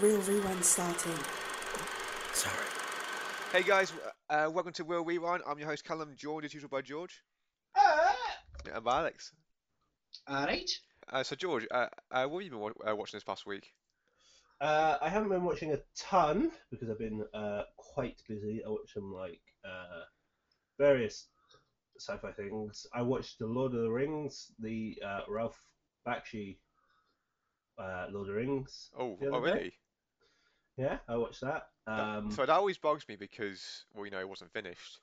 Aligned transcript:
Real 0.00 0.20
Rewind 0.22 0.64
starting. 0.64 1.18
Sorry. 2.32 2.66
Hey 3.52 3.62
guys, 3.62 3.92
uh, 4.30 4.48
welcome 4.50 4.72
to 4.72 4.84
Real 4.84 5.04
Rewind. 5.04 5.42
I'm 5.46 5.58
your 5.58 5.68
host 5.68 5.84
Callum, 5.84 6.14
joined 6.16 6.46
as 6.46 6.54
usual 6.54 6.70
by 6.70 6.80
George 6.80 7.22
and 8.72 8.82
by 8.82 9.00
Alex. 9.00 9.32
Alright. 10.30 10.70
Uh, 11.12 11.22
so 11.22 11.36
George, 11.36 11.66
uh, 11.70 11.88
uh, 12.10 12.24
what 12.24 12.42
have 12.42 12.44
you 12.44 12.50
been 12.50 12.60
wa- 12.60 12.90
uh, 12.90 12.96
watching 12.96 13.18
this 13.18 13.24
past 13.24 13.44
week? 13.44 13.70
Uh, 14.62 14.96
I 15.02 15.10
haven't 15.10 15.28
been 15.28 15.44
watching 15.44 15.72
a 15.74 15.78
ton 15.94 16.52
because 16.70 16.88
I've 16.88 16.98
been 16.98 17.24
uh, 17.34 17.64
quite 17.76 18.22
busy. 18.26 18.62
I 18.64 18.70
watched 18.70 18.94
some 18.94 19.12
like 19.12 19.42
uh, 19.62 20.04
various 20.78 21.26
sci-fi 21.98 22.32
things. 22.32 22.86
I 22.94 23.02
watched 23.02 23.38
The 23.38 23.46
Lord 23.46 23.74
of 23.74 23.82
the 23.82 23.90
Rings, 23.90 24.52
the 24.58 24.96
uh, 25.04 25.20
Ralph 25.28 25.60
Bakshi 26.06 26.56
uh, 27.78 28.06
Lord 28.10 28.28
of 28.28 28.34
the 28.34 28.40
Rings. 28.40 28.90
Oh, 28.98 29.18
the 29.20 29.28
oh 29.28 29.36
other 29.36 29.54
day. 29.54 29.72
Yeah, 30.76 30.98
I 31.08 31.16
watched 31.16 31.42
that. 31.42 31.68
Um, 31.86 32.30
so 32.30 32.46
that 32.46 32.50
always 32.50 32.78
bugs 32.78 33.06
me 33.08 33.16
because, 33.16 33.84
well, 33.94 34.04
you 34.04 34.10
know, 34.10 34.20
it 34.20 34.28
wasn't 34.28 34.52
finished. 34.52 34.98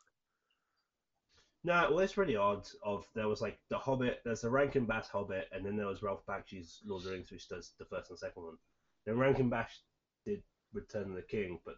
No, 1.63 1.87
well, 1.89 1.99
it's 1.99 2.17
really 2.17 2.37
odd. 2.37 2.67
Of 2.83 3.05
there 3.13 3.27
was 3.27 3.41
like 3.41 3.59
the 3.69 3.77
Hobbit, 3.77 4.21
there's 4.23 4.41
the 4.41 4.49
Rankin 4.49 4.85
Bass 4.85 5.09
Hobbit, 5.09 5.49
and 5.51 5.65
then 5.65 5.75
there 5.75 5.87
was 5.87 6.01
Ralph 6.01 6.25
Bakshi's 6.25 6.79
Lord 6.85 7.01
of 7.03 7.09
the 7.09 7.13
Rings, 7.13 7.31
which 7.31 7.49
does 7.49 7.73
the 7.77 7.85
first 7.85 8.09
and 8.09 8.17
second 8.17 8.43
one. 8.43 8.57
Then 9.05 9.17
Rankin 9.17 9.49
Bass 9.49 9.81
did 10.25 10.41
Return 10.73 11.09
of 11.09 11.15
the 11.15 11.21
King, 11.21 11.59
but 11.65 11.75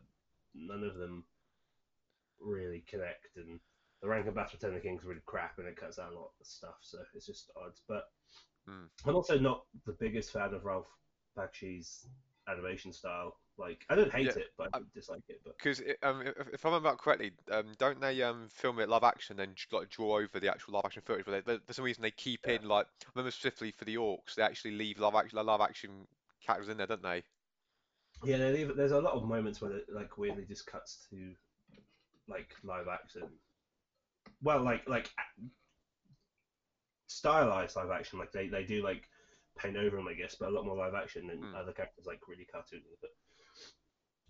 none 0.54 0.84
of 0.84 0.96
them 0.96 1.24
really 2.40 2.84
connect. 2.88 3.36
And 3.38 3.60
the 4.02 4.08
Rankin 4.08 4.34
Bass 4.34 4.54
Return 4.54 4.76
of 4.76 4.76
the 4.76 4.88
King 4.88 5.00
is 5.00 5.04
really 5.04 5.22
crap, 5.26 5.58
and 5.58 5.68
it 5.68 5.76
cuts 5.78 5.98
out 5.98 6.12
a 6.12 6.16
lot 6.16 6.32
of 6.40 6.46
stuff, 6.46 6.78
so 6.82 7.00
it's 7.16 7.26
just 7.26 7.52
odd. 7.58 7.74
But 7.88 8.10
Hmm. 8.68 8.86
I'm 9.06 9.16
also 9.16 9.40
not 9.40 9.66
the 9.86 9.94
biggest 9.94 10.32
fan 10.32 10.54
of 10.54 10.66
Ralph 10.66 10.86
Bakshi's 11.36 12.06
animation 12.48 12.94
style. 12.94 13.40
Like, 13.58 13.86
I 13.90 13.96
don't 13.96 14.12
hate 14.12 14.28
Yeah, 14.28 14.34
it, 14.38 14.48
but 14.58 14.70
I 14.74 14.78
I- 14.78 14.82
dislike 14.96 15.24
it. 15.30 15.42
Because 15.58 15.82
um, 16.02 16.22
if, 16.22 16.48
if 16.54 16.66
I 16.66 16.70
remember 16.70 16.96
correctly, 16.96 17.34
um, 17.52 17.74
don't 17.78 18.02
they 18.02 18.22
um, 18.24 18.48
film 18.50 18.80
it 18.80 18.90
live 18.90 19.04
action 19.04 19.38
then 19.38 19.56
like 19.72 19.90
draw 19.90 20.18
over 20.18 20.40
the 20.40 20.50
actual 20.50 20.74
live 20.74 20.86
action 20.86 21.04
footage? 21.06 21.26
But 21.26 21.46
they, 21.46 21.58
for 21.66 21.74
some 21.74 21.86
reason 21.86 22.02
they 22.02 22.12
keep 22.12 22.48
Yeah. 22.48 22.54
in 22.56 22.68
like, 22.68 22.88
I 23.06 23.10
remember 23.16 23.32
specifically 23.32 23.72
for 23.72 23.86
the 23.86 23.96
orcs, 23.98 24.36
they 24.36 24.44
actually 24.44 24.72
leave 24.72 25.00
live 25.00 25.16
action 25.16 25.38
live 25.46 25.62
action 25.62 26.08
characters 26.46 26.70
in 26.70 26.78
there, 26.78 26.88
don't 26.88 27.04
they? 27.04 27.24
Yeah, 28.24 28.38
they 28.38 28.52
leave, 28.54 28.76
there's 28.76 28.92
a 28.92 29.02
lot 29.02 29.14
of 29.14 29.24
moments 29.26 29.62
where 29.62 29.72
it 29.78 29.86
like 29.92 30.18
weirdly 30.18 30.46
just 30.46 30.66
cuts 30.68 31.08
to 31.10 31.36
like 32.28 32.56
live 32.64 32.88
action. 32.88 33.24
Well, 34.42 34.64
like 34.64 34.88
like 34.88 35.10
stylized 37.08 37.76
live 37.76 37.92
action, 37.92 38.20
like 38.20 38.32
they, 38.32 38.48
they 38.48 38.64
do 38.64 38.84
like 38.84 39.08
paint 39.58 39.78
over 39.78 39.98
them, 39.98 40.08
I 40.08 40.14
guess, 40.14 40.36
but 40.40 40.50
a 40.50 40.52
lot 40.52 40.66
more 40.66 40.78
live 40.78 40.94
action 40.96 41.28
than 41.28 41.40
Hmm. 41.42 41.56
other 41.56 41.74
characters 41.74 42.06
like 42.06 42.28
really 42.28 42.48
cartoony. 42.54 42.98
But 43.02 43.12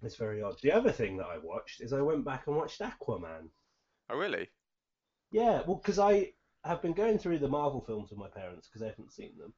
it's 0.02 0.16
very 0.16 0.41
odd. 0.41 0.59
The 0.61 0.71
other 0.71 0.91
thing 0.91 1.17
that 1.17 1.27
I 1.27 1.38
watched 1.38 1.81
is 1.81 1.94
I 1.94 2.02
went 2.02 2.25
back 2.25 2.47
and 2.47 2.55
watched 2.55 2.81
Aquaman. 2.81 3.49
Oh 4.09 4.17
really? 4.17 4.49
Yeah, 5.31 5.61
well, 5.66 5.77
because 5.77 5.99
I 5.99 6.33
have 6.66 6.81
been 6.81 6.94
going 6.94 7.17
through 7.17 7.39
the 7.39 7.47
Marvel 7.47 7.81
films 7.81 8.09
with 8.09 8.19
my 8.19 8.27
parents 8.27 8.67
because 8.67 8.81
I 8.83 8.89
haven't 8.89 9.13
seen 9.13 9.38
them, 9.38 9.53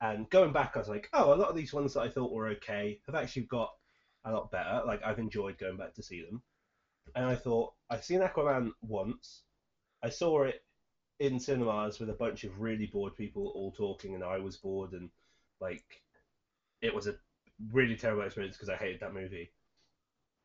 and 0.00 0.30
going 0.30 0.52
back, 0.52 0.72
I 0.74 0.78
was 0.78 0.88
like, 0.88 1.08
oh, 1.12 1.34
a 1.34 1.36
lot 1.36 1.48
of 1.48 1.56
these 1.56 1.72
ones 1.72 1.94
that 1.94 2.02
I 2.02 2.08
thought 2.08 2.32
were 2.32 2.48
okay 2.50 3.00
have 3.06 3.14
actually 3.14 3.42
got 3.42 3.70
a 4.24 4.32
lot 4.32 4.50
better. 4.50 4.82
Like 4.86 5.02
I've 5.04 5.18
enjoyed 5.18 5.58
going 5.58 5.76
back 5.76 5.94
to 5.94 6.02
see 6.02 6.22
them, 6.22 6.42
and 7.14 7.24
I 7.24 7.34
thought 7.34 7.72
I've 7.90 8.04
seen 8.04 8.20
Aquaman 8.20 8.70
once. 8.82 9.42
I 10.02 10.10
saw 10.10 10.42
it 10.44 10.62
in 11.18 11.40
cinemas 11.40 11.98
with 11.98 12.10
a 12.10 12.14
bunch 12.14 12.44
of 12.44 12.60
really 12.60 12.86
bored 12.86 13.16
people 13.16 13.52
all 13.54 13.72
talking, 13.72 14.14
and 14.14 14.22
I 14.22 14.38
was 14.38 14.56
bored, 14.56 14.92
and 14.92 15.10
like 15.60 16.02
it 16.80 16.94
was 16.94 17.08
a 17.08 17.16
really 17.72 17.96
terrible 17.96 18.22
experience 18.22 18.56
because 18.56 18.68
I 18.68 18.76
hated 18.76 19.00
that 19.00 19.14
movie. 19.14 19.50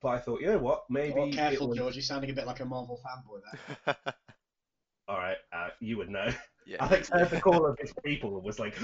But 0.03 0.09
I 0.09 0.19
thought, 0.19 0.41
you 0.41 0.47
know 0.47 0.57
what? 0.59 0.83
Maybe 0.89 1.17
Oh, 1.17 1.31
careful, 1.31 1.69
was- 1.69 1.77
George. 1.77 1.95
You're 1.95 2.03
sounding 2.03 2.29
a 2.29 2.33
bit 2.33 2.45
like 2.45 2.59
a 2.59 2.65
Marvel 2.65 2.99
fanboy 3.03 3.39
there. 3.85 3.95
All 5.07 5.17
right, 5.17 5.37
uh, 5.53 5.69
you 5.79 5.97
would 5.97 6.09
know. 6.09 6.29
Yeah. 6.65 6.77
Alex 6.81 7.09
heard 7.09 7.29
the 7.29 7.41
call 7.41 7.65
of 7.65 7.77
his 7.79 7.93
people 8.05 8.35
and 8.35 8.43
was 8.45 8.59
like, 8.59 8.75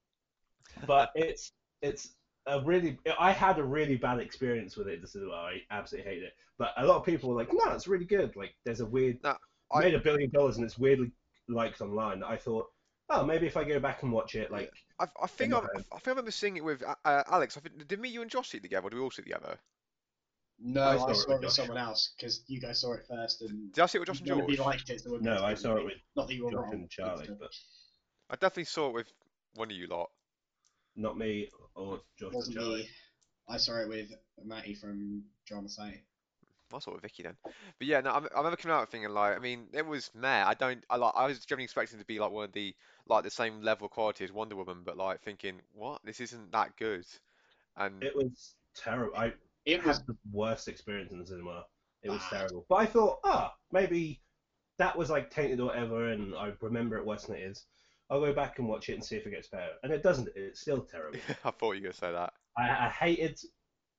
but 0.86 1.10
it's 1.14 1.52
it's 1.82 2.10
a 2.46 2.60
really 2.62 2.98
I 3.18 3.32
had 3.32 3.58
a 3.58 3.64
really 3.64 3.96
bad 3.96 4.18
experience 4.18 4.76
with 4.76 4.88
it. 4.88 5.00
This 5.00 5.14
is 5.14 5.26
why 5.26 5.34
I 5.70 5.74
absolutely 5.74 6.10
hate 6.10 6.22
it. 6.22 6.32
But 6.58 6.72
a 6.76 6.84
lot 6.84 6.96
of 6.98 7.04
people 7.04 7.30
were 7.30 7.36
like, 7.36 7.52
no, 7.52 7.72
it's 7.72 7.88
really 7.88 8.04
good. 8.04 8.36
Like, 8.36 8.54
there's 8.64 8.80
a 8.80 8.86
weird 8.86 9.18
No, 9.22 9.36
I 9.72 9.78
I- 9.78 9.82
made 9.84 9.94
a 9.94 9.98
billion 10.00 10.30
dollars 10.30 10.56
and 10.56 10.64
it's 10.64 10.78
weirdly 10.78 11.12
liked 11.48 11.80
online. 11.80 12.22
I 12.22 12.36
thought, 12.36 12.66
oh, 13.08 13.24
maybe 13.24 13.46
if 13.46 13.56
I 13.56 13.64
go 13.64 13.80
back 13.80 14.02
and 14.02 14.12
watch 14.12 14.34
it, 14.34 14.50
like, 14.50 14.70
I, 14.98 15.06
I 15.22 15.26
think 15.26 15.52
I, 15.54 15.56
home. 15.56 15.68
I 15.74 15.78
think 15.78 16.08
I 16.08 16.10
remember 16.10 16.30
seeing 16.30 16.56
it 16.58 16.64
with 16.64 16.82
uh, 16.82 16.94
uh, 17.06 17.22
Alex. 17.30 17.56
I 17.56 17.60
think 17.60 17.86
did 17.88 18.00
me, 18.00 18.10
you 18.10 18.20
and 18.22 18.30
Josh 18.30 18.50
see 18.50 18.58
it 18.58 18.62
together? 18.62 18.86
Or 18.86 18.90
did 18.90 18.96
we 18.96 19.02
all 19.02 19.10
see 19.10 19.22
it 19.22 19.26
together? 19.26 19.58
No, 20.62 20.82
I 20.82 20.94
I 20.94 20.96
saw 20.96 21.08
saw, 21.12 21.12
it 21.12 21.18
it 21.22 21.28
with 21.28 21.40
with 21.42 21.52
someone 21.52 21.78
else 21.78 22.14
because 22.16 22.44
you 22.46 22.60
guys 22.60 22.80
saw 22.80 22.92
it 22.94 23.04
first 23.08 23.40
and 23.42 23.72
Did 23.72 23.82
I 23.82 23.86
see 23.86 23.98
it 23.98 24.00
with 24.00 24.08
Josh 24.08 24.20
and 24.20 24.28
none 24.28 24.40
of 24.40 24.48
you 24.48 24.56
George? 24.56 24.66
liked 24.66 24.90
it. 24.90 25.00
So 25.00 25.16
no, 25.16 25.42
I 25.44 25.54
saw 25.54 25.76
it 25.76 25.84
with 25.84 25.94
Not 26.16 26.28
that 26.28 26.34
you 26.34 26.44
were 26.44 26.50
Josh 26.52 26.60
wrong. 26.62 26.72
and 26.72 26.90
Charlie, 26.90 27.22
It's, 27.22 27.30
uh, 27.30 27.34
but 27.38 27.50
I 28.30 28.34
definitely 28.36 28.64
saw 28.64 28.88
it 28.88 28.94
with 28.94 29.12
one 29.54 29.70
of 29.70 29.76
you 29.76 29.86
lot. 29.86 30.10
not 30.96 31.16
me 31.18 31.48
or 31.74 32.00
Josh 32.18 32.32
or 32.32 32.34
wasn't 32.34 32.56
Charlie. 32.56 32.82
me. 32.82 32.88
I 33.48 33.56
saw 33.56 33.78
it 33.80 33.88
with 33.88 34.12
Matty 34.44 34.74
from 34.74 35.24
Drama 35.46 35.68
Society. 35.68 36.04
I 36.72 36.78
saw 36.78 36.90
it 36.92 36.94
with 36.94 37.02
Vicky 37.02 37.22
then. 37.24 37.36
But 37.78 37.86
yeah, 37.88 38.00
no, 38.00 38.10
I, 38.10 38.18
I 38.18 38.38
remember 38.38 38.56
coming 38.56 38.76
out 38.76 38.90
thinking 38.90 39.10
like, 39.10 39.36
I 39.36 39.40
mean, 39.40 39.66
it 39.72 39.84
was 39.84 40.10
meh. 40.14 40.44
I 40.46 40.54
don't, 40.54 40.84
I 40.88 40.96
like, 40.96 41.12
I 41.16 41.26
was 41.26 41.44
generally 41.44 41.64
expecting 41.64 41.98
it 41.98 42.02
to 42.02 42.06
be 42.06 42.20
like 42.20 42.30
one 42.30 42.44
of 42.44 42.52
the 42.52 42.74
like 43.08 43.24
the 43.24 43.30
same 43.30 43.60
level 43.62 43.86
of 43.86 43.90
quality 43.90 44.24
as 44.24 44.32
Wonder 44.32 44.54
Woman, 44.56 44.82
but 44.84 44.96
like 44.96 45.20
thinking, 45.20 45.60
what? 45.72 46.00
This 46.04 46.20
isn't 46.20 46.52
that 46.52 46.76
good. 46.76 47.06
And 47.76 48.04
It 48.04 48.14
was 48.14 48.54
terrible. 48.74 49.16
I 49.16 49.32
It 49.64 49.78
had 49.78 49.86
was 49.86 50.02
the 50.04 50.16
worst 50.32 50.68
experience 50.68 51.12
in 51.12 51.18
the 51.18 51.26
cinema. 51.26 51.64
It 52.02 52.10
was 52.10 52.20
bad. 52.30 52.38
terrible. 52.38 52.66
But 52.68 52.76
I 52.76 52.86
thought, 52.86 53.20
ah, 53.24 53.54
maybe 53.72 54.20
that 54.78 54.96
was 54.96 55.10
like 55.10 55.30
tainted 55.30 55.60
or 55.60 55.66
whatever, 55.66 56.08
and 56.08 56.34
I 56.34 56.52
remember 56.60 56.96
it 56.96 57.06
worse 57.06 57.24
than 57.24 57.36
it 57.36 57.42
is. 57.42 57.66
I'll 58.08 58.20
go 58.20 58.32
back 58.32 58.58
and 58.58 58.66
watch 58.68 58.88
it 58.88 58.94
and 58.94 59.04
see 59.04 59.16
if 59.16 59.26
it 59.26 59.30
gets 59.30 59.48
better. 59.48 59.72
And 59.82 59.92
it 59.92 60.02
doesn't. 60.02 60.28
It's 60.34 60.60
still 60.60 60.80
terrible. 60.80 61.18
I 61.44 61.50
thought 61.50 61.72
you 61.72 61.82
were 61.82 61.88
gonna 61.88 61.92
say 61.92 62.12
that. 62.12 62.32
I, 62.56 62.86
I 62.86 62.88
hated, 62.88 63.38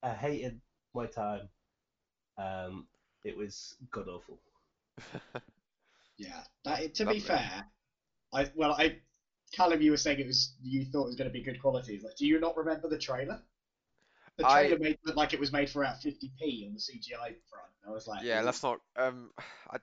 I 0.03 0.09
hated 0.09 0.59
my 0.93 1.05
time. 1.05 1.47
Um, 2.37 2.87
it 3.23 3.37
was 3.37 3.75
god 3.91 4.07
awful. 4.07 4.39
yeah. 6.17 6.41
That 6.65 6.95
to 6.95 7.05
Lovely. 7.05 7.19
be 7.19 7.25
fair, 7.25 7.65
I 8.33 8.49
well 8.55 8.73
I. 8.73 8.97
Callum, 9.53 9.81
you 9.81 9.91
were 9.91 9.97
saying 9.97 10.19
it 10.19 10.27
was 10.27 10.53
you 10.63 10.85
thought 10.85 11.03
it 11.03 11.07
was 11.07 11.15
going 11.17 11.29
to 11.29 11.33
be 11.33 11.43
good 11.43 11.61
quality. 11.61 11.99
Like, 12.01 12.15
do 12.15 12.25
you 12.25 12.39
not 12.39 12.55
remember 12.55 12.87
the 12.87 12.97
trailer? 12.97 13.41
The 14.37 14.47
I- 14.47 14.67
trailer 14.67 14.79
made 14.79 14.97
looked 15.05 15.17
like 15.17 15.33
it 15.33 15.39
was 15.39 15.51
made 15.51 15.69
for 15.69 15.83
about 15.83 15.97
50p 16.01 16.67
on 16.67 16.73
the 16.73 16.79
CGI 16.79 17.35
front. 17.49 17.71
I 17.87 17.91
was 17.91 18.07
like, 18.07 18.23
Yeah, 18.23 18.39
is 18.39 18.45
let's 18.45 18.63
not. 18.63 18.79
Um, 18.95 19.31
I. 19.71 19.77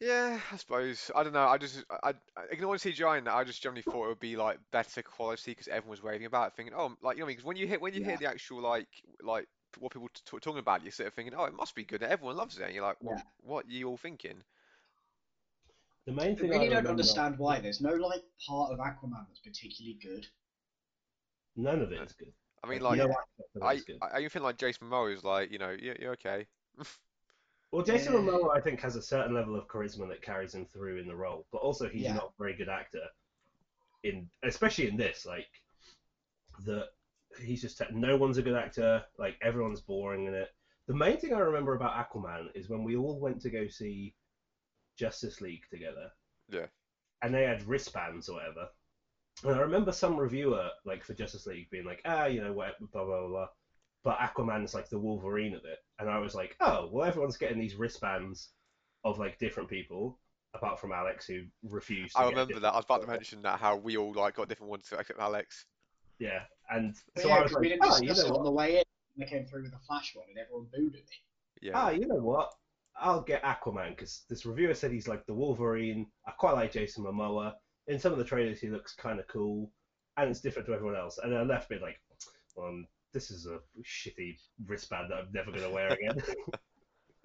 Yeah, 0.00 0.38
I 0.52 0.56
suppose. 0.56 1.10
I 1.14 1.22
don't 1.22 1.32
know. 1.32 1.46
I 1.46 1.56
just, 1.56 1.82
I, 2.02 2.10
I 2.36 2.42
ignoring 2.50 2.78
CGI 2.78 3.16
and 3.16 3.26
that. 3.26 3.34
I 3.34 3.44
just 3.44 3.62
generally 3.62 3.80
thought 3.82 4.04
it 4.04 4.08
would 4.08 4.20
be 4.20 4.36
like 4.36 4.58
better 4.70 5.00
quality 5.02 5.52
because 5.52 5.68
everyone 5.68 5.90
was 5.92 6.02
raving 6.04 6.26
about 6.26 6.48
it, 6.48 6.52
thinking, 6.54 6.74
oh, 6.76 6.94
like 7.02 7.16
you 7.16 7.22
know, 7.22 7.26
because 7.26 7.44
when 7.44 7.56
you 7.56 7.66
hit, 7.66 7.80
when 7.80 7.94
you 7.94 8.04
hear 8.04 8.18
the 8.18 8.26
actual 8.28 8.60
like, 8.60 8.88
like 9.22 9.46
what 9.78 9.92
people 9.92 10.08
t 10.12 10.20
talking 10.38 10.58
about, 10.58 10.82
you're 10.82 10.92
sort 10.92 11.06
of 11.06 11.14
thinking, 11.14 11.32
oh, 11.34 11.44
it 11.44 11.54
must 11.54 11.74
be 11.74 11.84
good. 11.84 12.02
Everyone 12.02 12.36
loves 12.36 12.58
it. 12.58 12.64
And 12.64 12.74
you're 12.74 12.84
like, 12.84 12.98
well, 13.00 13.16
Yeah. 13.16 13.22
what 13.40 13.64
are 13.66 13.70
you 13.72 13.88
all 13.88 13.96
thinking? 13.96 14.42
The 16.06 16.12
main 16.12 16.32
I 16.32 16.34
thing 16.34 16.50
really 16.50 16.54
I 16.54 16.58
don't 16.58 16.68
remember, 16.68 16.90
understand 16.90 17.38
why. 17.38 17.60
There's 17.60 17.80
no 17.80 17.94
like 17.94 18.22
part 18.46 18.72
of 18.72 18.78
Aquaman 18.78 19.26
that's 19.28 19.40
particularly 19.40 19.98
good. 20.02 20.26
None 21.56 21.80
of 21.80 21.90
it 21.92 22.02
is 22.02 22.12
good. 22.12 22.32
I 22.64 22.68
mean, 22.68 22.80
like, 22.80 23.00
aspect 23.00 23.18
of 23.56 23.62
it 23.62 23.64
I. 23.64 24.06
I, 24.06 24.16
I 24.16 24.18
even 24.18 24.30
feel 24.30 24.42
like 24.42 24.58
Jason 24.58 24.88
Momoa 24.88 25.14
is 25.14 25.24
like, 25.24 25.50
you 25.52 25.58
know, 25.58 25.70
you're, 25.70 25.96
you're 26.00 26.12
okay. 26.12 26.46
Well, 27.72 27.84
Jason 27.84 28.12
Yeah. 28.14 28.20
Momoa, 28.20 28.56
I 28.56 28.60
think, 28.60 28.80
has 28.80 28.96
a 28.96 29.02
certain 29.02 29.34
level 29.34 29.56
of 29.56 29.66
charisma 29.66 30.08
that 30.08 30.22
carries 30.22 30.54
him 30.54 30.66
through 30.66 30.98
in 30.98 31.08
the 31.08 31.16
role, 31.16 31.46
but 31.50 31.58
also 31.58 31.88
he's 31.88 32.02
Yeah. 32.02 32.14
not 32.14 32.32
a 32.38 32.42
very 32.42 32.54
good 32.54 32.68
actor. 32.68 33.02
In 34.04 34.30
especially 34.44 34.88
in 34.88 34.96
this, 34.96 35.26
like 35.26 35.48
that, 36.64 36.90
he's 37.40 37.60
just 37.60 37.82
no 37.92 38.16
one's 38.16 38.38
a 38.38 38.42
good 38.42 38.54
actor. 38.54 39.04
Like 39.18 39.36
everyone's 39.42 39.80
boring 39.80 40.26
in 40.26 40.34
it. 40.34 40.54
The 40.86 40.94
main 40.94 41.18
thing 41.18 41.34
I 41.34 41.40
remember 41.40 41.74
about 41.74 41.94
Aquaman 41.94 42.48
is 42.54 42.68
when 42.70 42.84
we 42.84 42.96
all 42.96 43.18
went 43.18 43.40
to 43.42 43.50
go 43.50 43.66
see 43.66 44.14
Justice 44.96 45.40
League 45.40 45.64
together. 45.68 46.12
Yeah. 46.48 46.66
And 47.22 47.34
they 47.34 47.42
had 47.42 47.64
wristbands 47.64 48.28
or 48.28 48.36
whatever. 48.36 48.68
And 49.44 49.54
I 49.54 49.58
remember 49.58 49.92
some 49.92 50.16
reviewer, 50.16 50.68
like 50.84 51.04
for 51.04 51.14
Justice 51.14 51.46
League, 51.46 51.68
being 51.70 51.84
like, 51.84 52.00
ah, 52.04 52.26
you 52.26 52.42
know, 52.42 52.52
what, 52.52 52.78
blah 52.92 53.04
blah 53.04 53.20
blah. 53.20 53.28
blah. 53.28 53.48
But 54.04 54.18
Aquaman's 54.18 54.72
like 54.72 54.88
the 54.88 54.98
Wolverine 54.98 55.54
of 55.54 55.64
it, 55.64 55.78
and 55.98 56.08
I 56.08 56.18
was 56.20 56.34
like, 56.34 56.56
oh, 56.60 56.88
well, 56.92 57.04
everyone's 57.04 57.36
getting 57.36 57.58
these 57.58 57.74
wristbands 57.74 58.50
of 59.04 59.18
like 59.18 59.38
different 59.38 59.68
people, 59.68 60.18
apart 60.54 60.78
from 60.78 60.92
Alex 60.92 61.26
who 61.26 61.42
refused. 61.68 62.14
To 62.14 62.20
I 62.22 62.28
remember 62.28 62.60
that. 62.60 62.72
I 62.72 62.76
was 62.76 62.84
about 62.84 63.02
to 63.02 63.08
mention 63.08 63.42
that 63.42 63.58
how 63.58 63.76
we 63.76 63.96
all 63.96 64.12
like 64.14 64.36
got 64.36 64.48
different 64.48 64.70
ones 64.70 64.88
except 64.96 65.18
Alex. 65.18 65.66
Yeah, 66.18 66.42
and 66.70 66.94
so 67.18 67.28
yeah, 67.28 67.34
I 67.34 67.42
was 67.42 67.52
'cause 67.52 67.60
we 67.60 67.70
like, 67.70 67.80
didn't 67.80 67.92
ah, 67.92 67.98
you 68.00 68.08
know 68.08 68.34
it 68.34 68.38
on 68.38 68.44
the 68.44 68.50
way 68.50 68.76
in. 68.78 68.84
They 69.18 69.26
came 69.26 69.44
through 69.44 69.64
with 69.64 69.74
a 69.74 69.78
flash 69.86 70.14
one, 70.14 70.26
and 70.28 70.38
everyone 70.38 70.68
booed 70.72 70.94
at 70.94 71.00
me. 71.00 71.16
Yeah. 71.60 71.72
Ah, 71.74 71.90
you 71.90 72.06
know 72.06 72.16
what? 72.16 72.52
I'll 72.98 73.22
get 73.22 73.42
Aquaman 73.42 73.90
because 73.90 74.22
this 74.30 74.46
reviewer 74.46 74.74
said 74.74 74.92
he's 74.92 75.08
like 75.08 75.26
the 75.26 75.34
Wolverine. 75.34 76.06
I 76.26 76.30
quite 76.30 76.52
like 76.52 76.72
Jason 76.72 77.04
Momoa. 77.04 77.54
In 77.88 77.98
some 77.98 78.12
of 78.12 78.18
the 78.18 78.24
trailers, 78.24 78.60
he 78.60 78.68
looks 78.68 78.94
kind 78.94 79.20
of 79.20 79.26
cool, 79.28 79.70
and 80.16 80.28
it's 80.30 80.40
different 80.40 80.66
to 80.68 80.74
everyone 80.74 80.96
else. 80.96 81.18
And 81.22 81.34
I 81.36 81.42
left 81.42 81.68
being 81.68 81.82
like, 81.82 82.00
well, 82.56 82.66
I'm 82.68 82.86
this 83.12 83.30
is 83.30 83.46
a 83.46 83.60
shitty 83.82 84.38
wristband 84.66 85.10
that 85.10 85.18
I'm 85.18 85.32
never 85.32 85.50
going 85.50 85.62
to 85.62 85.70
wear 85.70 85.88
again. 85.92 86.22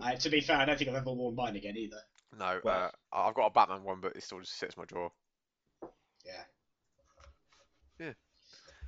Uh, 0.04 0.16
to 0.16 0.32
be 0.32 0.42
fair, 0.42 0.58
I 0.58 0.66
don't 0.66 0.80
think 0.80 0.90
I've 0.90 0.96
ever 0.96 1.14
worn 1.14 1.36
mine 1.36 1.56
again 1.56 1.78
either. 1.78 2.00
No, 2.40 2.60
Well- 2.64 2.86
uh, 2.86 3.16
I- 3.16 3.28
I've 3.28 3.36
got 3.36 3.46
a 3.46 3.50
Batman 3.52 3.84
one, 3.84 4.02
but 4.02 4.16
it 4.16 4.24
still 4.24 4.40
just 4.40 4.58
sits 4.58 4.74
in 4.76 4.82
my 4.82 4.86
drawer. 4.86 5.12
Yeah. 6.26 6.44
Yeah. 8.00 8.14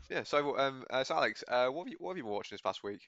Yeah. 0.09 0.23
So, 0.23 0.57
um, 0.57 0.83
uh, 0.89 1.03
so 1.03 1.13
Alex, 1.15 1.43
uh, 1.47 1.67
what 1.67 1.83
have 1.85 1.91
you 1.91 1.97
what 1.99 2.11
have 2.13 2.17
you 2.17 2.23
been 2.23 2.31
watching 2.33 2.55
this 2.55 2.61
past 2.61 2.83
week? 2.83 3.01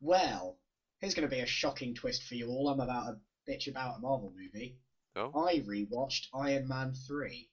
Well, 0.00 0.56
here's 1.00 1.12
going 1.14 1.28
to 1.28 1.34
be 1.34 1.42
a 1.42 1.46
shocking 1.46 1.94
twist 1.94 2.22
for 2.22 2.36
you 2.36 2.48
all. 2.48 2.70
I'm 2.70 2.80
about 2.80 3.08
a 3.08 3.50
bitch 3.50 3.68
about 3.68 3.98
a 3.98 4.00
Marvel 4.00 4.32
movie. 4.34 4.78
Oh. 5.14 5.30
I 5.46 5.56
rewatched 5.58 6.28
Iron 6.34 6.66
Man 6.68 6.94
3. 7.06 7.50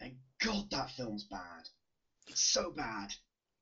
And 0.00 0.16
God, 0.42 0.70
that 0.70 0.90
film's 0.90 1.24
bad. 1.24 1.68
It's 2.28 2.42
so 2.42 2.70
bad. 2.70 3.12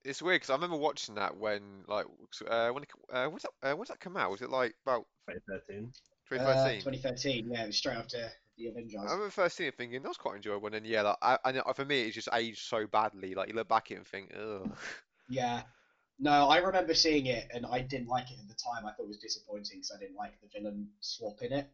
It's 0.04 0.22
weird 0.22 0.36
because 0.36 0.50
I 0.50 0.54
remember 0.54 0.76
watching 0.76 1.16
that 1.16 1.36
when 1.36 1.84
like 1.88 2.06
uh, 2.48 2.70
when 2.70 2.84
it, 2.84 2.90
uh, 3.12 3.26
when's 3.26 3.42
that 3.42 3.50
uh, 3.62 3.74
when's 3.74 3.88
that 3.88 4.00
come 4.00 4.16
out? 4.16 4.30
Was 4.30 4.42
it 4.42 4.50
like 4.50 4.74
about 4.86 5.06
2013. 5.28 5.92
Uh, 6.30 6.80
2013? 6.80 6.80
2013, 6.80 7.50
yeah, 7.50 7.64
it 7.64 7.66
was 7.66 7.76
straight 7.76 7.96
after 7.96 8.30
the 8.56 8.68
Avengers. 8.68 9.00
I 9.00 9.04
remember 9.04 9.30
first 9.30 9.56
seeing 9.56 9.68
it 9.68 9.76
thinking 9.76 10.02
that 10.02 10.08
was 10.08 10.16
quite 10.16 10.36
enjoyable, 10.36 10.66
and 10.66 10.74
then 10.74 10.84
yeah, 10.84 11.02
like, 11.02 11.16
I, 11.20 11.38
and 11.44 11.62
for 11.74 11.84
me 11.84 12.02
it's 12.02 12.14
just 12.14 12.28
aged 12.32 12.60
so 12.60 12.86
badly. 12.86 13.34
Like 13.34 13.48
you 13.48 13.54
look 13.54 13.68
back 13.68 13.90
at 13.90 13.92
it 13.92 13.96
and 13.98 14.06
think, 14.06 14.32
ugh. 14.38 14.70
Yeah. 15.28 15.62
No, 16.18 16.48
I 16.48 16.58
remember 16.58 16.94
seeing 16.94 17.26
it 17.26 17.48
and 17.54 17.64
I 17.64 17.80
didn't 17.80 18.08
like 18.08 18.30
it 18.30 18.38
at 18.40 18.48
the 18.48 18.54
time. 18.54 18.84
I 18.84 18.92
thought 18.92 19.04
it 19.04 19.08
was 19.08 19.18
disappointing 19.18 19.78
because 19.78 19.92
I 19.94 20.00
didn't 20.00 20.16
like 20.16 20.32
the 20.40 20.48
villain 20.48 20.88
swap 21.00 21.42
in 21.42 21.52
it. 21.52 21.70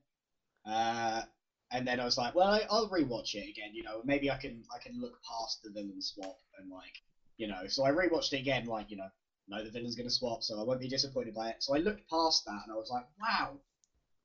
Uh, 0.67 1.23
and 1.71 1.87
then 1.87 2.01
I 2.01 2.05
was 2.05 2.17
like, 2.17 2.35
well, 2.35 2.49
I, 2.49 2.65
I'll 2.71 2.89
rewatch 2.89 3.35
it 3.35 3.49
again. 3.49 3.71
You 3.73 3.83
know, 3.83 4.01
maybe 4.05 4.31
I 4.31 4.37
can 4.37 4.63
I 4.75 4.79
can 4.79 5.01
look 5.01 5.19
past 5.29 5.63
the 5.63 5.71
villain 5.71 6.01
swap 6.01 6.37
and 6.59 6.71
like, 6.71 6.95
you 7.37 7.47
know. 7.47 7.67
So 7.69 7.85
I 7.85 7.91
rewatched 7.91 8.33
it 8.33 8.39
again, 8.39 8.67
like 8.67 8.91
you 8.91 8.97
know, 8.97 9.09
no, 9.49 9.63
the 9.63 9.71
villain's 9.71 9.95
gonna 9.95 10.11
swap, 10.11 10.43
so 10.43 10.61
I 10.61 10.65
won't 10.65 10.81
be 10.81 10.89
disappointed 10.89 11.35
by 11.35 11.51
it. 11.51 11.57
So 11.61 11.75
I 11.75 11.79
looked 11.79 12.09
past 12.09 12.45
that 12.47 12.61
and 12.65 12.73
I 12.73 12.77
was 12.77 12.91
like, 12.91 13.05
wow, 13.21 13.59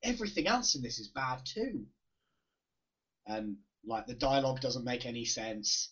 everything 0.03 0.47
else 0.47 0.75
in 0.75 0.81
this 0.81 0.99
is 0.99 1.07
bad 1.07 1.39
too. 1.45 1.85
And 3.27 3.57
like 3.85 4.05
the 4.05 4.13
dialogue 4.13 4.59
doesn't 4.59 4.83
make 4.83 5.05
any 5.05 5.25
sense. 5.25 5.89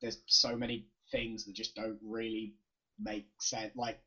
There's 0.00 0.18
so 0.26 0.56
many 0.56 0.84
things 1.10 1.44
that 1.44 1.54
just 1.54 1.74
don't 1.74 1.98
really 2.02 2.52
make 2.98 3.26
sense. 3.40 3.72
Like 3.76 3.98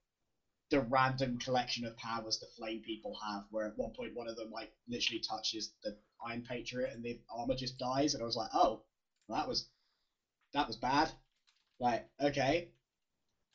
the 0.74 0.82
random 0.82 1.38
collection 1.38 1.86
of 1.86 1.96
powers 1.98 2.40
the 2.40 2.48
flame 2.58 2.82
people 2.82 3.16
have, 3.24 3.44
where 3.52 3.68
at 3.68 3.78
one 3.78 3.92
point 3.92 4.16
one 4.16 4.28
of 4.28 4.36
them 4.38 4.52
like 4.52 4.72
literally 4.90 5.22
touches 5.22 5.72
the 5.84 5.96
Iron 6.26 6.44
Patriot 6.44 6.92
and 6.94 7.04
the 7.04 7.20
armor 7.32 7.56
just 7.56 7.78
dies, 7.78 8.16
and 8.16 8.24
I 8.24 8.26
was 8.26 8.36
like, 8.36 8.50
oh, 8.54 8.82
well, 9.30 9.40
that 9.40 9.48
was 9.48 9.68
that 10.54 10.68
was 10.68 10.78
bad. 10.78 11.12
Like 11.80 12.06
okay, 12.22 12.70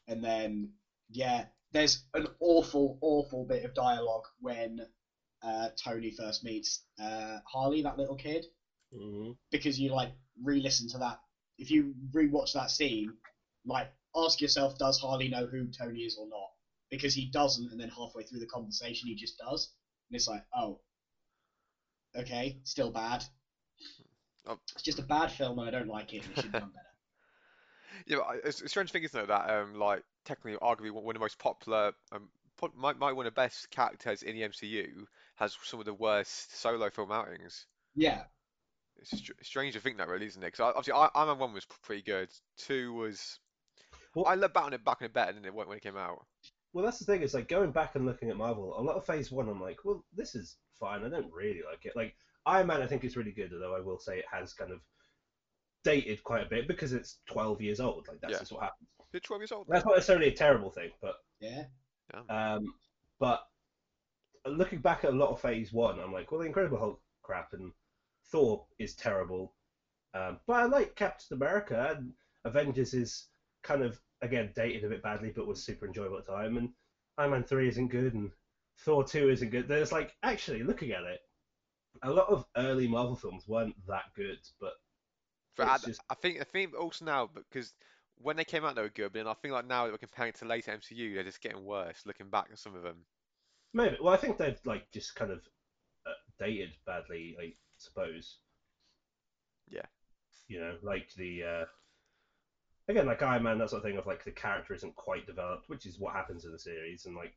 and 0.09 0.25
then 0.25 0.69
yeah, 1.11 1.45
there's 1.73 1.99
an 2.15 2.27
awful, 2.41 2.99
awful 3.03 3.45
bit 3.45 3.65
of 3.65 3.75
dialogue 3.75 4.27
when 4.41 4.81
uh, 5.43 5.71
Tony 5.83 6.11
first 6.13 6.45
meets 6.45 6.81
uh, 7.01 7.39
Harley, 7.47 7.83
that 7.83 7.99
little 7.99 8.17
kid 8.17 8.47
hmm 8.93 9.31
because 9.51 9.79
you 9.79 9.91
like 9.91 10.13
re-listen 10.43 10.89
to 10.89 10.99
that. 10.99 11.19
If 11.59 11.71
you 11.71 11.95
re-watch 12.13 12.53
that 12.53 12.71
scene, 12.71 13.15
like 13.65 13.91
ask 14.17 14.41
yourself, 14.41 14.77
does 14.79 14.99
Harley 14.99 15.29
know 15.29 15.47
who 15.47 15.67
Tony 15.69 16.01
is 16.01 16.17
or 16.17 16.27
not? 16.29 16.49
Because 16.91 17.15
he 17.15 17.31
doesn't, 17.31 17.71
and 17.71 17.79
then 17.81 17.91
halfway 17.91 18.23
through 18.23 18.41
the 18.41 18.47
conversation, 18.47 19.09
he 19.09 19.15
just 19.15 19.39
does, 19.39 19.73
and 20.11 20.17
it's 20.17 20.27
like, 20.29 20.45
oh, 20.57 20.81
okay, 22.17 22.59
still 22.65 22.91
bad. 22.91 23.25
Oh. 24.47 24.59
It's 24.75 24.83
just 24.83 24.99
a 24.99 25.03
bad 25.03 25.31
film, 25.31 25.59
and 25.59 25.69
I 25.69 25.71
don't 25.71 25.89
like 25.89 26.15
it. 26.15 26.25
And 26.25 26.33
it 26.33 26.37
should 26.37 26.53
have 26.53 26.61
done 26.63 26.71
better. 26.71 26.85
Yeah, 28.07 28.17
but 28.19 28.27
I- 28.27 28.41
it's, 28.49 28.61
it's 28.63 28.71
strange 28.71 28.93
thing 28.93 29.03
is 29.03 29.11
though 29.11 29.27
that 29.27 29.51
um 29.51 29.75
like 29.75 30.05
technically 30.25 30.57
arguably 30.61 30.91
one 30.93 31.15
of 31.17 31.19
the 31.19 31.25
most 31.25 31.39
popular 31.39 31.93
um 32.13 32.29
might 32.77 32.99
might 32.99 33.13
one 33.17 33.27
of 33.27 33.35
the 33.35 33.41
best 33.41 33.71
characters 33.71 34.23
in 34.23 34.37
the 34.37 34.43
MCU 34.43 35.07
has 35.37 35.57
some 35.65 35.81
of 35.81 35.87
the 35.87 35.95
worst 35.95 36.57
solo 36.57 36.91
film 36.91 37.11
outings. 37.11 37.67
Yeah, 37.95 38.23
It's 39.01 39.17
str 39.19 39.33
strange 39.43 39.75
to 39.75 39.81
think 39.81 39.97
that 39.99 40.09
really, 40.09 40.27
isn't 40.27 40.43
it? 40.43 40.47
Because 40.47 40.61
obviously 40.77 40.93
I, 40.93 41.09
Iron 41.15 41.29
Man 41.29 41.39
one 41.39 41.53
was 41.55 41.67
pretty 41.83 42.03
good. 42.03 42.29
Two 42.57 42.93
was 42.95 43.41
Well- 44.15 44.27
I 44.27 44.35
look 44.37 44.55
back 44.55 44.65
on 44.65 44.73
it 44.75 44.85
back 44.85 44.99
on 45.01 45.07
it 45.07 45.13
better 45.13 45.33
than 45.33 45.45
it 45.45 45.55
when 45.55 45.69
when 45.69 45.79
it 45.79 45.83
came 45.83 45.97
out. 45.97 46.25
Well, 46.73 46.85
that's 46.85 46.99
the 46.99 47.05
thing. 47.05 47.23
Is 47.23 47.35
like 47.35 47.49
going 47.49 47.71
back 47.73 47.95
and 47.95 48.05
looking 48.07 48.31
at 48.31 48.37
Marvel. 48.37 48.79
A 48.79 48.83
lot 48.83 48.97
of 48.97 49.07
Phase 49.07 49.31
One, 49.33 49.49
I'm 49.49 49.61
like, 49.61 49.85
well, 49.85 50.05
this 50.15 50.35
is 50.35 50.57
fine. 50.79 51.05
I 51.05 51.09
don't 51.09 51.33
really 51.33 51.63
like 51.69 51.85
it. 51.87 51.97
Like 51.97 52.15
Iron 52.47 52.67
Man, 52.67 52.83
I 52.83 52.87
think 52.87 53.05
is 53.05 53.17
really 53.17 53.33
good, 53.33 53.53
although 53.53 53.75
I 53.75 53.81
will 53.81 53.99
say 53.99 54.19
it 54.19 54.25
has 54.31 54.53
kind 54.53 54.73
of 54.73 54.81
dated 55.85 56.23
quite 56.25 56.47
a 56.47 56.49
bit 56.49 56.69
because 56.69 56.93
it's 56.93 57.19
12 57.27 57.61
years 57.63 57.81
old. 57.81 58.07
Like 58.09 58.21
that's 58.21 58.33
Yeah. 58.33 58.39
just 58.41 58.53
what 58.53 58.63
happens. 58.63 58.89
You're 59.13 59.21
12 59.21 59.41
years 59.43 59.53
old. 59.53 59.67
That's 59.69 59.85
not 59.87 59.95
necessarily 59.95 60.29
a 60.29 60.33
terrible 60.33 60.71
thing, 60.71 60.91
but 61.01 61.17
yeah, 61.41 61.65
um, 62.29 62.75
but 63.19 63.47
looking 64.47 64.81
back 64.81 65.05
at 65.05 65.13
a 65.13 65.17
lot 65.17 65.31
of 65.31 65.41
Phase 65.41 65.73
One, 65.73 65.99
I'm 65.99 66.13
like, 66.13 66.31
well, 66.31 66.41
the 66.41 66.47
Incredible 66.47 66.79
Hulk 66.79 67.01
crap 67.23 67.53
and 67.55 67.73
Thor 68.31 68.67
is 68.79 68.95
terrible. 68.95 69.55
Um, 70.15 70.41
but 70.47 70.55
I 70.55 70.65
like 70.65 70.95
Captain 70.95 71.37
America 71.37 71.95
and 71.97 72.13
Avengers 72.45 72.93
is 72.95 73.29
kind 73.63 73.83
of 73.83 73.99
again 74.23 74.51
dated 74.55 74.85
a 74.85 74.89
bit 74.89 75.03
badly, 75.03 75.31
but 75.35 75.47
was 75.47 75.63
super 75.63 75.87
enjoyable 75.87 76.19
at 76.19 76.27
the 76.27 76.33
time. 76.33 76.57
And 76.57 76.71
Iron 77.19 77.31
Man 77.33 77.45
three 77.45 77.69
isn't 77.69 77.89
good, 77.89 78.15
and 78.15 78.31
Thor 78.81 79.05
two 79.05 79.31
isn't 79.31 79.51
good. 79.51 79.69
There's 79.69 79.93
like 79.93 80.15
actually 80.23 80.63
looking 80.63 80.93
at 80.93 81.03
it, 81.05 81.21
a 82.03 82.11
lot 82.11 82.29
of 82.29 82.45
early 82.57 82.87
Marvel 82.89 83.17
films 83.17 83.47
weren't 83.49 83.75
that 83.87 84.05
good, 84.15 84.39
but 84.61 84.75
I, 85.59 85.79
just- 85.79 86.01
I 86.11 86.15
think 86.15 86.41
I 86.41 86.45
think 86.45 86.79
also 86.79 87.05
now 87.05 87.29
because 87.35 87.73
when 88.21 88.37
they 88.37 88.45
came 88.45 88.65
out 88.65 88.75
they 88.75 88.83
were 88.83 88.89
good, 88.89 89.13
but 89.13 89.19
then 89.21 89.27
I 89.29 89.35
think 89.35 89.53
like 89.55 89.67
now 89.67 89.85
that 89.85 89.93
we're 89.93 89.99
comparing 89.99 90.31
it 90.31 90.37
to 90.37 90.45
later 90.45 90.73
MCU, 90.73 91.15
they're 91.15 91.25
just 91.25 91.41
getting 91.41 91.65
worse. 91.65 92.03
Looking 92.07 92.31
back 92.31 92.47
at 92.53 92.59
some 92.59 92.75
of 92.75 92.83
them. 92.83 93.05
maybe. 93.73 93.97
Well, 94.01 94.15
I 94.15 94.17
think 94.17 94.37
they've 94.39 94.59
like 94.65 94.91
just 94.93 95.15
kind 95.15 95.31
of 95.31 95.39
uh, 96.07 96.11
dated 96.39 96.71
badly, 96.87 97.37
I 97.41 97.55
suppose. 97.79 98.39
Yeah. 99.69 99.87
You 100.49 100.61
know, 100.61 100.77
like 100.83 101.13
the 101.17 101.43
uh, 101.43 101.65
again, 102.89 103.07
like 103.07 103.23
Iron 103.23 103.43
Man, 103.43 103.59
that 103.59 103.71
sort 103.71 103.81
of 103.81 103.85
thing 103.85 103.99
of 103.99 104.07
like 104.07 104.25
the 104.25 104.31
character 104.31 104.75
isn't 104.75 104.97
quite 104.97 105.27
developed, 105.27 105.69
which 105.69 105.87
is 105.87 105.99
what 105.99 106.15
happens 106.15 106.45
in 106.45 106.53
the 106.53 106.59
series, 106.59 107.05
and 107.07 107.15
like, 107.17 107.35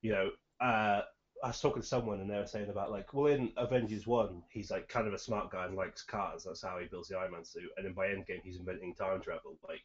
you 0.00 0.12
know, 0.12 0.30
uh, 0.60 1.02
I 1.44 1.48
was 1.48 1.60
talking 1.60 1.82
to 1.82 1.88
someone 1.88 2.20
and 2.20 2.30
they 2.30 2.36
were 2.36 2.46
saying 2.46 2.70
about 2.70 2.92
like, 2.92 3.12
well, 3.12 3.26
in 3.32 3.52
Avengers 3.56 4.06
One, 4.06 4.42
he's 4.48 4.70
like 4.70 4.88
kind 4.88 5.06
of 5.08 5.12
a 5.14 5.18
smart 5.18 5.50
guy 5.50 5.66
and 5.66 5.74
likes 5.74 6.02
cars. 6.02 6.44
That's 6.44 6.62
how 6.62 6.78
he 6.78 6.86
builds 6.86 7.08
the 7.08 7.18
Iron 7.18 7.32
Man 7.32 7.44
suit, 7.44 7.70
and 7.76 7.84
then 7.86 7.94
by 7.94 8.06
Endgame, 8.06 8.42
he's 8.44 8.58
inventing 8.58 8.94
time 8.94 9.20
travel. 9.20 9.58
Like, 9.66 9.82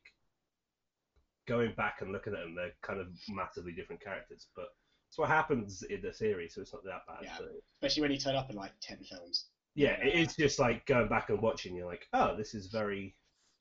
going 1.48 1.74
back 1.76 2.02
and 2.02 2.12
looking 2.12 2.34
at 2.34 2.40
them, 2.40 2.56
they're 2.56 2.74
kind 2.82 3.00
of 3.00 3.08
massively 3.30 3.72
different 3.72 4.04
characters, 4.04 4.48
but 4.56 4.68
it's 5.10 5.18
what 5.18 5.30
happens 5.30 5.84
in 5.84 6.02
the 6.02 6.14
series, 6.14 6.54
so 6.54 6.62
it's 6.62 6.74
not 6.74 6.84
that 6.84 7.02
bad. 7.08 7.20
Yeah. 7.24 7.38
So- 7.38 7.46
especially 7.82 8.02
when 8.02 8.12
you 8.12 8.20
turn 8.20 8.36
up 8.36 8.50
in 8.50 8.56
like 8.56 8.74
ten 8.82 8.98
films. 9.04 9.46
yeah, 9.76 9.98
it 10.04 10.14
is 10.16 10.36
just 10.36 10.60
like 10.60 10.86
going 10.86 11.08
back 11.08 11.30
and 11.30 11.42
watching. 11.42 11.76
You're 11.76 11.88
like, 11.88 12.06
oh, 12.14 12.36
this 12.36 12.54
is 12.54 12.68
very. 12.68 13.16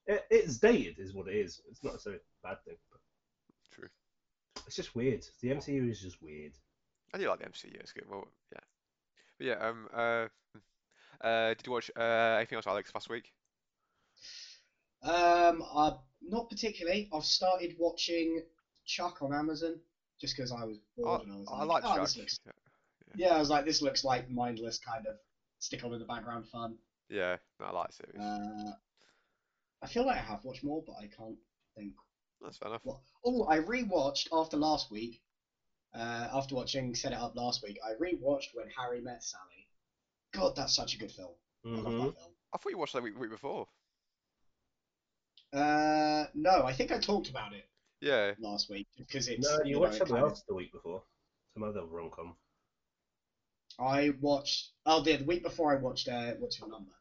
It, 0.07 0.25
it's 0.31 0.59
dated, 0.59 0.99
is 0.99 1.15
what 1.15 1.29
it 1.29 1.37
is. 1.37 1.61
It's 1.71 1.83
not 1.83 1.95
necessarily 1.95 2.21
a 2.21 2.49
bad 2.49 2.65
thing. 2.65 2.77
But 2.91 3.01
True. 3.73 3.89
It's 4.67 4.77
just 4.77 4.95
weird. 4.95 5.25
The 5.41 5.49
MCU 5.49 5.91
is 5.91 6.01
just 6.01 6.23
weird. 6.23 6.53
I 7.13 7.19
do 7.19 7.29
like 7.29 7.41
the 7.41 7.47
MCU. 7.47 7.75
It's 7.75 7.93
good. 7.93 8.05
Well, 8.09 8.27
yeah. 8.53 8.61
But 9.39 9.47
yeah. 9.47 9.69
Um. 9.69 9.89
Uh. 9.93 10.27
Uh. 11.25 11.49
Did 11.55 11.67
you 11.67 11.73
watch 11.73 11.91
uh 11.97 12.37
anything 12.39 12.57
else, 12.57 12.67
Alex, 12.67 12.93
last 12.95 13.09
week? 13.09 13.33
Um, 15.03 15.63
uh, 15.73 15.93
not 16.23 16.51
particularly. 16.51 17.09
I've 17.13 17.25
started 17.25 17.77
watching 17.79 18.43
Chuck 18.85 19.23
on 19.23 19.33
Amazon 19.33 19.77
just 20.21 20.37
because 20.37 20.53
I 20.53 20.65
was 20.65 20.79
I, 20.79 21.03
bored 21.03 21.23
and 21.23 21.33
I 21.33 21.37
was 21.37 21.49
I 21.53 21.65
like, 21.65 21.85
like 21.85 21.99
oh, 21.99 22.01
this 22.01 22.15
Chuck. 22.15 22.21
looks... 22.23 22.41
Yeah, 23.15 23.35
I 23.35 23.39
was 23.39 23.51
like, 23.51 23.65
this 23.65 23.83
looks 23.83 24.05
like 24.05 24.31
mindless 24.31 24.79
kind 24.79 25.07
of 25.07 25.17
stick 25.59 25.85
on 25.85 25.93
in 25.93 26.01
the 26.01 26.05
background 26.05 26.47
fun. 26.49 26.77
Yeah. 27.09 27.37
No, 27.61 27.67
I 27.67 27.73
like 27.73 27.89
the 27.89 27.93
series. 27.93 28.21
Uh, 28.21 28.73
I 29.83 29.87
feel 29.87 30.07
like 30.07 30.17
I 30.17 30.23
have 30.23 30.45
watched 30.45 30.65
more, 30.65 30.83
but 30.87 30.95
I 31.01 31.07
can't 31.07 31.37
think. 31.77 31.93
That's 32.41 32.59
fair 32.59 32.69
enough. 32.69 32.81
What? 32.85 33.01
Oh, 33.25 33.47
I 33.49 33.59
rewatched 33.59 34.29
after 34.33 34.57
last 34.57 34.91
week. 34.91 35.23
Uh, 35.95 36.29
after 36.35 36.55
watching 36.55 36.95
Set 36.95 37.13
It 37.13 37.19
Up 37.19 37.35
last 37.37 37.63
week, 37.63 37.79
I 37.85 37.93
rewatched 38.03 38.49
When 38.55 38.67
Harry 38.77 39.01
Met 39.01 39.23
Sally. 39.25 39.67
God, 40.33 40.55
that's 40.57 40.75
such 40.75 40.95
a 40.95 40.99
good 40.99 41.11
film. 41.13 41.31
I 41.65 41.69
love 41.69 41.85
hmm 41.85 41.91
that 42.07 42.15
film. 42.19 42.33
I 42.53 42.59
thought 42.59 42.71
you 42.71 42.79
watched 42.79 42.93
that 42.95 43.03
week, 43.03 43.19
week 43.19 43.31
before. 43.31 43.67
Uh, 45.53 46.25
no, 46.35 46.65
I 46.65 46.73
think 46.73 46.93
I 46.93 46.99
talked 46.99 47.31
about 47.31 47.53
it 47.55 47.69
Yeah. 48.01 48.33
last 48.39 48.69
week 48.69 48.89
because 48.99 49.29
it's. 49.29 49.49
No, 49.49 49.65
you 49.65 49.75
know, 49.75 49.81
watched 49.81 49.95
it 49.95 49.99
something 49.99 50.17
kind 50.17 50.25
of- 50.27 50.31
else 50.33 50.43
the 50.49 50.55
week 50.55 50.73
before. 50.73 51.03
Some 51.55 51.63
other 51.63 51.85
rom 51.85 52.11
com. 52.11 52.37
I 53.79 54.11
watched. 54.21 54.73
Oh, 54.85 55.01
the, 55.03 55.17
the 55.17 55.25
week 55.25 55.43
before 55.43 55.73
I 55.73 55.81
watched. 55.81 56.09
Uh, 56.09 56.33
What's 56.39 56.59
your 56.59 56.69
number? 56.69 56.93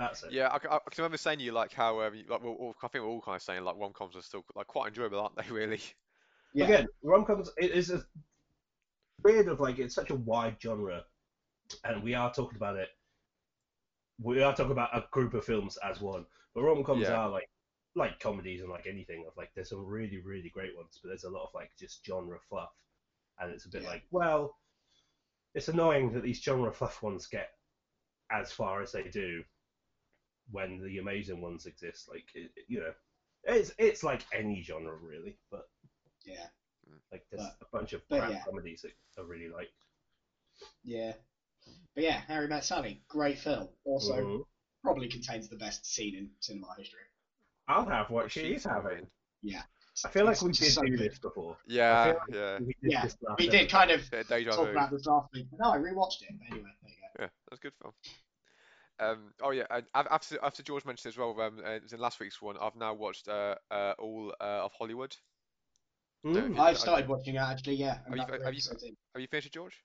That's 0.00 0.22
it. 0.22 0.32
Yeah. 0.32 0.48
I 0.50 0.58
can 0.58 0.70
remember 0.96 1.18
saying 1.18 1.38
to 1.38 1.44
you 1.44 1.52
like 1.52 1.74
how 1.74 2.00
um 2.00 2.14
like 2.26 2.42
we're 2.42 2.48
all, 2.50 2.74
I 2.82 2.88
think 2.88 3.04
we're 3.04 3.10
all 3.10 3.20
kind 3.20 3.36
of 3.36 3.42
saying 3.42 3.62
like 3.62 3.76
rom-coms 3.78 4.16
are 4.16 4.22
still 4.22 4.44
like 4.54 4.66
quite 4.66 4.88
enjoyable, 4.88 5.20
aren't 5.20 5.36
they? 5.36 5.44
Really. 5.50 5.80
Yeah. 6.54 6.64
Again, 6.64 6.86
rom 7.02 7.24
coms 7.26 7.50
it 7.58 7.70
is 7.72 7.90
a 7.90 8.02
weird 9.22 9.46
of 9.48 9.60
like 9.60 9.78
it's 9.78 9.94
such 9.94 10.10
a 10.10 10.14
wide 10.16 10.56
genre, 10.60 11.04
and 11.84 12.02
we 12.02 12.14
are 12.14 12.32
talking 12.32 12.56
about 12.56 12.76
it. 12.76 12.88
We 14.22 14.42
are 14.42 14.54
talking 14.54 14.72
about 14.72 14.96
a 14.96 15.04
group 15.12 15.34
of 15.34 15.44
films 15.44 15.78
as 15.84 16.00
one, 16.00 16.24
but 16.54 16.62
rom 16.62 16.82
coms 16.82 17.02
Yeah. 17.02 17.14
are 17.16 17.28
like 17.28 17.48
like 17.94 18.18
comedies 18.20 18.62
and 18.62 18.70
like 18.70 18.86
anything 18.86 19.24
of 19.28 19.36
like 19.36 19.50
there's 19.54 19.68
some 19.68 19.84
really 19.84 20.22
really 20.24 20.48
great 20.48 20.74
ones, 20.76 20.98
but 21.02 21.08
there's 21.08 21.24
a 21.24 21.30
lot 21.30 21.44
of 21.44 21.50
like 21.54 21.70
just 21.78 22.04
genre 22.06 22.38
fluff, 22.48 22.70
and 23.38 23.52
it's 23.52 23.66
a 23.66 23.68
bit 23.68 23.82
Yeah. 23.82 23.90
like 23.90 24.02
well, 24.10 24.56
it's 25.54 25.68
annoying 25.68 26.12
that 26.14 26.22
these 26.22 26.40
genre 26.42 26.72
fluff 26.72 27.02
ones 27.02 27.26
get 27.26 27.50
as 28.32 28.50
far 28.50 28.80
as 28.80 28.92
they 28.92 29.02
do 29.04 29.42
when 30.50 30.80
the 30.82 30.98
amazing 30.98 31.40
ones 31.40 31.66
exist. 31.66 32.08
Like 32.08 32.24
it, 32.34 32.50
it- 32.56 32.64
you 32.68 32.80
know, 32.80 32.92
it's 33.44 33.72
it's 33.78 34.02
like 34.02 34.22
any 34.32 34.62
genre 34.62 34.96
really, 34.96 35.38
but 35.50 35.68
Yeah, 36.24 36.46
like 37.10 37.24
there's 37.30 37.42
But- 37.60 37.66
a 37.66 37.70
bunch 37.78 37.92
of 37.94 38.06
crap 38.08 38.30
yeah. 38.30 38.44
comedies 38.44 38.82
that 38.82 38.92
I 39.18 39.22
really 39.26 39.48
like. 39.48 39.70
yeah. 40.84 41.12
But 41.94 42.04
yeah, 42.04 42.20
Harry 42.28 42.48
Met 42.48 42.64
Sally, 42.64 43.02
great 43.08 43.38
film. 43.38 43.68
Also, 43.84 44.14
Mhm. 44.14 44.46
probably 44.82 45.08
contains 45.08 45.48
the 45.48 45.56
best 45.56 45.84
scene 45.86 46.14
in 46.16 46.30
cinema 46.40 46.74
history. 46.76 47.00
I'll 47.68 47.84
have 47.86 48.10
what 48.10 48.30
She's 48.30 48.42
she's 48.44 48.64
having. 48.64 49.06
Yeah. 49.42 49.62
I 50.04 50.08
feel 50.08 50.24
like 50.24 50.40
we 50.40 50.50
just 50.50 50.60
did 50.62 50.72
so 50.72 50.82
do 50.82 50.96
good. 50.96 51.10
this 51.10 51.18
before. 51.18 51.58
Yeah, 51.66 52.06
like- 52.06 52.34
yeah. 52.34 52.58
We 52.58 52.74
did 52.82 52.92
Yeah, 52.92 53.08
We 53.38 53.48
did 53.48 53.68
kind 53.70 53.90
of 53.90 54.10
Bit 54.10 54.20
of 54.20 54.28
deja 54.28 54.50
talk 54.52 54.68
about 54.70 54.90
this 54.90 55.04
last 55.06 55.32
week. 55.32 55.46
No, 55.52 55.70
I 55.72 55.78
rewatched 55.78 56.22
it. 56.22 56.30
But 56.38 56.46
anyway, 56.52 56.70
there 56.82 56.90
you 56.90 56.96
go. 57.18 57.22
Yeah, 57.24 57.28
that's 57.48 57.58
a 57.58 57.62
good 57.62 57.74
film. 57.82 57.92
Um, 59.00 59.32
oh 59.42 59.50
yeah, 59.50 59.64
and 59.70 59.86
after 59.94 60.38
after 60.42 60.62
George 60.62 60.84
mentioned 60.84 61.12
as 61.12 61.18
well, 61.18 61.38
um, 61.40 61.60
uh, 61.64 61.70
it 61.70 61.82
was 61.82 61.92
in 61.92 62.00
last 62.00 62.20
week's 62.20 62.42
one. 62.42 62.56
I've 62.60 62.76
now 62.76 62.92
watched 62.94 63.28
uh, 63.28 63.54
uh 63.70 63.94
all 63.98 64.34
uh, 64.40 64.64
of 64.64 64.72
Hollywood. 64.78 65.16
Mm. 66.24 66.58
I've 66.58 66.78
started 66.78 67.08
watching 67.08 67.36
it 67.36 67.38
actually. 67.38 67.76
Yeah. 67.76 67.98
Have 68.06 68.16
you- 68.16 68.22
about 68.22 68.30
have 68.42 68.54
you- 68.54 68.58
episodes. 68.58 68.84
Have 68.84 69.22
you 69.22 69.26
finished 69.28 69.46
it, 69.46 69.52
George? 69.54 69.82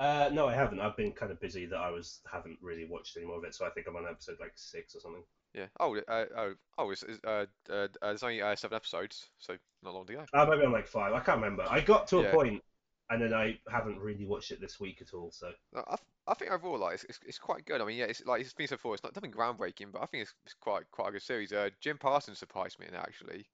Uh, 0.00 0.28
no, 0.32 0.48
I 0.48 0.54
haven't. 0.54 0.80
I've 0.80 0.96
been 0.96 1.12
kind 1.12 1.30
of 1.30 1.40
busy 1.40 1.66
that 1.66 1.78
I 1.78 1.90
was 1.90 2.20
haven't 2.30 2.58
really 2.60 2.84
watched 2.84 3.16
any 3.16 3.26
more 3.26 3.38
of 3.38 3.44
it, 3.44 3.54
so 3.54 3.64
I 3.64 3.70
think 3.70 3.86
I'm 3.86 3.94
on 3.94 4.06
episode 4.10 4.38
like 4.40 4.52
six 4.56 4.96
or 4.96 5.00
something. 5.00 5.22
Yeah. 5.54 5.66
Oh, 5.78 5.96
uh, 5.96 6.24
oh, 6.36 6.54
oh, 6.78 6.90
it's, 6.90 7.04
it's, 7.04 7.20
uh, 7.24 7.46
uh, 7.70 7.74
uh, 7.74 7.88
there's 8.02 8.24
only 8.24 8.42
uh, 8.42 8.56
seven 8.56 8.74
episodes, 8.74 9.28
so 9.38 9.56
not 9.84 9.94
long 9.94 10.04
to 10.06 10.14
go. 10.14 10.24
Uh, 10.34 10.46
maybe 10.46 10.64
I'm 10.64 10.72
like 10.72 10.88
five. 10.88 11.12
I 11.12 11.20
can't 11.20 11.40
remember. 11.40 11.64
I 11.70 11.80
got 11.80 12.08
to 12.08 12.18
a 12.18 12.22
Yeah. 12.24 12.32
point, 12.32 12.64
and 13.10 13.20
then 13.22 13.34
I 13.34 13.58
haven't 13.70 13.98
really 13.98 14.24
watched 14.26 14.50
it 14.50 14.60
this 14.60 14.80
week 14.80 15.02
at 15.02 15.12
all. 15.14 15.30
So 15.32 15.50
No, 15.72 15.80
I, 15.86 15.96
th- 15.96 16.06
I 16.26 16.34
think 16.34 16.50
overall, 16.50 16.78
like, 16.78 16.94
it's, 16.94 17.04
it's, 17.04 17.18
it's 17.26 17.38
quite 17.38 17.66
good. 17.66 17.80
I 17.80 17.84
mean, 17.84 17.98
yeah, 17.98 18.06
it's 18.06 18.24
like 18.24 18.40
it's 18.40 18.52
been 18.54 18.66
so 18.68 18.76
far. 18.76 18.94
it's 18.94 19.02
not 19.02 19.14
nothing 19.14 19.32
groundbreaking, 19.32 19.92
but 19.92 20.02
I 20.02 20.06
think 20.06 20.22
it's, 20.22 20.34
it's 20.44 20.54
quite 20.54 20.84
quite 20.90 21.08
a 21.08 21.12
good 21.12 21.22
series. 21.22 21.52
Uh, 21.52 21.68
Jim 21.80 21.98
Parsons 21.98 22.38
surprised 22.38 22.78
me 22.80 22.86
in 22.88 22.94
it 22.94 22.98
actually, 22.98 23.46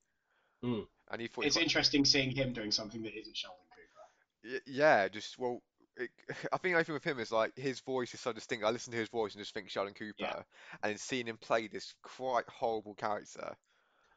Mm. 0.65 0.87
and 1.11 1.21
he 1.21 1.27
thought 1.27 1.47
It's 1.47 1.57
quite- 1.57 1.63
interesting 1.65 2.05
seeing 2.05 2.31
him 2.31 2.53
doing 2.53 2.71
something 2.71 3.03
that 3.03 3.19
isn't 3.19 3.37
Sheldon 3.37 3.59
Cooper. 3.75 4.55
Y- 4.55 4.61
Yeah, 4.67 5.09
just 5.09 5.39
well, 5.39 5.63
it, 5.97 6.11
I 6.53 6.59
think 6.59 6.77
I 6.77 6.83
think 6.85 6.95
with 6.95 7.05
him 7.05 7.19
is 7.19 7.33
like 7.33 7.57
his 7.57 7.81
voice 7.81 8.15
is 8.15 8.21
so 8.21 8.33
distinct. 8.33 8.65
I 8.65 8.71
listen 8.71 8.93
to 8.93 8.99
his 8.99 9.09
voice 9.09 9.35
and 9.35 9.43
just 9.43 9.53
think 9.55 9.69
Sheldon 9.71 9.95
Cooper, 9.95 10.15
Yeah. 10.19 10.43
and 10.83 10.91
then 10.91 10.99
seeing 10.99 11.27
him 11.27 11.39
play 11.39 11.67
this 11.67 11.95
quite 12.03 12.49
horrible 12.49 12.95
character. 12.95 13.57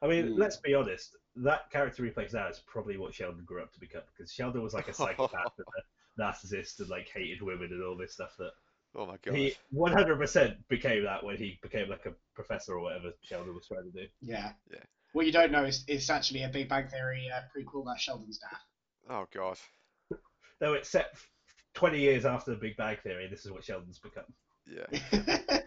I 0.04 0.06
mean, 0.06 0.26
Mm. 0.34 0.38
let's 0.38 0.58
be 0.58 0.74
honest. 0.74 1.16
That 1.36 1.70
character 1.70 2.04
he 2.04 2.10
plays 2.10 2.34
now 2.34 2.46
is 2.48 2.60
probably 2.66 2.98
what 2.98 3.14
Sheldon 3.14 3.44
grew 3.44 3.62
up 3.62 3.72
to 3.72 3.80
become, 3.80 4.02
because 4.14 4.30
Sheldon 4.32 4.62
was 4.62 4.74
like 4.74 4.88
a 4.88 4.92
psychopath 4.92 5.54
and 5.58 5.66
a 5.66 6.20
narcissist 6.22 6.78
and 6.78 6.90
like 6.90 7.08
hated 7.08 7.40
women 7.42 7.72
and 7.72 7.82
all 7.82 7.96
this 7.96 8.12
stuff 8.12 8.36
that 8.38 8.52
Oh 8.94 9.06
my 9.06 9.16
god. 9.22 9.34
he 9.34 9.54
100% 9.74 10.68
became 10.68 11.02
that 11.04 11.24
when 11.24 11.36
he 11.36 11.58
became 11.62 11.88
like 11.88 12.06
a 12.06 12.12
professor 12.34 12.74
or 12.74 12.80
whatever 12.80 13.12
Sheldon 13.22 13.54
was 13.54 13.66
trying 13.66 13.90
to 13.90 13.90
do. 14.02 14.06
Yeah. 14.20 14.52
Yeah. 14.70 14.78
What 15.12 15.26
you 15.26 15.32
don't 15.32 15.50
know 15.50 15.64
is 15.64 15.84
it's 15.88 16.10
actually 16.10 16.42
a 16.44 16.48
Big 16.48 16.68
Bang 16.68 16.86
Theory 16.88 17.28
uh, 17.34 17.40
prequel 17.56 17.84
that 17.86 17.98
Sheldon's 17.98 18.38
dad. 18.38 18.58
Oh 19.08 19.26
god. 19.32 19.58
Though 20.60 20.74
it's 20.74 20.88
set 20.90 21.14
20 21.72 21.98
years 21.98 22.24
after 22.26 22.50
the 22.52 22.56
Big 22.58 22.76
Bang 22.76 22.98
Theory, 23.02 23.26
this 23.26 23.44
is 23.44 23.50
what 23.50 23.64
Sheldon's 23.64 23.98
become. 23.98 24.24
Yeah. 24.66 24.86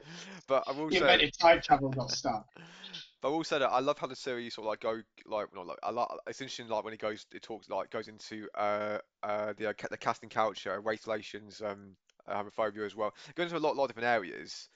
But 0.48 0.64
I 0.66 0.72
will 0.72 0.90
say, 0.90 0.98
invented 0.98 1.34
time 1.38 1.60
travel 1.62 1.90
got 1.90 2.10
stuck. 2.12 2.46
but 3.22 3.30
also, 3.30 3.60
I 3.60 3.80
love 3.80 3.98
how 3.98 4.08
the 4.08 4.16
series 4.16 4.56
sort 4.56 4.66
of 4.66 4.70
like 4.70 4.80
go 4.82 5.02
like 5.26 5.54
not 5.54 5.68
like 5.68 5.80
I 5.84 5.92
like 5.92 6.08
it's 6.28 6.42
interesting 6.42 6.68
like 6.68 6.84
when 6.84 6.94
it 6.94 7.00
goes 7.00 7.26
it 7.34 7.42
talks 7.42 7.70
like 7.70 7.90
goes 7.90 8.08
into 8.08 8.48
uh 8.56 9.00
uh 9.24 9.54
the 9.58 9.70
uh, 9.70 9.74
the 9.90 9.98
casting 9.98 10.30
culture, 10.30 10.80
race 10.82 11.06
relations, 11.08 11.62
um 11.62 11.96
homophobia 12.30 12.86
as 12.86 12.96
well. 12.96 13.14
It 13.30 13.36
goes 13.36 13.46
into 13.52 13.58
a 13.58 13.66
lot 13.66 13.76
lot 13.76 13.86
of 13.86 13.90
different 13.90 14.08
areas, 14.08 14.70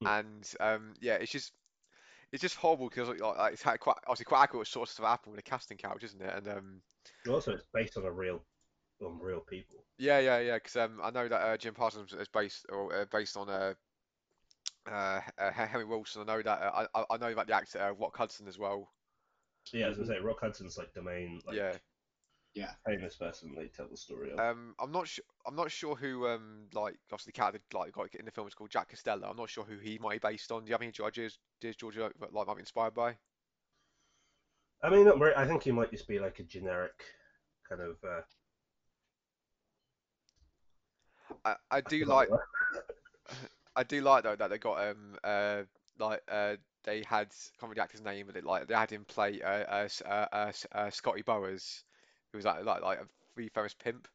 Hmm. 0.00 0.06
and 0.08 0.54
um 0.60 0.94
yeah, 1.00 1.14
it's 1.14 1.32
just. 1.32 1.52
It's 2.32 2.42
just 2.42 2.54
horrible 2.54 2.88
because 2.88 3.08
like, 3.08 3.20
like, 3.20 3.52
it's 3.54 3.62
had 3.62 3.80
quite 3.80 3.96
obviously 4.06 4.26
quite 4.26 4.44
accurate 4.44 4.68
sort 4.68 4.88
of 4.88 5.04
happened 5.04 5.34
with 5.34 5.44
the 5.44 5.50
casting 5.50 5.76
couch, 5.78 6.04
isn't 6.04 6.22
it? 6.22 6.32
And 6.32 6.48
um, 6.48 6.80
Also, 7.28 7.52
it's 7.52 7.64
based 7.74 7.96
on 7.96 8.04
a 8.04 8.10
real, 8.10 8.40
on 9.04 9.18
real 9.18 9.40
people. 9.40 9.84
Yeah, 9.98 10.20
yeah, 10.20 10.38
yeah. 10.38 10.54
Because 10.54 10.76
um, 10.76 11.00
I 11.02 11.10
know 11.10 11.28
that 11.28 11.40
uh, 11.40 11.56
Jim 11.56 11.74
Parsons 11.74 12.12
is 12.12 12.28
based 12.28 12.66
or 12.68 12.94
uh, 12.94 13.04
based 13.10 13.36
on 13.36 13.48
uh, 13.48 13.74
uh, 14.86 15.20
uh, 15.38 15.50
Henry 15.52 15.84
Willson. 15.84 16.22
I 16.22 16.24
know 16.24 16.42
that 16.42 16.60
uh, 16.62 16.86
I 16.94 17.04
I 17.10 17.16
know 17.16 17.32
about 17.32 17.46
the 17.46 17.54
actor 17.54 17.80
uh, 17.80 17.92
Rock 17.92 18.16
Hudson 18.16 18.48
as 18.48 18.58
well. 18.58 18.88
Yeah, 19.72 19.86
as 19.86 19.96
I 19.96 20.00
was 20.00 20.08
gonna 20.08 20.20
say 20.20 20.24
Rock 20.24 20.40
Hudson's 20.40 20.78
like 20.78 20.92
the 20.94 21.02
main, 21.02 21.40
like 21.46 21.56
Yeah. 21.56 21.72
famous 22.86 23.14
person 23.14 23.54
they 23.54 23.66
tell 23.66 23.86
the 23.88 23.96
story 23.96 24.32
of. 24.32 24.40
Um, 24.40 24.74
I'm 24.80 24.90
not 24.90 25.06
sure. 25.06 25.24
I'm 25.46 25.54
not 25.54 25.70
sure 25.70 25.94
who 25.94 26.26
um 26.26 26.66
like 26.72 26.96
obviously 27.12 27.32
the 27.32 27.40
character 27.40 27.60
like 27.72 27.92
got 27.92 28.14
in 28.14 28.24
the 28.24 28.30
film 28.30 28.48
is 28.48 28.54
called 28.54 28.70
Jack 28.70 28.88
Costello. 28.90 29.28
I'm 29.28 29.36
not 29.36 29.50
sure 29.50 29.64
who 29.64 29.78
he 29.78 29.98
might 29.98 30.20
be 30.20 30.28
based 30.28 30.50
on. 30.50 30.64
Do 30.64 30.68
you 30.68 30.74
have 30.74 30.82
any 30.82 30.92
ideas? 31.04 31.38
Does 31.60 31.76
Georgia 31.76 32.10
like 32.20 32.32
might 32.32 32.54
be 32.54 32.60
inspired 32.60 32.94
by? 32.94 33.16
I 34.82 34.88
mean, 34.88 35.04
not 35.04 35.18
very, 35.18 35.34
I 35.34 35.46
think 35.46 35.62
he 35.62 35.72
might 35.72 35.90
just 35.90 36.08
be 36.08 36.18
like 36.18 36.38
a 36.38 36.42
generic 36.42 37.04
kind 37.68 37.82
of. 37.82 37.96
Uh, 38.02 38.22
I, 41.44 41.56
I 41.70 41.80
do 41.82 42.04
like 42.04 42.28
I 43.76 43.82
do 43.84 44.00
like 44.00 44.24
though 44.24 44.36
that 44.36 44.48
they 44.48 44.58
got 44.58 44.88
um 44.88 45.16
uh 45.24 45.62
like 45.98 46.22
uh 46.28 46.56
they 46.84 47.02
had 47.02 47.26
I 47.28 47.56
can't 47.58 47.62
remember 47.62 47.74
the 47.76 47.82
actor's 47.82 48.00
name 48.02 48.26
but 48.26 48.36
it 48.36 48.44
like 48.44 48.66
they 48.68 48.74
had 48.74 48.90
him 48.90 49.04
play 49.04 49.40
uh 49.42 49.48
uh, 49.48 49.88
uh, 50.06 50.26
uh, 50.32 50.52
uh 50.72 50.90
Scotty 50.90 51.22
Bowers 51.22 51.84
who 52.32 52.38
was 52.38 52.44
like 52.44 52.64
like 52.64 52.82
like 52.82 53.00
a 53.00 53.08
really 53.36 53.50
famous 53.50 53.74
pimp 53.74 54.08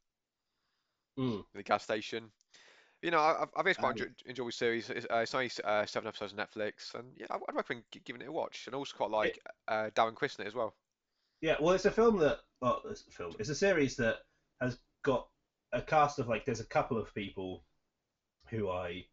Mm. 1.18 1.46
in 1.54 1.60
the 1.60 1.64
gas 1.64 1.84
station. 1.84 2.32
You 3.02 3.12
know, 3.12 3.20
I- 3.20 3.44
I've, 3.44 3.50
I've 3.50 3.66
always 3.66 3.78
quite 3.78 3.92
Um, 3.92 4.16
enjoyed, 4.26 4.48
the 4.48 4.52
series. 4.52 4.90
It's, 4.90 5.08
uh, 5.12 5.18
it's 5.18 5.36
only 5.36 5.52
uh, 5.64 5.86
seven 5.86 6.08
episodes 6.08 6.34
on 6.34 6.40
Netflix, 6.40 6.96
and 6.96 7.14
yeah, 7.18 7.28
I'd 7.30 7.56
recommend 7.56 7.86
giving 8.06 8.22
it 8.22 8.30
a 8.30 8.32
watch. 8.32 8.68
And 8.68 8.76
also 8.76 8.96
quite 8.98 9.12
like 9.12 9.40
uh, 9.68 9.90
Darren 9.96 10.16
Criss 10.16 10.40
it 10.40 10.48
as 10.48 10.56
well. 10.56 10.76
Yeah, 11.42 11.56
well, 11.62 11.74
it's 11.76 11.86
a 11.86 11.92
film 11.92 12.18
that. 12.20 12.40
Oh, 12.62 12.82
it's 12.90 13.08
a 13.08 13.12
film. 13.12 13.36
It's 13.40 13.50
a 13.50 13.56
series 13.56 13.96
that 13.98 14.18
has 14.60 14.80
got 15.04 15.30
a 15.72 15.82
cast 15.82 16.20
of 16.20 16.28
like. 16.28 16.46
There's 16.46 16.60
a 16.60 16.66
couple 16.66 16.98
of 16.98 17.14
people 17.14 17.64
who 18.50 18.70
I 18.70 19.08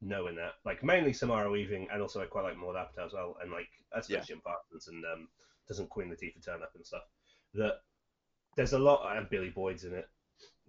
know 0.00 0.26
in 0.26 0.36
that, 0.36 0.54
like 0.64 0.82
mainly 0.82 1.12
Samara 1.12 1.50
Weaving, 1.50 1.88
and 1.92 2.02
also 2.02 2.20
I 2.20 2.26
quite 2.26 2.44
like 2.44 2.56
Maud 2.56 2.76
Apatow 2.76 3.06
as 3.06 3.12
well, 3.12 3.36
and 3.42 3.50
like 3.50 3.68
that's 3.92 4.08
Yeah. 4.08 4.20
Jim 4.20 4.40
Parsons 4.44 4.88
and 4.88 5.04
um, 5.04 5.28
doesn't 5.68 5.90
Queen 5.90 6.08
Latifah 6.08 6.44
turn 6.44 6.62
up 6.62 6.72
and 6.74 6.86
stuff. 6.86 7.02
That 7.54 7.74
there's 8.56 8.72
a 8.72 8.78
lot, 8.78 9.16
and 9.16 9.28
Billy 9.30 9.50
Boyd's 9.50 9.84
in 9.84 9.94
it. 9.94 10.08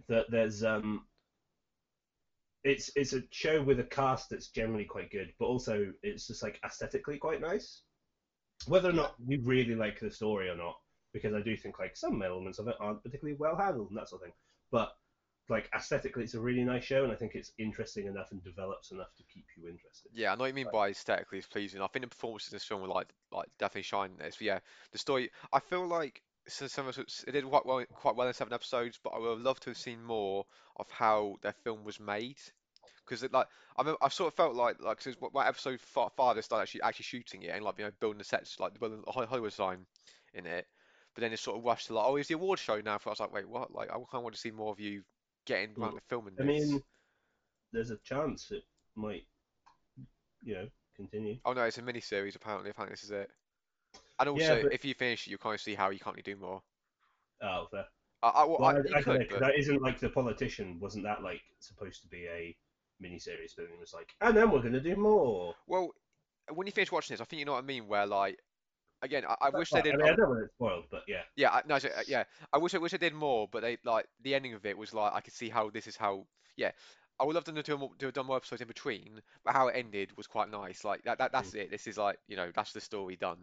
That 0.08 0.30
there's 0.30 0.64
um. 0.64 1.06
It's 2.64 2.90
it's 2.96 3.14
a 3.14 3.22
show 3.30 3.62
with 3.62 3.80
a 3.80 3.84
cast 3.84 4.30
that's 4.32 4.48
generally 4.48 4.86
quite 4.86 5.12
good, 5.12 5.32
but 5.38 5.46
also 5.46 5.94
it's 6.02 6.26
just 6.26 6.42
like 6.42 6.60
aesthetically 6.66 7.18
quite 7.20 7.40
nice. 7.40 7.84
Whether 8.66 8.90
or 8.90 8.94
not 8.94 9.16
you 9.28 9.40
really 9.44 9.76
like 9.76 10.00
the 10.00 10.10
story 10.10 10.50
or 10.50 10.56
not, 10.56 10.76
because 11.14 11.36
I 11.36 11.42
do 11.42 11.56
think 11.56 11.78
like 11.78 11.96
some 11.96 12.24
elements 12.24 12.58
of 12.58 12.68
it 12.68 12.76
aren't 12.80 13.04
particularly 13.04 13.38
well 13.40 13.56
handled 13.56 13.90
and 13.90 13.98
that 14.00 14.10
sort 14.10 14.24
of 14.24 14.28
thing. 14.28 14.36
But 14.72 14.96
like 15.50 15.70
aesthetically, 15.76 16.24
it's 16.24 16.34
a 16.34 16.40
really 16.40 16.64
nice 16.64 16.84
show, 16.84 17.04
and 17.04 17.12
I 17.12 17.16
think 17.16 17.36
it's 17.36 17.52
interesting 17.58 18.08
enough 18.08 18.32
and 18.32 18.44
develops 18.44 18.92
enough 18.92 19.16
to 19.18 19.24
keep 19.32 19.46
you 19.56 19.68
interested. 19.70 20.12
Yeah, 20.14 20.32
I 20.32 20.36
know 20.36 20.42
what 20.42 20.48
you 20.48 20.54
mean 20.54 20.66
Right. 20.66 20.74
by 20.74 20.90
aesthetically 20.90 21.38
it's 21.38 21.48
pleasing. 21.48 21.82
I 21.82 21.88
think 21.88 22.04
the 22.04 22.10
performances 22.10 22.52
in 22.52 22.56
this 22.56 22.64
film 22.66 22.82
were 22.82 22.88
like 22.88 23.08
like 23.32 23.48
definitely 23.60 23.84
shining 23.84 24.18
this. 24.18 24.36
But 24.38 24.46
yeah, 24.46 24.60
the 24.92 24.98
story. 24.98 25.30
I 25.54 25.60
feel 25.60 25.86
like 25.88 26.22
so- 26.48 26.68
some 26.68 26.88
of 26.88 26.98
it 26.98 27.32
did 27.32 27.46
quite 27.46 27.66
well 27.66 27.84
quite 27.94 28.16
well 28.16 28.28
in 28.28 28.34
seven 28.34 28.54
episodes, 28.54 29.00
but 29.04 29.12
I 29.12 29.20
would 29.20 29.30
have 29.30 29.42
loved 29.42 29.64
to 29.64 29.70
have 29.72 29.78
seen 29.78 30.04
more 30.04 30.46
of 30.78 30.90
how 30.90 31.38
their 31.42 31.54
film 31.64 31.84
was 31.84 32.00
made. 32.00 32.38
Because 33.06 33.22
it 33.24 33.32
like 33.32 33.48
I 33.78 33.84
mean, 33.84 33.96
I 34.02 34.10
sort 34.10 34.28
of 34.30 34.34
felt 34.36 34.56
like 34.56 34.80
like 34.82 35.00
cause 35.04 35.16
what 35.20 35.34
what 35.34 35.48
episode 35.48 35.80
five 35.82 36.36
they 36.36 36.42
started 36.42 36.64
actually 36.64 36.82
actually 36.82 37.04
shooting 37.04 37.44
it 37.44 37.50
and 37.52 37.64
like 37.64 37.78
you 37.78 37.86
know 37.86 37.92
building 38.00 38.18
the 38.18 38.24
sets 38.24 38.60
like 38.60 38.80
building 38.80 39.02
the 39.06 39.12
Hol- 39.12 39.26
Hollywood 39.28 39.54
sign 39.54 39.86
in 40.34 40.46
it, 40.48 40.66
but 41.14 41.22
then 41.22 41.32
it 41.34 41.40
sort 41.40 41.58
of 41.58 41.64
rushed 41.66 41.88
to 41.88 41.94
like 41.94 42.06
oh 42.08 42.16
it's 42.16 42.30
the 42.30 42.34
award 42.36 42.58
show 42.60 42.80
now. 42.82 42.98
So 42.98 43.10
I 43.10 43.12
was 43.12 43.20
like 43.20 43.32
wait 43.34 43.48
what 43.48 43.72
like 43.74 43.90
I 43.90 43.94
kind 43.94 44.06
of 44.14 44.24
want 44.24 44.36
to 44.36 44.42
see 44.42 44.52
more 44.52 44.72
of 44.72 44.80
you 44.80 45.04
getting 45.46 45.70
around 45.80 45.96
the 45.96 46.02
filming 46.08 46.34
I 46.40 46.44
this. 46.44 46.70
mean, 46.70 46.82
there's 47.72 47.92
a 47.92 47.98
chance 47.98 48.52
it 48.52 48.64
might, 48.96 49.26
you 50.44 50.56
know, 50.56 50.68
continue. 50.96 51.38
Oh 51.46 51.54
no, 51.54 51.64
it's 51.64 51.78
a 51.78 51.82
mini 51.82 52.00
series 52.02 52.36
apparently. 52.36 52.70
Apparently 52.72 52.94
this 52.94 53.04
is 53.04 53.12
it. 53.12 53.30
And 54.20 54.28
Yeah, 54.38 54.50
also, 54.52 54.64
but- 54.64 54.74
if 54.74 54.86
you 54.86 54.94
finish 54.94 55.28
it, 55.28 55.32
you 55.32 55.38
kind 55.38 55.56
of 55.56 55.62
see 55.62 55.76
how 55.76 55.90
you 55.90 56.00
can't 56.00 56.16
really 56.16 56.24
do 56.24 56.36
more. 56.40 56.62
Oh, 57.42 57.68
fair. 57.70 57.86
I, 58.24 58.30
I, 58.30 58.46
well, 58.46 58.64
I, 58.64 58.70
I, 58.72 58.74
you 58.78 58.84
I 58.96 59.02
don't 59.02 59.20
know, 59.20 59.26
but 59.30 59.40
that 59.42 59.60
isn't 59.60 59.82
like 59.82 60.00
the 60.00 60.10
politician. 60.10 60.80
Wasn't 60.80 61.04
that 61.04 61.22
like 61.22 61.42
supposed 61.60 62.02
to 62.04 62.08
be 62.08 62.26
a 62.28 62.56
mini 63.00 63.20
series? 63.20 63.54
But 63.56 63.64
it 63.66 63.80
was 63.80 63.94
like, 63.94 64.10
and 64.22 64.36
then 64.36 64.50
we're 64.50 64.62
gonna 64.62 64.80
do 64.80 64.96
more. 64.96 65.54
well, 65.68 65.92
when 66.54 66.66
you 66.66 66.72
finish 66.72 66.92
watching 66.92 67.14
this, 67.14 67.22
I 67.22 67.26
think 67.26 67.40
you 67.40 67.46
know 67.46 67.52
what 67.54 67.64
I 67.64 67.68
mean. 67.68 67.88
Where 67.88 68.06
like, 68.06 68.40
again, 69.06 69.24
I, 69.28 69.36
I 69.42 69.50
wish 69.50 69.70
they 69.70 69.82
did. 69.82 69.94
I 69.94 69.98
mean, 69.98 70.08
I 70.08 70.16
don't 70.16 70.30
want 70.30 70.44
it 70.44 70.50
spoiled, 70.56 70.86
but 70.92 71.04
yeah. 71.08 71.22
Yeah, 71.36 71.52
I, 71.52 71.62
no, 71.68 71.80
so, 71.80 71.90
uh, 71.90 72.02
yeah. 72.08 72.24
I 72.52 72.58
wish 72.58 72.74
I 72.76 72.78
wish 72.80 72.94
I 72.94 72.98
did 72.98 73.14
more, 73.14 73.48
but 73.52 73.62
they 73.62 73.78
like 73.86 74.08
the 74.24 74.36
ending 74.36 74.54
of 74.54 74.66
it 74.66 74.78
was 74.78 74.94
like 74.94 75.14
I 75.14 75.22
could 75.22 75.34
see 75.34 75.50
how 75.50 75.70
this 75.70 75.88
is 75.88 75.96
how. 75.96 76.26
Yeah, 76.58 76.72
I 77.20 77.26
would 77.26 77.36
love 77.36 77.46
them 77.46 77.56
to 77.56 77.64
do 77.64 77.78
more, 77.78 77.92
to 78.00 78.06
have 78.08 78.14
done 78.14 78.26
more 78.26 78.38
episodes 78.38 78.62
in 78.62 78.68
between, 78.68 79.22
but 79.44 79.54
how 79.54 79.68
it 79.68 79.74
ended 79.76 80.16
was 80.18 80.28
quite 80.28 80.50
nice. 80.52 80.84
Like 80.84 81.04
that, 81.04 81.18
that 81.20 81.32
that's 81.32 81.54
it. 81.54 81.72
This 81.72 81.88
is 81.88 81.98
like 81.98 82.18
you 82.28 82.36
know 82.36 82.52
that's 82.54 82.74
the 82.74 82.82
story 82.82 83.16
done. 83.16 83.38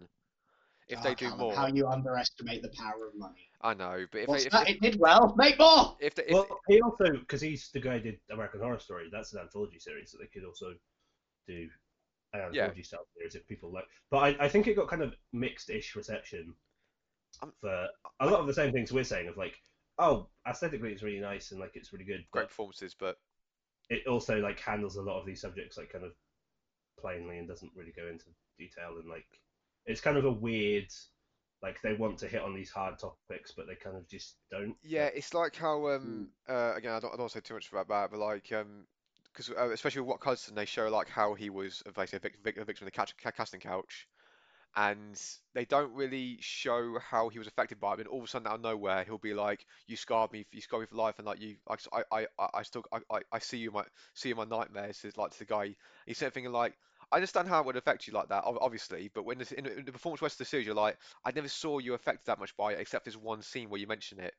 if 0.89 0.99
Oh, 0.99 1.03
they 1.03 1.15
do 1.15 1.27
Callum, 1.27 1.39
more, 1.39 1.55
How 1.55 1.67
you 1.67 1.87
underestimate 1.89 2.63
the 2.63 2.69
power 2.71 3.09
of 3.09 3.15
money. 3.15 3.49
I 3.63 3.75
know, 3.75 4.05
but 4.11 4.23
if 4.23 4.29
What's 4.29 4.43
they 4.43 4.47
if, 4.49 4.53
that? 4.53 4.69
if, 4.69 4.77
It 4.77 4.81
did 4.83 5.01
well. 5.01 5.35
Make 5.37 5.59
more. 5.59 5.97
if, 6.01 6.15
they, 6.15 6.25
if 6.25 6.33
Well, 6.33 6.61
he 6.69 6.81
also 6.81 7.13
because 7.13 7.41
he's 7.41 7.71
the 7.71 7.81
guy 7.81 7.99
who 7.99 8.01
did 8.01 8.19
American 8.31 8.61
Horror 8.61 8.79
Story. 8.79 9.09
That's 9.11 9.33
an 9.33 9.41
anthology 9.41 9.79
series 9.79 10.11
that 10.13 10.19
they 10.19 10.27
could 10.27 10.47
also 10.47 10.75
do 11.47 11.69
an 12.35 12.41
Yeah. 12.51 12.73
anthology 12.73 12.83
style 12.83 13.07
series 13.17 13.35
if 13.35 13.47
people 13.47 13.73
like. 13.73 13.85
But 14.11 14.19
I, 14.19 14.45
I 14.47 14.49
think 14.49 14.67
it 14.67 14.77
got 14.77 14.89
kind 14.89 15.03
of 15.03 15.15
mixed-ish 15.33 15.97
reception 15.97 16.55
Um, 17.43 17.53
for 17.61 17.89
a 18.21 18.27
lot 18.27 18.41
of 18.41 18.47
the 18.47 18.55
same 18.55 18.73
things 18.73 18.93
we're 18.93 19.05
saying 19.05 19.29
of 19.29 19.37
like, 19.37 19.61
oh, 19.99 20.29
aesthetically 20.49 20.93
it's 20.93 21.03
really 21.03 21.21
nice 21.21 21.51
and 21.51 21.61
like 21.61 21.73
it's 21.75 21.93
really 21.93 22.05
good, 22.05 22.25
great 22.31 22.49
performances, 22.49 22.95
but 22.99 23.19
it 23.89 24.07
also 24.07 24.39
like 24.39 24.61
handles 24.61 24.97
a 24.97 25.03
lot 25.03 25.21
of 25.21 25.27
these 25.27 25.41
subjects 25.41 25.77
like 25.77 25.91
kind 25.93 26.05
of 26.05 26.13
plainly 27.01 27.39
and 27.39 27.49
doesn't 27.49 27.73
really 27.77 27.93
go 27.97 28.09
into 28.09 28.27
detail 28.59 28.97
and 28.99 29.09
like 29.09 29.27
it's 29.87 30.01
kind 30.01 30.17
of 30.19 30.25
a 30.25 30.33
weird 30.33 30.87
like 31.63 31.81
they 31.83 31.95
want 31.95 32.19
to 32.19 32.29
hit 32.29 32.43
on 32.43 32.55
these 32.55 32.71
hard 32.71 32.99
topics 32.99 33.53
but 33.57 33.67
they 33.67 33.75
kind 33.77 33.97
of 33.97 34.09
just 34.09 34.37
don't. 34.51 34.77
Yeah, 34.83 35.07
it's 35.07 35.33
like 35.35 35.55
how 35.57 35.89
um 35.91 36.29
uh 36.49 36.75
again 36.77 36.93
I 36.93 37.01
don't 37.01 37.15
I 37.15 37.17
don't 37.17 37.31
say 37.31 37.41
too 37.41 37.55
much 37.55 37.71
about 37.71 37.89
that, 37.89 38.11
but 38.11 38.19
like 38.19 38.51
um 38.53 38.87
because 39.33 39.51
uh, 39.51 39.71
especially 39.71 40.03
with 40.03 40.11
Rock 40.11 40.25
Hudson 40.25 40.55
they 40.55 40.65
show 40.65 40.89
like 40.89 41.09
how 41.09 41.35
he 41.35 41.51
was 41.51 41.83
uh, 41.87 41.91
basically 41.91 42.19
a 42.19 42.21
vic 42.21 42.39
vic 42.45 42.57
a 42.59 42.65
victim 42.65 42.87
of 42.87 42.93
the 42.93 42.97
catch, 42.97 43.15
casting 43.17 43.61
couch, 43.61 44.07
and 44.77 45.21
they 45.55 45.65
don't 45.65 45.93
really 45.93 46.39
show 46.41 46.99
how 46.99 47.29
he 47.29 47.39
was 47.39 47.49
affected 47.49 47.81
by 47.81 47.95
it. 47.95 48.01
And 48.01 48.09
all 48.09 48.19
of 48.19 48.25
a 48.25 48.29
sudden 48.29 48.47
out 48.47 48.57
of 48.57 48.61
nowhere 48.61 49.05
he'll 49.05 49.19
be 49.19 49.35
like, 49.35 49.65
"You 49.87 49.97
scarred 49.97 50.33
me, 50.33 50.47
you 50.53 50.61
scarred 50.61 50.83
me 50.83 50.87
for 50.87 50.97
life," 50.97 51.17
and 51.19 51.27
like 51.27 51.41
you, 51.41 51.57
I 51.69 51.77
I 52.13 52.27
I, 52.39 52.49
I 52.55 52.63
still 52.63 52.85
I, 52.93 52.99
I 53.11 53.21
I 53.33 53.39
see 53.39 53.59
you 53.59 53.69
in 53.69 53.75
my 53.75 53.85
see 54.15 54.29
you 54.29 54.41
in 54.41 54.49
my 54.49 54.57
nightmares. 54.57 55.05
Is 55.05 55.17
like 55.17 55.33
to 55.33 55.39
the 55.39 55.45
guy. 55.45 55.75
He's 56.07 56.19
sort 56.19 56.29
of 56.29 56.35
thinking 56.35 56.53
like. 56.53 56.75
I 57.11 57.17
understand 57.17 57.47
how 57.47 57.61
it 57.61 57.67
would 57.67 57.77
affect 57.77 58.07
you 58.07 58.15
like 58.15 58.31
that, 58.31 58.43
obviously, 58.47 59.11
but 59.13 59.27
when 59.27 59.37
this, 59.37 59.53
in, 59.53 59.67
in 59.67 59.85
the 59.85 59.93
performance 59.93 60.23
rest 60.23 60.37
of 60.37 60.39
the 60.39 60.45
series, 60.47 60.65
you're 60.65 60.75
like, 60.75 60.97
I 61.27 61.31
never 61.33 61.49
saw 61.49 61.79
you 61.79 61.93
affected 61.93 62.25
that 62.25 62.39
much 62.39 62.57
by 62.57 62.73
it, 62.73 62.81
except 62.81 63.05
this 63.05 63.19
one 63.19 63.43
scene 63.43 63.69
where 63.69 63.79
you 63.79 63.87
mention 63.87 64.19
it. 64.19 64.35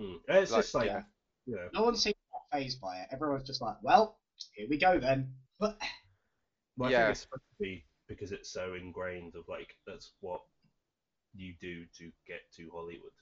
Mm. 0.00 0.18
It's 0.28 0.52
Like, 0.52 0.62
just 0.62 0.74
like 0.74 0.86
yeah. 0.86 1.02
you 1.46 1.56
know. 1.56 1.68
No 1.74 1.82
one 1.82 1.96
seems 1.96 2.14
phased 2.52 2.80
by 2.80 2.98
it. 2.98 3.08
Everyone's 3.12 3.46
just 3.46 3.62
like, 3.62 3.76
well, 3.82 4.18
here 4.54 4.66
we 4.68 4.78
go 4.78 4.98
then. 4.98 5.34
But 5.58 5.78
Well, 6.76 6.90
I 6.90 6.92
Yeah. 6.92 7.06
think 7.06 7.10
it's 7.10 7.20
supposed 7.20 7.42
to 7.50 7.62
be 7.62 7.84
because 8.08 8.32
it's 8.32 8.50
so 8.50 8.74
ingrained 8.74 9.34
of 9.36 9.48
like 9.48 9.76
that's 9.86 10.12
what 10.20 10.40
you 11.34 11.54
do 11.60 11.84
to 11.98 12.10
get 12.26 12.40
to 12.56 12.70
Hollywood. 12.72 13.12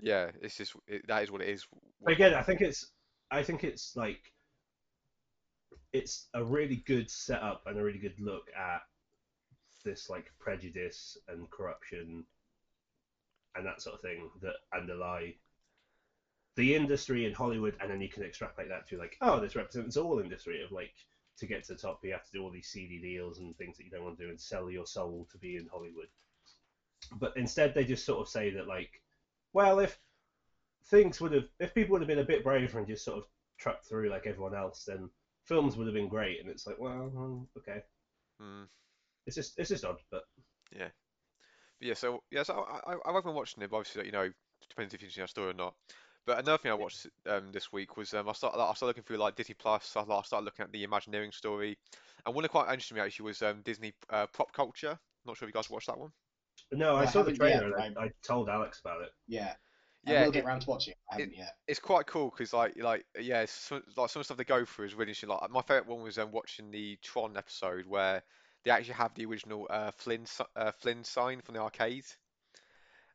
Yeah, 0.00 0.30
it's 0.40 0.56
just 0.56 0.74
it, 0.86 1.06
that 1.08 1.22
is 1.22 1.30
what 1.30 1.42
it 1.42 1.48
is. 1.48 1.66
But 2.04 2.12
again, 2.14 2.34
I 2.34 2.42
think 2.42 2.60
it's 2.60 2.90
I 3.30 3.42
think 3.42 3.64
it's 3.64 3.96
like 3.96 4.32
it's 5.92 6.28
a 6.34 6.42
really 6.44 6.76
good 6.86 7.10
setup 7.10 7.62
and 7.66 7.78
a 7.78 7.82
really 7.82 7.98
good 7.98 8.18
look 8.20 8.48
at 8.56 8.82
this 9.84 10.10
like 10.10 10.32
prejudice 10.38 11.16
and 11.28 11.50
corruption 11.50 12.24
and 13.54 13.66
that 13.66 13.82
sort 13.82 13.94
of 13.94 14.00
thing 14.00 14.30
that 14.42 14.54
underlie 14.74 15.34
the 16.58 16.76
industry 16.76 17.26
in 17.26 17.34
Hollywood, 17.34 17.76
and 17.80 17.90
then 17.90 18.02
you 18.02 18.10
can 18.10 18.24
extrapolate 18.24 18.68
that 18.70 18.88
to 18.88 18.98
like, 18.98 19.16
oh, 19.22 19.40
this 19.40 19.56
represents 19.56 19.96
all 19.96 20.20
industry 20.20 20.62
of 20.62 20.72
like 20.72 20.94
to 21.38 21.46
get 21.46 21.64
to 21.64 21.74
the 21.74 21.80
top, 21.80 22.00
you 22.04 22.12
have 22.12 22.24
to 22.26 22.32
do 22.32 22.42
all 22.42 22.50
these 22.50 22.68
CD 22.68 23.00
deals 23.00 23.38
and 23.40 23.56
things 23.58 23.78
that 23.78 23.84
you 23.84 23.90
don't 23.90 24.04
want 24.04 24.18
to 24.18 24.24
do 24.24 24.30
and 24.30 24.40
sell 24.40 24.70
your 24.70 24.86
soul 24.86 25.26
to 25.32 25.38
be 25.38 25.56
in 25.56 25.68
Hollywood. 25.72 26.08
But 27.12 27.36
instead, 27.36 27.74
they 27.74 27.84
just 27.84 28.06
sort 28.06 28.20
of 28.20 28.28
say 28.28 28.50
that 28.52 28.66
like, 28.68 29.02
well, 29.52 29.78
if 29.80 29.98
things 30.86 31.20
would 31.20 31.32
have, 31.32 31.48
if 31.60 31.74
people 31.74 31.92
would 31.92 32.02
have 32.02 32.08
been 32.08 32.20
a 32.20 32.24
bit 32.24 32.44
braver 32.44 32.78
and 32.78 32.88
just 32.88 33.04
sort 33.04 33.18
of 33.18 33.26
trucked 33.58 33.86
through 33.86 34.10
like 34.10 34.26
everyone 34.26 34.54
else, 34.54 34.84
then 34.84 35.10
films 35.44 35.76
would 35.76 35.86
have 35.88 35.94
been 35.94 36.08
great. 36.08 36.40
And 36.40 36.50
it's 36.50 36.66
like, 36.66 36.78
well, 36.80 37.12
mm, 37.14 37.46
okay, 37.58 37.82
Mm. 38.40 38.68
it's 39.26 39.36
just 39.36 39.58
it's 39.58 39.68
just 39.70 39.84
odd, 39.84 39.98
but 40.10 40.24
But 41.78 41.88
yeah, 41.88 41.94
so 41.94 42.22
yeah, 42.30 42.42
so 42.42 42.54
I, 42.68 42.92
I, 42.92 43.16
I've 43.16 43.24
been 43.24 43.34
watching 43.34 43.62
it. 43.62 43.70
But 43.70 43.78
obviously, 43.78 44.06
you 44.06 44.12
know, 44.12 44.30
depends 44.68 44.94
if 44.94 45.02
you've 45.02 45.12
seen 45.12 45.22
our 45.22 45.28
story 45.28 45.50
or 45.50 45.54
not. 45.54 45.74
But 46.28 46.40
another 46.40 46.58
thing 46.58 46.70
I 46.70 46.74
watched 46.74 47.06
um, 47.26 47.52
this 47.52 47.72
week 47.72 47.96
was 47.96 48.12
um, 48.12 48.28
I 48.28 48.32
started 48.32 48.60
I 48.60 48.74
started 48.74 48.88
looking 48.88 49.02
through 49.02 49.16
like 49.16 49.34
Disney 49.34 49.54
Plus. 49.54 49.96
I 49.96 50.00
I 50.02 50.20
started 50.20 50.44
looking 50.44 50.62
at 50.62 50.70
the 50.70 50.84
Imagineering 50.84 51.32
story, 51.32 51.78
and 52.26 52.34
one 52.34 52.42
that 52.42 52.50
quite 52.50 52.64
interested 52.64 52.96
me 52.96 53.00
actually 53.00 53.24
was 53.24 53.40
um, 53.40 53.62
Disney 53.64 53.94
uh, 54.10 54.26
Prop 54.26 54.52
Culture. 54.52 54.98
Not 55.24 55.38
sure 55.38 55.48
if 55.48 55.54
you 55.54 55.58
guys 55.58 55.70
watched 55.70 55.86
that 55.86 55.98
one. 55.98 56.10
no, 56.70 56.96
I 56.96 57.00
I 57.00 57.04
saw 57.06 57.22
the 57.22 57.30
haven't 57.30 57.48
yet, 57.48 57.60
trailer 57.60 57.76
and 57.78 57.96
I, 57.96 58.02
I 58.02 58.10
told 58.22 58.50
Alex 58.50 58.78
about 58.80 59.00
it. 59.00 59.08
yeah, 59.26 59.54
Yeah, 60.04 60.20
I 60.20 60.24
will 60.26 60.30
get 60.30 60.44
around 60.44 60.60
to 60.60 60.68
watching 60.68 60.90
it. 60.90 60.98
I 61.10 61.14
haven't 61.14 61.34
yet. 61.34 61.54
it's 61.66 61.80
quite 61.80 62.06
cool 62.06 62.28
because 62.28 62.52
like 62.52 62.76
like 62.76 63.06
yeah, 63.18 63.46
some, 63.48 63.82
like 63.96 64.10
some 64.10 64.20
of 64.20 64.24
the 64.24 64.24
stuff 64.24 64.36
they 64.36 64.44
go 64.44 64.66
through 64.66 64.84
is 64.84 64.94
really 64.94 65.12
interesting. 65.12 65.30
Like 65.30 65.50
my 65.50 65.62
favorite 65.62 65.86
one 65.86 66.02
was 66.02 66.18
um, 66.18 66.30
watching 66.30 66.70
the 66.70 66.98
Tron 67.02 67.38
episode 67.38 67.86
where 67.86 68.22
they 68.64 68.70
actually 68.70 68.96
have 68.96 69.14
the 69.14 69.24
original 69.24 69.66
uh, 69.70 69.92
Flynn 69.92 70.26
uh, 70.56 70.72
Flynn 70.72 71.04
sign 71.04 71.40
from 71.40 71.54
the 71.54 71.62
arcade, 71.62 72.04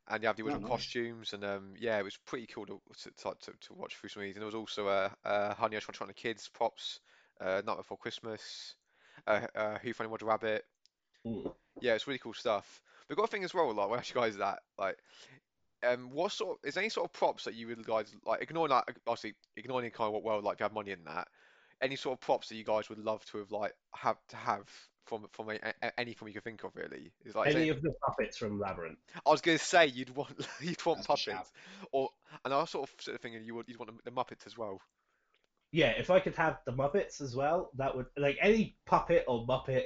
and 0.07 0.21
you 0.23 0.27
have 0.27 0.35
the 0.35 0.43
Oh, 0.43 0.45
original 0.45 0.61
nice. 0.61 0.69
costumes, 0.69 1.33
and 1.33 1.43
um 1.43 1.73
yeah, 1.79 1.97
it 1.99 2.03
was 2.03 2.17
pretty 2.25 2.47
cool 2.47 2.65
to 2.65 2.81
to, 3.03 3.11
to, 3.41 3.51
to 3.61 3.73
watch 3.73 3.95
through 3.95 4.09
some 4.09 4.21
of 4.21 4.25
these. 4.25 4.35
And 4.35 4.41
there 4.41 4.47
was 4.47 4.55
also 4.55 4.87
uh, 4.87 5.09
uh 5.25 5.53
Honey 5.55 5.77
I 5.77 5.79
Shrunk 5.79 6.07
the 6.07 6.13
Kids 6.13 6.49
props, 6.49 6.99
uh, 7.41 7.61
Night 7.65 7.77
Before 7.77 7.97
Christmas, 7.97 8.75
uh, 9.27 9.41
uh 9.55 9.77
Who 9.79 9.93
Framed 9.93 10.11
Roger 10.11 10.25
Rabbit. 10.25 10.65
Yeah, 11.81 11.95
it's 11.95 12.07
really 12.07 12.19
cool 12.19 12.33
stuff. 12.33 12.81
But 13.07 13.17
got 13.17 13.25
a 13.25 13.27
thing 13.27 13.43
as 13.43 13.53
well, 13.53 13.73
like 13.73 13.91
I 13.91 13.97
ask 13.97 14.13
you 14.13 14.21
guys 14.21 14.37
that, 14.37 14.59
like, 14.77 14.97
um, 15.85 16.11
what 16.11 16.31
sort 16.31 16.57
of, 16.57 16.67
is 16.67 16.75
there 16.75 16.83
any 16.83 16.89
sort 16.89 17.05
of 17.05 17.13
props 17.13 17.43
that 17.43 17.55
you 17.55 17.67
would 17.67 17.85
guys 17.85 18.15
like 18.25 18.41
ignoring 18.41 18.69
that 18.69 18.85
obviously 19.05 19.35
ignoring 19.57 19.89
kind 19.91 20.07
of 20.07 20.13
what 20.13 20.23
world 20.23 20.43
like 20.43 20.55
if 20.55 20.59
you 20.61 20.63
have 20.63 20.73
money 20.73 20.91
in 20.91 21.03
that, 21.05 21.27
any 21.81 21.95
sort 21.95 22.13
of 22.13 22.21
props 22.21 22.49
that 22.49 22.55
you 22.55 22.63
guys 22.63 22.89
would 22.89 22.99
love 22.99 23.23
to 23.25 23.39
have 23.39 23.51
like 23.51 23.73
have 23.93 24.17
to 24.29 24.37
have 24.37 24.69
from 25.05 25.27
from 25.31 25.49
a, 25.49 25.59
a, 25.81 25.99
any 25.99 26.13
film 26.13 26.27
you 26.29 26.33
can 26.33 26.41
think 26.41 26.63
of 26.63 26.71
really 26.75 27.11
is 27.25 27.35
like 27.35 27.53
Any 27.55 27.65
there- 27.65 27.73
of 27.73 27.81
the 27.81 27.93
puppets 28.05 28.37
from 28.37 28.59
Labyrinth. 28.59 28.99
I 29.25 29.29
was 29.29 29.41
gonna 29.41 29.57
say 29.57 29.87
you'd 29.87 30.15
want 30.15 30.29
you'd 30.61 30.83
want 30.85 31.05
That's 31.05 31.07
puppets 31.25 31.51
or 31.91 32.09
and 32.45 32.53
I 32.53 32.57
was 32.57 32.69
sort 32.69 32.89
of 32.89 32.95
sort 33.01 33.15
of 33.15 33.21
thinking 33.21 33.43
you 33.43 33.55
would 33.55 33.67
you'd 33.67 33.79
want 33.79 33.91
the, 34.03 34.09
the 34.09 34.15
Muppets 34.15 34.45
as 34.47 34.57
well. 34.57 34.79
Yeah, 35.71 35.89
if 35.97 36.09
I 36.11 36.19
could 36.19 36.35
have 36.35 36.59
the 36.65 36.71
Muppets 36.71 37.19
as 37.21 37.35
well, 37.35 37.71
that 37.77 37.95
would 37.95 38.05
like 38.17 38.37
any 38.41 38.77
puppet 38.85 39.25
or 39.27 39.45
Muppet 39.47 39.85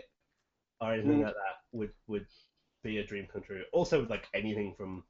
or 0.81 0.93
anything 0.93 1.19
Mm. 1.21 1.25
like 1.25 1.33
that 1.33 1.55
would 1.71 1.91
would 2.07 2.25
be 2.83 2.97
a 2.99 3.05
dream 3.05 3.27
come 3.31 3.41
true. 3.41 3.63
Also, 3.73 4.01
with 4.01 4.09
like 4.09 4.27
anything 4.33 4.75
from 4.77 5.03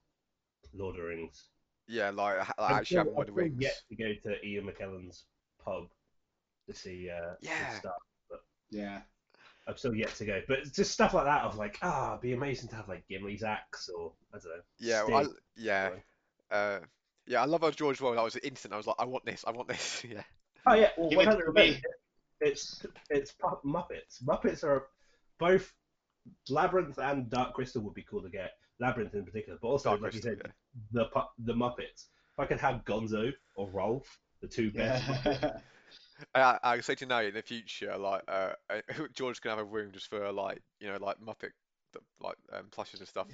Lord 0.74 0.96
of 0.96 1.02
the 1.02 1.08
Rings. 1.08 1.46
Yeah, 1.88 2.10
like, 2.12 2.38
like 2.38 2.50
I'm 2.60 2.72
actually 2.78 2.86
still- 2.86 3.00
having 3.00 3.14
one 3.16 3.22
of 3.30 3.36
the 3.36 3.42
rings. 3.42 3.56
yet 3.62 3.82
to 3.90 3.96
go 3.96 4.14
to 4.24 4.46
Ian 4.46 4.66
McKellen's 4.68 5.24
pub 5.64 5.90
to 6.68 6.74
see 6.76 7.10
uh, 7.10 7.34
Yeah. 7.42 7.80
stuff. 7.80 7.94
Yeah. 8.70 9.02
I'm 9.68 9.76
still 9.78 9.94
yet 9.94 10.14
to 10.16 10.26
go, 10.26 10.42
but 10.48 10.72
just 10.74 10.92
stuff 10.92 11.14
like 11.14 11.26
that 11.26 11.44
of 11.44 11.58
like, 11.58 11.78
ah, 11.82 12.12
it'd 12.12 12.22
be 12.22 12.34
amazing 12.34 12.70
to 12.70 12.76
have 12.76 12.88
like 12.88 13.04
Gimli's 13.10 13.44
axe 13.44 13.90
or 13.90 14.14
I 14.34 14.38
don't 14.38 14.46
know. 14.46 14.62
Yeah, 14.80 15.04
well, 15.04 15.18
I, 15.18 15.26
yeah, 15.58 15.90
uh, 16.52 16.80
yeah. 17.26 17.42
I 17.42 17.46
love 17.46 17.62
how 17.62 17.72
George 17.72 18.00
well. 18.00 18.14
That 18.14 18.24
was 18.24 18.36
instant. 18.38 18.74
I 18.74 18.78
was 18.78 18.88
like, 18.88 18.96
I 19.00 19.06
want 19.06 19.26
this. 19.26 19.44
I 19.46 19.52
want 19.52 19.68
this. 19.68 20.06
Yeah. 20.10 20.24
Oh 20.66 20.74
yeah, 20.74 20.90
well, 20.98 21.10
Give 21.10 21.20
it 21.20 21.26
to 21.26 21.32
100%. 21.32 21.54
me. 21.54 21.82
It's 22.42 22.86
it's 23.10 23.34
Muppets. 23.66 24.24
Muppets 24.24 24.64
are 24.64 24.88
both 25.40 25.74
Labyrinth 26.50 26.98
and 26.98 27.30
Dark 27.30 27.54
Crystal 27.54 27.82
would 27.84 27.94
be 27.94 28.04
cool 28.04 28.22
to 28.22 28.30
get. 28.30 28.52
Labyrinth 28.80 29.14
in 29.16 29.26
particular, 29.26 29.58
but 29.62 29.68
also 29.70 29.90
Dark 29.92 30.02
like 30.02 30.12
Crystal, 30.12 30.32
you 30.32 30.38
said, 30.44 30.52
the 30.92 31.06
the 31.40 31.54
Muppets. 31.54 32.06
If 32.34 32.40
I 32.40 32.46
could 32.46 32.60
have 32.60 32.84
Gonzo 32.86 33.32
or 33.56 33.70
Rolf, 33.70 34.20
the 34.42 34.48
two 34.48 34.72
best. 34.72 35.06
Muppets, 35.06 35.42
Yeah. 35.42 35.60
I, 36.34 36.60
I 36.64 36.80
say 36.82 36.96
to 36.96 37.06
you 37.06 37.10
now 37.10 37.22
in 37.22 37.34
the 37.34 37.42
future, 37.42 37.98
like 37.98 38.24
uh, 38.28 38.52
uh, 38.70 38.82
George 39.14 39.42
can 39.42 39.50
have 39.50 39.60
a 39.60 39.64
room 39.64 39.92
just 39.92 40.10
for 40.10 40.32
like 40.32 40.62
you 40.80 40.88
know 40.88 40.98
like 41.00 41.18
Muppet 41.20 41.52
like 42.22 42.36
um, 42.54 42.66
plushes 42.72 43.00
and 43.00 43.10
stuff. 43.10 43.28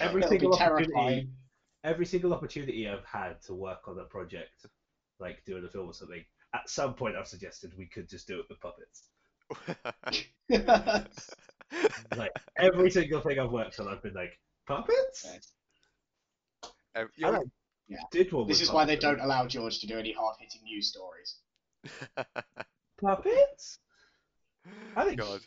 Every 0.00 0.22
single 0.22 0.54
opportunity, 0.54 0.92
terrifying. 0.92 1.32
every 1.84 2.06
single 2.06 2.32
opportunity 2.32 2.88
I've 2.88 3.04
had 3.04 3.42
to 3.42 3.54
work 3.54 3.88
on 3.88 3.98
a 3.98 4.04
project, 4.04 4.66
like 5.18 5.44
doing 5.44 5.64
a 5.64 5.68
film 5.68 5.88
or 5.88 5.94
something, 5.94 6.24
at 6.54 6.68
some 6.68 6.94
point 6.94 7.16
I've 7.16 7.26
suggested 7.26 7.72
we 7.76 7.86
could 7.86 8.08
just 8.08 8.28
do 8.28 8.40
it 8.40 8.46
with 8.48 8.60
puppets. 8.60 9.08
Like 12.16 12.32
every 12.58 12.90
single 12.90 13.20
thing 13.20 13.38
I've 13.38 13.52
worked 13.52 13.78
on, 13.78 13.88
I've 13.88 14.02
been 14.02 14.14
like 14.14 14.38
puppets. 14.66 15.24
Um, 15.24 16.70
I 16.96 17.04
yeah, 17.16 17.28
like, 17.30 17.46
Yeah. 17.90 17.98
did 18.12 18.32
one. 18.32 18.46
this 18.46 18.60
with 18.60 18.68
is 18.68 18.72
why 18.72 18.84
they 18.84 18.96
puppets. 18.96 19.18
don't 19.18 19.20
allow 19.26 19.46
George 19.46 19.80
to 19.80 19.86
do 19.86 19.98
any 19.98 20.12
hard-hitting 20.12 20.62
news 20.64 20.88
stories. 20.88 21.36
puppets. 23.00 23.78
I 24.96 25.04
think 25.04 25.18
God. 25.20 25.40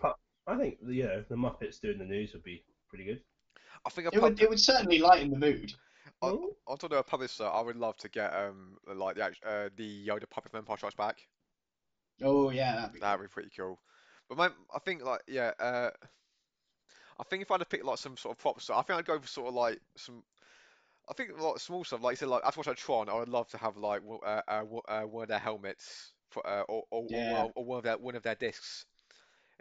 I 0.45 0.57
think 0.57 0.77
you 0.85 1.03
know 1.03 1.23
the 1.29 1.35
Muppets 1.35 1.79
doing 1.79 1.97
the 1.97 2.05
news 2.05 2.33
would 2.33 2.43
be 2.43 2.63
pretty 2.89 3.05
good. 3.05 3.21
I 3.85 3.89
think 3.89 4.07
a 4.07 4.15
It 4.15 4.21
would, 4.21 4.41
it 4.41 4.49
would 4.49 4.59
certainly 4.59 4.99
lighten 4.99 5.29
the 5.31 5.37
mood. 5.39 5.73
I- 6.21 6.27
Oh, 6.27 6.55
On 6.67 6.77
top 6.77 6.91
of 6.91 6.97
a 6.97 7.03
publisher. 7.03 7.45
I 7.45 7.61
would 7.61 7.75
love 7.75 7.97
to 7.97 8.09
get 8.09 8.33
um 8.33 8.77
like 8.93 9.15
the 9.15 9.25
uh, 9.45 9.69
the 9.75 10.07
Yoda 10.07 10.29
puppet 10.29 10.51
from 10.51 10.59
Empire 10.59 10.77
Strikes 10.77 10.95
Back. 10.95 11.17
Oh 12.21 12.49
yeah, 12.49 12.75
that'd 12.75 12.93
be. 12.93 12.99
That'd 12.99 13.21
be 13.21 13.27
pretty 13.29 13.49
cool. 13.55 13.79
But 14.29 14.37
my, 14.37 14.49
I 14.73 14.79
think 14.79 15.03
like 15.03 15.21
yeah, 15.27 15.51
uh, 15.59 15.89
I 17.19 17.23
think 17.23 17.41
if 17.41 17.51
I 17.51 17.55
had 17.55 17.59
to 17.59 17.65
pick 17.65 17.83
like 17.83 17.97
some 17.97 18.17
sort 18.17 18.35
of 18.35 18.41
props, 18.41 18.69
I 18.69 18.81
think 18.81 18.99
I'd 18.99 19.05
go 19.05 19.19
for 19.19 19.27
sort 19.27 19.47
of 19.49 19.53
like 19.53 19.79
some. 19.97 20.23
I 21.09 21.13
think 21.13 21.37
like 21.39 21.59
small 21.59 21.83
stuff, 21.83 22.01
like 22.01 22.13
you 22.13 22.17
said, 22.17 22.29
like 22.29 22.43
after 22.45 22.59
watching 22.59 22.75
Tron, 22.75 23.09
I 23.09 23.15
would 23.15 23.29
love 23.29 23.49
to 23.49 23.57
have 23.57 23.77
like 23.77 24.01
uh, 24.07 24.41
uh, 24.47 24.63
uh, 24.87 25.03
one 25.03 25.23
of 25.23 25.29
their 25.29 25.39
helmets 25.39 26.13
for, 26.31 26.45
uh, 26.47 26.61
or 26.61 26.83
or, 26.91 27.09
or, 27.13 27.25
Yeah. 27.25 27.43
one- 27.43 27.51
or 27.55 27.65
one 27.65 27.77
of 27.79 27.83
their 27.83 27.97
one 27.97 28.15
of 28.15 28.23
their 28.23 28.35
discs 28.35 28.85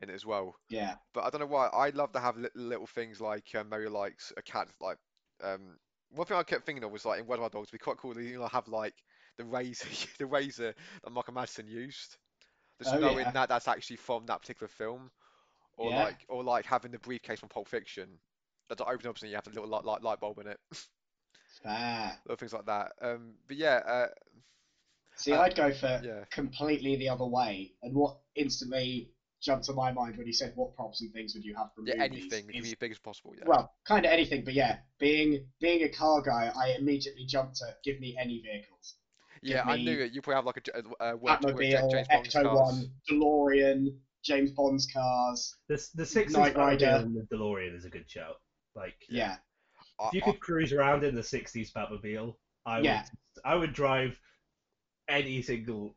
in 0.01 0.11
it 0.11 0.15
as 0.15 0.27
well. 0.27 0.57
Yeah. 0.69 0.97
But 1.15 1.25
I 1.25 1.31
don't 1.31 1.41
know 1.41 1.47
why. 1.47 1.69
I'd 1.73 1.97
love 1.97 2.13
to 2.13 2.21
have 2.21 2.37
little, 2.37 2.63
little 2.63 2.87
things 2.87 3.21
like 3.21 3.55
um, 3.55 3.69
Mario 3.71 3.91
likes 3.91 4.33
a 4.37 4.43
cat. 4.43 4.69
Like 4.81 4.99
um, 5.43 5.79
one 6.11 6.27
thing 6.27 6.37
I 6.37 6.43
kept 6.45 6.65
thinking 6.67 6.85
of 6.85 6.93
was 6.93 7.05
like 7.05 7.21
in 7.21 7.27
Reservoir 7.27 7.51
Dogs, 7.51 7.69
it'd 7.69 7.81
be 7.81 7.85
quite 7.85 7.99
cool 7.99 8.15
to 8.15 8.23
you 8.23 8.39
know 8.39 8.49
have 8.49 8.69
like 8.69 8.95
the 9.39 9.45
razor, 9.45 9.89
the 10.19 10.27
razor 10.27 10.75
that 11.05 11.11
Michael 11.11 11.35
Madsen 11.35 11.69
used. 11.69 12.19
Just 12.79 12.95
Oh, 12.95 12.99
knowing 12.99 13.25
yeah. 13.25 13.33
that 13.33 13.49
that's 13.49 13.69
actually 13.69 13.97
from 13.97 14.27
that 14.27 14.41
particular 14.43 14.69
film, 14.69 15.11
or 15.77 15.91
Yeah. 15.91 15.93
like 15.93 16.25
or 16.29 16.45
like 16.45 16.67
having 16.67 16.93
the 16.93 16.99
briefcase 16.99 17.41
from 17.41 17.49
Pulp 17.49 17.69
Fiction 17.69 18.21
that 18.69 18.81
opens 18.81 19.07
up 19.07 19.19
and 19.21 19.31
you 19.31 19.37
have 19.37 19.47
a 19.47 19.51
little 19.51 19.69
light, 19.69 19.85
light, 19.85 20.03
light 20.03 20.21
bulb 20.21 20.39
in 20.41 20.49
it, 20.49 20.61
Fair. 21.63 22.19
little 22.25 22.37
things 22.37 22.53
like 22.53 22.67
that. 22.67 22.93
Um, 23.01 23.35
but 23.47 23.57
yeah, 23.57 23.81
uh, 23.87 24.07
See, 25.17 25.33
Uh, 25.33 25.43
I'd 25.43 25.55
go 25.55 25.71
for 25.73 26.01
yeah. 26.03 26.25
completely 26.31 26.97
the 26.97 27.09
other 27.11 27.27
way. 27.27 27.75
And 27.83 27.95
what 27.95 28.19
instantly 28.35 29.13
jumped 29.43 29.67
to 29.67 29.73
my 29.75 29.93
mind 29.93 30.17
when 30.17 30.27
you 30.27 30.33
said 30.33 30.53
what 30.55 30.75
props 30.75 31.03
and 31.03 31.13
things 31.13 31.35
would 31.35 31.45
you 31.45 31.55
have 31.55 31.75
from 31.75 31.87
yeah, 31.87 31.97
movies 31.97 32.23
anything, 32.33 32.49
is- 32.55 32.63
be 32.63 32.69
as 32.71 32.75
big 32.77 32.93
as 32.93 32.99
possible. 32.99 33.35
Yeah. 33.37 33.45
well, 33.47 33.75
kind 33.85 34.07
of 34.07 34.11
anything, 34.13 34.45
but 34.45 34.55
yeah, 34.55 34.79
being 34.99 35.47
being 35.61 35.83
a 35.83 35.89
car 35.91 36.23
guy, 36.23 36.51
I 36.57 36.77
immediately 36.79 37.27
jumped 37.27 37.57
to 37.57 37.77
give 37.85 38.01
me 38.01 38.17
any 38.19 38.41
vehicles. 38.41 38.95
Yeah, 39.43 39.65
I 39.65 39.77
knew 39.77 40.01
it. 40.01 40.13
You 40.13 40.23
probably 40.23 40.37
have 40.37 40.47
like 40.47 40.69
a, 40.69 40.79
uh, 40.79 41.17
work, 41.17 41.43
work, 41.43 41.57
Batmobile, 41.57 41.91
James 41.91 42.09
Bond's 42.09 42.29
Ecto 42.35 42.43
cars. 42.43 42.73
One, 42.73 42.93
DeLorean, 43.11 43.87
James 44.25 44.51
Bond's 44.53 44.87
cars. 44.87 45.57
The 45.69 45.85
the 45.97 46.07
sixties 46.07 46.37
Knight 46.37 46.57
Rider. 46.57 46.87
Batmobile 46.87 47.03
and 47.03 47.17
the 47.29 47.37
DeLorean 47.37 47.75
is 47.77 47.85
a 47.85 47.91
good 47.91 48.09
shout. 48.11 48.41
Like 48.75 48.95
Yeah, 49.11 49.33
I- 49.33 49.39
if 50.01 50.15
you 50.15 50.23
could 50.23 50.41
cruise 50.41 50.73
around 50.73 51.05
in 51.05 51.15
the 51.15 51.21
'60s 51.23 51.73
Batmobile, 51.73 52.35
I 52.67 52.81
Yeah. 52.81 53.03
would 53.03 53.43
I 53.45 53.55
would 53.57 53.73
drive 53.73 54.19
any 55.09 55.43
single 55.43 55.97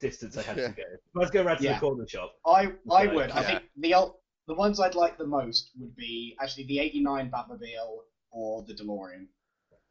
distance 0.00 0.36
I 0.36 0.42
had 0.42 0.56
Yeah. 0.56 0.68
to 0.68 0.74
go. 0.74 0.82
Let's 1.14 1.30
go 1.30 1.42
around 1.42 1.58
to 1.58 1.64
Yeah. 1.64 1.74
the 1.74 1.80
corner 1.80 2.06
shop. 2.06 2.34
I 2.46 2.72
I 2.90 3.06
Okay, 3.06 3.14
would. 3.14 3.30
I 3.30 3.42
think 3.44 3.70
the 3.76 4.12
the 4.48 4.54
ones 4.54 4.80
I'd 4.80 4.94
like 4.94 5.18
the 5.18 5.26
most 5.26 5.70
would 5.78 5.94
be 5.96 6.36
actually 6.40 6.64
the 6.64 6.78
'89 6.80 7.30
Batmobile 7.30 8.04
or 8.30 8.62
the 8.62 8.74
DeLorean. 8.74 9.28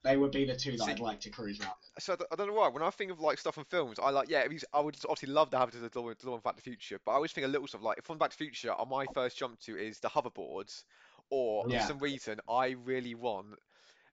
They 0.04 0.18
would 0.18 0.32
be 0.32 0.46
the 0.46 0.56
two 0.56 0.72
that 0.78 0.86
See- 0.86 0.92
I'd 0.92 1.00
like 1.00 1.20
to 1.22 1.30
cruise 1.30 1.60
around. 1.60 1.76
So 2.00 2.18
I 2.32 2.36
don't- 2.36 2.48
know 2.48 2.54
why. 2.54 2.70
When 2.70 2.82
I 2.82 2.90
think 2.90 3.12
of 3.12 3.20
like 3.20 3.38
stuff 3.38 3.58
in 3.60 3.66
films, 3.66 4.00
I 4.00 4.10
like 4.10 4.30
yeah. 4.30 4.42
If 4.42 4.64
I 4.74 4.80
would 4.80 4.98
obviously 5.06 5.30
love 5.34 5.52
to 5.52 5.60
have 5.60 5.70
it 5.70 5.76
as 5.76 5.84
a 5.84 5.90
DeLorean, 5.90 6.16
DeLorean 6.18 6.42
Back 6.44 6.56
to 6.56 6.64
the 6.64 6.70
Future, 6.70 7.00
but 7.06 7.12
I 7.12 7.16
always 7.16 7.32
think 7.34 7.46
of 7.46 7.52
little 7.52 7.68
stuff 7.68 7.82
like 7.84 8.04
from 8.04 8.18
Back 8.18 8.32
to 8.32 8.38
the 8.38 8.46
Future. 8.46 8.74
uh, 8.78 8.84
My 8.86 9.06
first 9.14 9.38
jump 9.38 9.60
to 9.62 9.78
is 9.78 10.00
the 10.00 10.10
hoverboards, 10.10 10.84
or 11.32 11.66
Yeah. 11.68 11.82
for 11.82 11.88
some 11.88 12.00
reason 12.00 12.40
I 12.50 12.76
really 12.84 13.16
want 13.16 13.48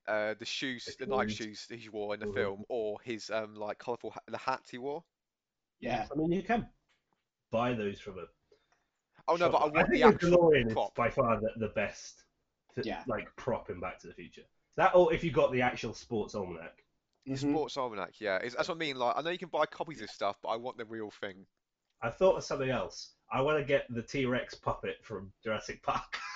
uh, 0.07 0.35
the 0.39 0.47
shoes, 0.47 0.87
The 0.99 1.05
the 1.05 1.15
Nike 1.15 1.35
shoes 1.35 1.67
that 1.69 1.79
he 1.79 1.91
wore 1.91 2.15
in 2.15 2.21
the 2.21 2.33
film, 2.33 2.65
or 2.71 2.99
his 3.05 3.29
um 3.29 3.55
like 3.55 3.79
colourful 3.79 4.13
ha 4.13 4.21
the 4.27 4.39
hat 4.39 4.63
he 4.71 4.79
wore. 4.79 5.05
Yeah, 5.81 6.07
I 6.11 6.15
mean, 6.17 6.33
you 6.33 6.43
can 6.43 6.67
buy 7.51 7.75
those 7.75 8.01
from 8.01 8.19
a. 8.19 8.25
Oh 9.29 9.37
no, 9.37 9.51
but 9.51 9.59
I 9.59 9.65
want 9.67 9.77
I 9.77 9.83
the 9.83 9.89
think 9.89 10.03
the 10.03 10.09
actual 10.09 10.31
DeLorean 10.39 10.73
prop. 10.73 10.89
is 10.89 10.95
by 10.97 11.11
far 11.11 11.39
the, 11.41 11.51
the 11.59 11.69
best. 11.75 12.25
th- 12.75 12.87
Yeah. 12.87 13.03
Like 13.07 13.29
prop 13.37 13.69
in 13.69 13.81
Back 13.81 13.99
to 14.01 14.07
the 14.07 14.15
Future. 14.15 14.45
That 14.77 14.95
or 14.95 15.13
if 15.13 15.23
you 15.23 15.31
got 15.31 15.53
the 15.53 15.61
actual 15.61 15.93
sports 15.93 16.35
almanac. 16.35 16.83
Mhm. 17.29 17.37
Sports 17.39 17.77
almanac. 17.77 18.21
Yeah, 18.21 18.39
it's, 18.39 18.55
that's 18.55 18.69
what 18.69 18.77
I 18.77 18.79
mean. 18.79 18.97
Like 18.97 19.15
I 19.19 19.21
know 19.21 19.29
you 19.31 19.39
can 19.39 19.51
buy 19.51 19.67
copies 19.67 20.01
of 20.01 20.09
stuff, 20.11 20.39
but 20.43 20.49
I 20.49 20.57
want 20.57 20.79
the 20.79 20.87
real 20.87 21.11
thing. 21.11 21.45
I 22.01 22.09
thought 22.09 22.37
of 22.37 22.45
something 22.45 22.71
else. 22.71 23.13
I 23.31 23.43
want 23.43 23.59
to 23.59 23.65
get 23.65 23.85
the 23.91 24.03
T 24.03 24.25
Rex 24.25 24.55
puppet 24.55 24.97
from 25.03 25.33
Jurassic 25.45 25.83
Park. 25.83 26.17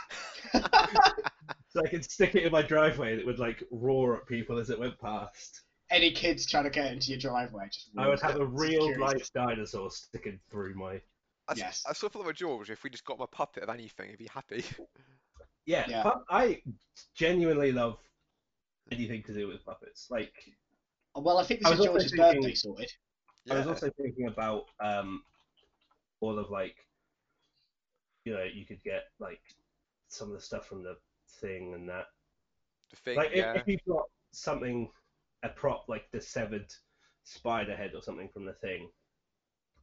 so 0.53 1.81
I 1.85 1.89
could 1.89 2.05
stick 2.05 2.35
it 2.35 2.45
in 2.45 2.53
my 2.53 2.63
driveway 2.63 3.13
and 3.13 3.21
it 3.21 3.27
would 3.27 3.39
like 3.39 3.63
roar 3.71 4.17
at 4.17 4.27
people 4.27 4.59
as 4.59 4.71
it 4.71 4.79
went 4.79 4.99
past. 4.99 5.63
Any 5.91 6.11
kids 6.13 6.47
trying 6.47 6.65
to 6.65 6.71
get 6.71 6.93
into 6.93 7.11
your 7.11 7.19
driveway, 7.19 7.67
just 7.71 7.91
I 7.99 8.09
would 8.09 8.21
have 8.23 8.41
a 8.41 8.47
real 8.47 8.99
life 8.99 9.31
dinosaur 9.35 9.91
sticking 9.91 10.39
through 10.51 10.75
my. 10.75 11.01
I, 11.49 11.53
s- 11.53 11.59
Yes. 11.59 11.85
I 11.89 11.93
sort 11.93 12.11
of 12.15 12.21
thought 12.21 12.27
with 12.27 12.37
George, 12.37 12.71
if 12.71 12.83
we 12.83 12.89
just 12.91 13.05
got 13.05 13.17
him 13.19 13.23
a 13.23 13.27
puppet 13.27 13.63
of 13.63 13.69
anything, 13.69 14.09
he'd 14.11 14.19
be 14.19 14.29
happy. 14.33 14.65
Yeah, 15.65 15.85
Yeah. 15.89 16.03
pu- 16.03 16.25
I 16.29 16.61
genuinely 17.15 17.71
love 17.71 17.97
anything 18.91 19.23
to 19.23 19.33
do 19.33 19.47
with 19.47 19.65
puppets. 19.65 20.09
Like 20.11 20.33
Well, 21.15 21.39
I 21.39 21.45
think 21.45 21.61
I 21.65 21.71
this 21.71 21.79
is 21.79 21.87
was 21.87 21.87
George's 21.87 22.11
thinking- 22.13 22.41
birthday 22.43 22.55
sorted. 22.55 22.93
I 23.49 23.55
was 23.59 23.67
also 23.69 23.89
thinking 23.91 24.27
about 24.27 24.65
um, 24.81 25.23
all 26.21 26.37
of 26.39 26.51
like, 26.51 26.75
you 28.25 28.33
know, 28.33 28.43
you 28.43 28.65
could 28.67 28.83
get 28.83 29.05
like 29.21 29.41
some 30.13 30.29
of 30.29 30.35
the 30.35 30.41
stuff 30.41 30.67
from 30.67 30.83
the 30.83 30.97
thing 31.41 31.75
and 31.75 31.89
that. 31.89 32.07
The 32.91 32.97
thing, 32.97 33.17
Like 33.17 33.31
if, 33.31 33.37
yeah. 33.37 33.55
if 33.55 33.67
you've 33.67 33.85
got 33.89 34.05
something, 34.33 34.91
a 35.43 35.49
prop 35.49 35.89
like 35.89 36.11
the 36.13 36.21
severed 36.21 36.73
spider 37.25 37.75
head 37.75 37.93
or 37.95 38.03
something 38.03 38.29
from 38.29 38.45
the 38.45 38.53
thing, 38.53 38.89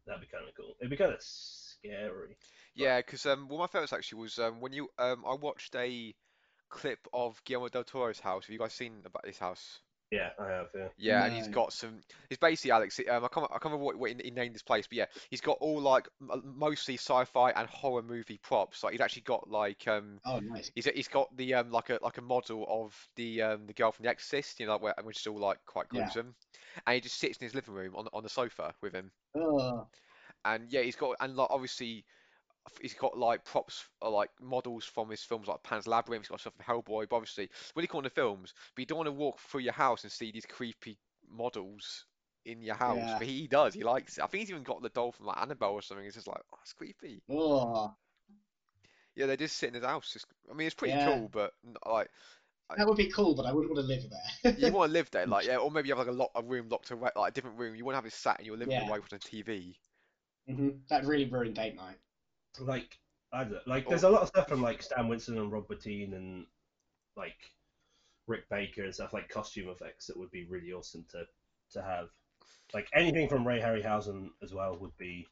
that'd 0.06 0.22
be 0.22 0.28
kind 0.28 0.48
of 0.48 0.56
cool. 0.56 0.76
It'd 0.80 0.92
be 0.92 0.98
kind 0.98 1.14
of 1.14 1.22
scary. 1.22 2.38
Yeah, 2.76 2.98
because 2.98 3.26
um, 3.26 3.48
one 3.48 3.60
of 3.60 3.60
my 3.60 3.68
favorites 3.68 3.94
actually 3.94 4.22
was 4.22 4.40
um, 4.40 4.62
when 4.62 4.74
you 4.74 4.90
um, 5.00 5.24
I 5.28 5.34
watched 5.34 5.76
a 5.76 6.14
clip 6.70 7.00
of 7.14 7.42
Guillermo 7.46 7.70
del 7.70 7.84
Toro's 7.84 8.20
house. 8.20 8.46
Have 8.46 8.54
you 8.54 8.60
guys 8.60 8.74
seen 8.74 9.02
about 9.06 9.24
this 9.24 9.40
house? 9.40 9.80
Yeah, 10.12 10.32
I 10.40 10.48
have. 10.50 10.68
Yeah. 10.74 10.90
Yeah, 10.98 11.24
and 11.26 11.34
he's 11.34 11.48
No. 11.48 11.54
got 11.54 11.72
some. 11.72 12.02
He's 12.28 12.38
basically 12.38 12.72
Alex. 12.72 13.00
Um, 13.10 13.24
I 13.24 13.30
can't, 13.30 13.46
I 13.46 13.54
can't 13.60 13.66
remember 13.66 13.86
what, 13.86 13.98
what 13.98 14.12
he 14.12 14.18
he 14.26 14.32
named 14.32 14.54
this 14.54 14.64
place, 14.64 14.88
but 14.88 14.98
yeah, 14.98 15.06
he's 15.30 15.42
got 15.42 15.58
all 15.62 15.80
like 15.82 16.10
m- 16.22 16.42
mostly 16.58 16.96
sci-fi 16.96 17.52
and 17.52 17.70
horror 17.70 18.02
movie 18.04 18.38
props. 18.38 18.84
Like 18.84 18.92
he's 18.92 19.02
actually 19.02 19.22
got 19.22 19.50
like 19.50 19.88
um, 19.88 20.20
Oh, 20.26 20.40
nice. 20.40 20.72
he's 20.76 20.86
he's 20.86 21.08
got 21.08 21.36
the 21.36 21.54
um 21.54 21.72
like 21.72 21.90
a 21.90 22.00
like 22.02 22.18
a 22.18 22.22
model 22.22 22.66
of 22.68 23.10
the 23.16 23.42
um 23.42 23.66
the 23.68 23.74
girl 23.74 23.92
from 23.92 24.04
The 24.04 24.10
Exorcist, 24.10 24.60
you 24.60 24.66
know, 24.66 24.74
like 24.74 24.82
where, 24.82 24.96
which 25.04 25.20
is 25.20 25.28
all 25.28 25.40
like 25.40 25.66
quite 25.66 25.88
Yeah. 25.92 26.10
gruesome, 26.10 26.36
and 26.86 26.96
he 26.96 27.02
just 27.02 27.18
sits 27.18 27.38
in 27.38 27.46
his 27.46 27.56
living 27.56 27.74
room 27.76 27.96
on 27.96 28.08
on 28.14 28.24
the 28.24 28.30
sofa 28.30 28.76
with 28.82 28.94
him. 28.94 29.12
Oh, 29.36 29.90
And 30.46 30.72
yeah, 30.72 30.82
he's 30.82 30.96
got 30.96 31.16
and 31.20 31.36
like 31.36 31.50
obviously 31.50 32.00
f- 32.00 32.19
he's 32.82 32.94
got 32.94 33.18
like 33.18 33.44
props 33.46 33.86
uh, 34.02 34.10
like 34.10 34.30
models 34.42 34.86
from 34.86 35.10
his 35.10 35.24
films 35.24 35.48
like 35.48 35.64
Pan's 35.64 35.88
Labyrinth. 35.88 36.24
He's 36.26 36.30
got 36.30 36.40
stuff 36.42 36.54
from 36.56 36.66
Hellboy. 36.66 37.08
But 37.10 37.18
obviously, 37.18 37.50
really 37.76 37.88
cool 37.88 38.00
in 38.02 38.06
the 38.06 38.10
films. 38.10 38.54
But 38.76 38.82
you 38.82 38.86
don't 38.86 38.98
want 39.00 39.08
to 39.08 39.12
walk 39.14 39.40
through 39.40 39.62
your 39.62 39.74
house 39.74 40.04
and 40.04 40.12
see 40.12 40.32
these 40.32 40.46
creepy 40.46 40.98
models 41.30 42.06
in 42.46 42.62
your 42.62 42.76
house. 42.76 43.14
Yeah. 43.14 43.18
But 43.18 43.28
he 43.28 43.48
does. 43.48 43.74
He 43.74 43.84
likes 43.84 44.18
it. 44.18 44.24
I 44.24 44.28
think 44.28 44.42
he's 44.42 44.52
even 44.52 44.64
got 44.64 44.82
the 44.82 44.90
doll 44.90 45.12
from 45.12 45.28
like 45.28 45.42
Annabelle 45.42 45.74
or 45.74 45.82
something. 45.82 46.06
It's 46.06 46.16
just 46.16 46.28
like, 46.28 46.42
oh, 46.54 46.58
it's 46.64 46.74
creepy. 46.74 47.24
oh, 47.30 47.96
Yeah, 49.16 49.26
they 49.28 49.38
just 49.38 49.58
sit 49.58 49.68
in 49.70 49.74
his 49.76 49.84
house. 49.84 50.16
It's, 50.16 50.26
I 50.50 50.54
mean, 50.54 50.68
it's 50.68 50.76
pretty 50.76 50.94
Yeah. 50.94 51.04
cool, 51.04 51.30
but 51.30 51.54
like 51.86 52.10
that 52.78 52.88
would 52.88 52.98
be 52.98 53.10
cool, 53.12 53.36
but 53.36 53.46
I 53.46 53.52
wouldn't 53.52 53.74
want 53.74 53.86
to 53.86 53.88
live 53.88 54.04
there. 54.10 54.54
you 54.56 54.72
want 54.74 54.90
to 54.90 54.94
live 54.94 55.10
there, 55.12 55.26
like 55.28 55.46
yeah, 55.48 55.58
or 55.58 55.72
maybe 55.72 55.88
you 55.90 55.96
have 55.96 56.06
like 56.06 56.14
a 56.14 56.18
lot 56.18 56.32
a 56.36 56.44
room 56.44 56.70
locked 56.70 56.92
away, 56.92 57.10
like 57.16 57.32
a 57.32 57.34
different 57.34 57.58
room. 57.58 57.76
You 57.76 57.86
want 57.86 57.94
to 57.94 57.98
have 57.98 58.06
it 58.06 58.14
sat 58.14 58.40
in 58.40 58.46
your 58.46 58.58
living 58.58 58.76
room 58.76 58.88
from 59.02 59.08
the 59.10 59.20
TV. 59.20 59.76
hmm 60.48 60.70
That 60.90 61.06
really 61.06 61.26
ruined 61.30 61.56
date 61.56 61.76
night. 61.76 61.98
Like 62.60 62.98
I 63.32 63.44
don't 63.44 63.68
like. 63.68 63.86
Oh. 63.88 63.90
There's 63.90 64.04
a 64.04 64.10
lot 64.10 64.22
of 64.22 64.28
stuff 64.28 64.48
from 64.48 64.62
like 64.62 64.82
Stan 64.82 65.08
Winston 65.08 65.38
and 65.38 65.52
Rob 65.52 65.68
Bottin 65.68 66.16
and 66.16 66.46
like 67.16 67.38
Rick 68.28 68.50
Baker 68.50 68.84
and 68.84 68.94
stuff 68.94 69.14
like 69.14 69.30
costume 69.30 69.70
effects 69.70 70.08
that 70.08 70.18
would 70.18 70.32
be 70.32 70.46
really 70.46 70.72
awesome 70.72 71.06
to 71.12 71.26
to 71.74 71.82
have. 71.82 72.10
Like 72.74 72.88
anything 72.94 73.28
from 73.28 73.48
Ray 73.48 73.60
Harryhausen 73.60 74.30
as 74.44 74.54
well 74.54 74.78
would 74.80 74.96
be 74.98 75.28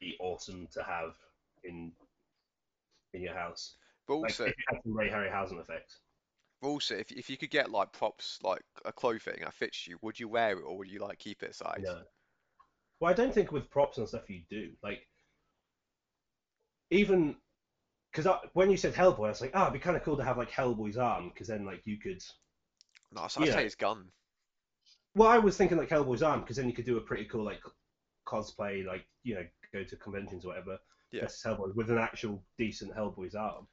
be 0.00 0.16
awesome 0.20 0.66
to 0.72 0.82
have 0.82 1.14
in 1.62 1.92
in 3.12 3.22
your 3.22 3.34
house. 3.34 3.76
But 4.06 4.18
Like 4.20 4.30
also, 4.30 4.44
if 4.44 4.54
you 4.58 4.64
had 4.68 4.82
some 4.82 4.96
Ray 4.96 5.08
Harryhausen 5.10 5.60
effects. 5.60 5.98
but 6.60 6.68
also, 6.68 6.96
if 6.96 7.10
if 7.12 7.30
you 7.30 7.36
could 7.36 7.50
get 7.50 7.70
like 7.70 7.92
props 7.92 8.38
like 8.42 8.62
a 8.84 8.92
clothing 8.92 9.40
that 9.40 9.54
fits 9.54 9.86
you, 9.86 9.98
would 10.02 10.18
you 10.20 10.28
wear 10.28 10.58
it 10.58 10.62
or 10.62 10.76
would 10.78 10.90
you 10.90 10.98
like 11.00 11.18
keep 11.18 11.42
it 11.42 11.50
aside? 11.50 11.82
No. 11.84 12.02
Well, 13.00 13.10
I 13.10 13.14
don't 13.14 13.34
think 13.34 13.52
with 13.52 13.70
props 13.70 13.98
and 13.98 14.08
stuff 14.08 14.30
you 14.30 14.42
do. 14.48 14.72
Like, 14.82 15.06
even 16.90 17.36
because 18.12 18.32
when 18.52 18.70
you 18.70 18.76
said 18.76 18.94
Hellboy, 18.94 19.26
I 19.26 19.28
was 19.30 19.40
like, 19.40 19.52
oh, 19.54 19.62
it'd 19.62 19.72
be 19.72 19.78
kind 19.80 19.96
of 19.96 20.04
cool 20.04 20.16
to 20.16 20.24
have 20.24 20.38
like 20.38 20.50
Hellboy's 20.50 20.96
arm, 20.96 21.30
because 21.30 21.48
then 21.48 21.64
like 21.64 21.82
you 21.84 21.98
could. 21.98 22.22
No, 23.12 23.22
I'd 23.22 23.42
I'd 23.42 23.52
say 23.52 23.64
his 23.64 23.74
gun. 23.74 24.06
Well, 25.14 25.28
I 25.28 25.38
was 25.38 25.56
thinking 25.56 25.78
like 25.78 25.88
Hellboy's 25.88 26.22
arm, 26.22 26.40
because 26.40 26.56
then 26.56 26.68
you 26.68 26.74
could 26.74 26.86
do 26.86 26.96
a 26.96 27.00
pretty 27.00 27.24
cool 27.24 27.44
like 27.44 27.60
cosplay, 28.26 28.84
like 28.84 29.06
you 29.22 29.34
know, 29.34 29.44
go 29.72 29.84
to 29.84 29.96
conventions 29.96 30.44
or 30.44 30.48
whatever. 30.48 30.78
Yeah. 31.10 31.24
Hellboy 31.24 31.74
with 31.74 31.90
an 31.90 31.98
actual 31.98 32.42
decent 32.58 32.94
Hellboy's 32.94 33.34
arm. 33.34 33.66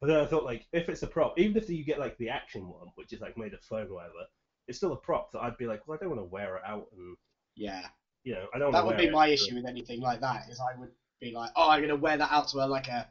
But 0.00 0.08
then 0.08 0.20
I 0.20 0.26
thought 0.26 0.44
like, 0.44 0.66
if 0.72 0.88
it's 0.88 1.02
a 1.02 1.06
prop, 1.06 1.38
even 1.38 1.56
if 1.56 1.70
you 1.70 1.84
get 1.84 1.98
like 1.98 2.18
the 2.18 2.28
action 2.28 2.68
one, 2.68 2.88
which 2.96 3.12
is 3.12 3.20
like 3.20 3.38
made 3.38 3.54
of 3.54 3.60
foam 3.62 3.86
or 3.90 3.94
whatever, 3.94 4.26
it's 4.68 4.78
still 4.78 4.92
a 4.92 4.96
prop 4.96 5.32
that 5.32 5.42
I'd 5.42 5.56
be 5.58 5.66
like, 5.66 5.86
well, 5.86 5.96
I 5.96 6.00
don't 6.02 6.10
want 6.10 6.20
to 6.20 6.32
wear 6.32 6.56
it 6.56 6.62
out, 6.66 6.88
and 6.96 7.16
Yeah, 7.56 7.86
you 8.24 8.34
know, 8.34 8.46
I 8.54 8.58
don't. 8.58 8.72
that 8.72 8.84
wanna 8.84 8.96
would 8.96 9.00
be 9.00 9.06
wear 9.06 9.12
my 9.12 9.28
it, 9.28 9.34
issue 9.34 9.54
with 9.54 9.66
anything 9.66 10.00
like 10.00 10.20
that. 10.20 10.48
Is 10.50 10.60
I 10.60 10.78
would 10.78 10.90
be 11.22 11.32
like, 11.32 11.50
oh, 11.56 11.70
I'm 11.70 11.80
gonna 11.80 11.96
wear 11.96 12.16
that 12.16 12.30
out 12.30 12.48
to 12.48 12.58
a 12.58 12.66
like 12.66 12.88
a, 12.88 13.08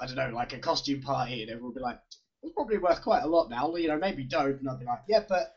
I 0.00 0.06
don't 0.06 0.16
know, 0.16 0.30
like 0.34 0.52
a 0.52 0.58
costume 0.58 1.02
party, 1.02 1.42
and 1.42 1.50
everyone 1.50 1.72
would 1.72 1.78
be 1.78 1.82
like, 1.82 2.00
it's 2.42 2.52
probably 2.54 2.78
worth 2.78 3.02
quite 3.02 3.22
a 3.22 3.26
lot 3.26 3.50
now. 3.50 3.74
You 3.76 3.88
know, 3.88 3.98
maybe 3.98 4.24
don't. 4.24 4.60
And 4.60 4.68
I'd 4.68 4.78
be 4.78 4.86
like, 4.86 5.00
yeah, 5.08 5.24
but, 5.28 5.54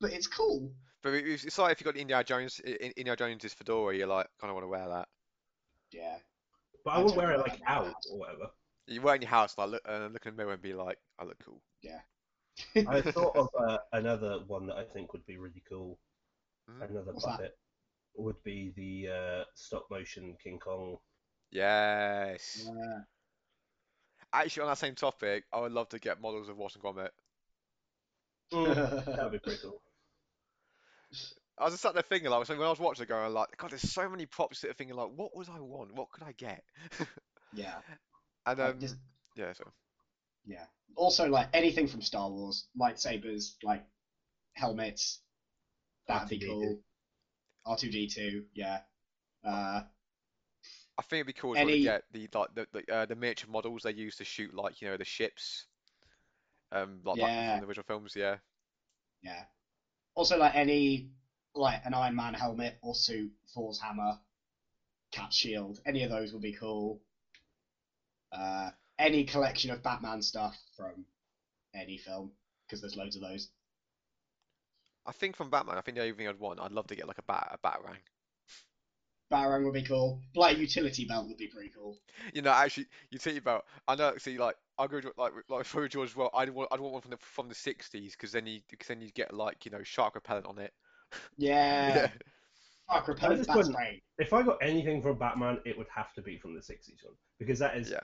but 0.00 0.12
it's 0.12 0.26
cool. 0.26 0.72
But 1.02 1.14
it's, 1.14 1.44
it's 1.44 1.58
like 1.58 1.72
if 1.72 1.80
you 1.80 1.84
got 1.84 1.96
Indiana 1.96 2.24
Jones, 2.24 2.60
I- 2.66 2.70
I- 2.70 2.92
Indiana 2.96 3.16
Jones's 3.16 3.52
fedora, 3.54 3.94
you're 3.96 4.06
like, 4.06 4.26
kind 4.40 4.50
of 4.50 4.54
want 4.54 4.64
to 4.64 4.68
wear 4.68 4.88
that. 4.88 5.08
Yeah. 5.92 6.16
But 6.84 6.90
I 6.92 6.94
I 6.94 6.98
wouldn't 6.98 7.16
wear 7.16 7.30
it 7.32 7.36
wear 7.36 7.46
like 7.46 7.58
that 7.60 7.68
out 7.70 7.94
or 8.10 8.18
whatever. 8.18 8.50
You 8.86 9.02
wear 9.02 9.14
it 9.14 9.16
in 9.16 9.22
your 9.22 9.30
house, 9.30 9.58
like 9.58 9.70
look, 9.70 9.82
uh, 9.88 10.08
look 10.12 10.24
in 10.26 10.32
the 10.34 10.36
mirror 10.36 10.52
and 10.52 10.62
be 10.62 10.72
like, 10.72 10.98
I 11.18 11.24
look 11.24 11.38
cool. 11.44 11.60
Yeah. 11.82 12.00
I 12.88 13.02
thought 13.02 13.36
of 13.36 13.48
uh, 13.68 13.78
another 13.92 14.40
one 14.46 14.66
that 14.68 14.76
I 14.76 14.84
think 14.84 15.12
would 15.12 15.26
be 15.26 15.36
really 15.36 15.62
cool. 15.68 15.98
Mm. 16.70 16.88
Another 16.90 17.12
What's 17.12 17.26
that? 17.26 17.54
Puppet 18.16 18.24
would 18.24 18.42
be 18.44 18.72
the 18.76 19.12
uh, 19.12 19.44
stop 19.54 19.86
motion 19.90 20.36
King 20.42 20.58
Kong 20.58 20.96
Yes. 21.52 22.64
Yeah. 22.66 22.98
Actually, 24.32 24.62
on 24.64 24.68
that 24.68 24.78
same 24.78 24.94
topic, 24.96 25.44
I 25.52 25.60
would 25.60 25.72
love 25.72 25.88
to 25.90 25.98
get 25.98 26.20
models 26.20 26.48
of 26.48 26.56
Wallace 26.56 26.74
and 26.74 26.82
Gromit. 26.84 27.10
That 29.06 29.20
would 29.22 29.32
be 29.32 29.38
pretty 29.38 29.60
cool. 29.62 29.80
I 31.58 31.64
was 31.64 31.72
just 31.72 31.82
sat 31.82 31.94
there 31.94 32.02
thinking, 32.02 32.28
like, 32.30 32.44
so 32.46 32.54
when 32.56 32.66
I 32.66 32.70
was 32.70 32.80
watching 32.80 33.04
it, 33.04 33.08
going 33.08 33.32
like, 33.32 33.56
God, 33.56 33.70
there's 33.70 33.90
so 33.90 34.08
many 34.08 34.26
props 34.26 34.60
that 34.60 34.70
are 34.70 34.74
thinking, 34.74 34.96
like, 34.96 35.08
what 35.14 35.34
would 35.36 35.48
I 35.48 35.60
want? 35.60 35.94
What 35.94 36.10
could 36.10 36.24
I 36.24 36.32
get? 36.32 36.62
yeah. 37.54 37.74
And 38.48 38.60
Like, 38.60 38.74
um, 38.74 38.80
just- 38.80 38.96
yeah, 39.34 39.52
so 39.54 39.64
Yeah. 40.46 40.66
Also, 40.94 41.26
like 41.28 41.48
anything 41.52 41.88
from 41.88 42.00
Star 42.00 42.30
Wars, 42.30 42.68
lightsabers, 42.80 43.54
like 43.64 43.84
helmets, 44.54 45.20
that'd 46.06 46.28
be 46.28 46.38
cool. 46.46 46.78
R 47.66 47.76
two 47.76 47.90
D 47.90 48.06
two, 48.08 48.44
yeah. 48.54 48.80
Uh, 49.44 49.82
I 50.98 51.02
think 51.02 51.20
it'd 51.20 51.26
be 51.26 51.32
cool 51.34 51.52
as 51.56 51.56
to 51.56 51.60
Any- 51.72 51.82
get 51.82 52.04
the 52.12 52.28
like 52.32 52.54
the 52.54 52.66
the, 52.72 52.94
uh, 52.94 53.06
the 53.06 53.14
miniature 53.16 53.50
models 53.50 53.82
they 53.82 53.92
use 53.92 54.16
to 54.16 54.24
shoot 54.24 54.54
like 54.54 54.80
you 54.80 54.88
know 54.88 54.96
the 54.96 55.04
ships, 55.04 55.66
um, 56.72 57.00
like 57.04 57.18
Yeah. 57.18 57.52
from 57.54 57.60
the 57.60 57.66
original 57.68 57.84
films. 57.86 58.14
Yeah, 58.16 58.36
yeah. 59.22 59.44
Also, 60.14 60.38
like 60.38 60.54
any 60.54 61.10
like 61.54 61.80
an 61.84 61.94
Iron 61.94 62.14
Man 62.16 62.34
helmet 62.34 62.78
or 62.82 62.94
suit, 62.94 63.32
Thor's 63.54 63.80
hammer, 63.80 64.18
Cap 65.12 65.32
shield, 65.32 65.80
any 65.86 66.02
of 66.02 66.10
those 66.10 66.32
would 66.32 66.42
be 66.42 66.52
cool. 66.52 67.00
Uh, 68.32 68.70
any 68.98 69.24
collection 69.24 69.70
of 69.70 69.82
Batman 69.82 70.22
stuff 70.22 70.56
from 70.76 71.04
any 71.74 71.98
film, 71.98 72.32
because 72.66 72.80
there's 72.80 72.96
loads 72.96 73.16
of 73.16 73.22
those. 73.22 73.48
I 75.06 75.12
think 75.12 75.36
from 75.36 75.50
Batman, 75.50 75.78
I 75.78 75.80
think 75.80 75.96
the 75.96 76.02
only 76.02 76.14
thing 76.14 76.28
I'd 76.28 76.38
want, 76.38 76.60
I'd 76.60 76.72
love 76.72 76.86
to 76.88 76.96
get 76.96 77.06
like 77.08 77.18
a 77.18 77.22
bat 77.22 77.48
a 77.52 77.58
batarang. 77.66 77.98
Batarang 79.32 79.64
would 79.64 79.74
be 79.74 79.82
cool. 79.82 80.22
Like 80.34 80.56
a 80.56 80.60
utility 80.60 81.04
belt 81.04 81.26
would 81.28 81.36
be 81.36 81.48
pretty 81.48 81.70
cool. 81.70 81.98
You 82.32 82.42
know, 82.42 82.50
actually, 82.52 82.86
you 83.10 83.18
think 83.18 83.38
about. 83.38 83.64
I 83.88 83.94
know. 83.96 84.16
See, 84.18 84.38
like 84.38 84.56
I 84.78 84.86
go 84.86 85.00
like 85.16 85.32
like 85.48 85.64
for 85.64 85.88
George 85.88 86.10
as 86.10 86.16
well. 86.16 86.30
I'd 86.34 86.50
want 86.50 86.68
I'd 86.72 86.80
want 86.80 86.92
one 86.92 87.02
from 87.02 87.10
the 87.10 87.18
from 87.18 87.48
the 87.48 87.54
'60s 87.54 88.12
because 88.12 88.32
then 88.32 88.46
you 88.46 88.60
because 88.70 88.88
then 88.88 89.00
you 89.00 89.10
get 89.12 89.34
like 89.34 89.64
you 89.64 89.70
know 89.70 89.82
shark 89.82 90.14
repellent 90.14 90.46
on 90.46 90.58
it. 90.58 90.72
Yeah. 91.36 92.08
Shark 92.90 93.08
repellent 93.08 93.38
just 93.38 93.48
bat 93.48 93.56
wouldn't- 93.56 93.76
If 94.18 94.32
I 94.32 94.42
got 94.42 94.58
anything 94.62 95.02
from 95.02 95.18
Batman, 95.18 95.58
it 95.64 95.76
would 95.76 95.88
have 95.94 96.12
to 96.14 96.22
be 96.22 96.38
from 96.38 96.54
the 96.54 96.60
60s 96.62 97.02
one. 97.04 97.14
Because 97.38 97.58
that 97.58 97.76
is 97.76 97.90
Yeah. 97.90 98.00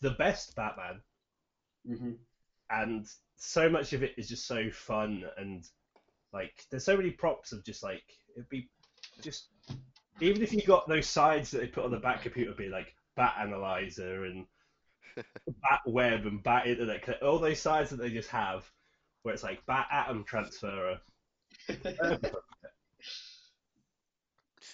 the 0.00 0.12
best 0.12 0.56
Batman, 0.56 1.02
hmm 1.86 2.12
and 2.70 3.06
so 3.36 3.68
much 3.68 3.92
of 3.92 4.02
it 4.02 4.14
is 4.16 4.28
just 4.28 4.46
so 4.46 4.70
fun 4.70 5.24
and 5.36 5.64
like 6.36 6.66
there's 6.70 6.84
so 6.84 6.96
many 6.96 7.10
props 7.10 7.52
of 7.52 7.64
just 7.64 7.82
like 7.82 8.04
it'd 8.36 8.48
be 8.50 8.68
just 9.22 9.48
even 10.20 10.42
if 10.42 10.52
you 10.52 10.62
got 10.62 10.86
those 10.88 11.06
sides 11.08 11.50
that 11.50 11.58
they 11.60 11.66
put 11.66 11.84
on 11.84 11.90
the 11.90 11.98
back 11.98 12.22
computer 12.22 12.52
be 12.52 12.68
like 12.68 12.94
bat 13.16 13.34
analyzer 13.40 14.24
and 14.26 14.46
bat 15.16 15.80
web 15.86 16.26
and 16.26 16.42
bat 16.42 16.66
internet 16.66 17.02
connect- 17.02 17.22
all 17.22 17.38
those 17.38 17.58
sides 17.60 17.88
that 17.90 17.96
they 17.96 18.10
just 18.10 18.28
have 18.28 18.70
where 19.22 19.32
it's 19.34 19.42
like 19.42 19.64
bat 19.66 19.86
atom 19.90 20.24
transferer. 20.24 20.98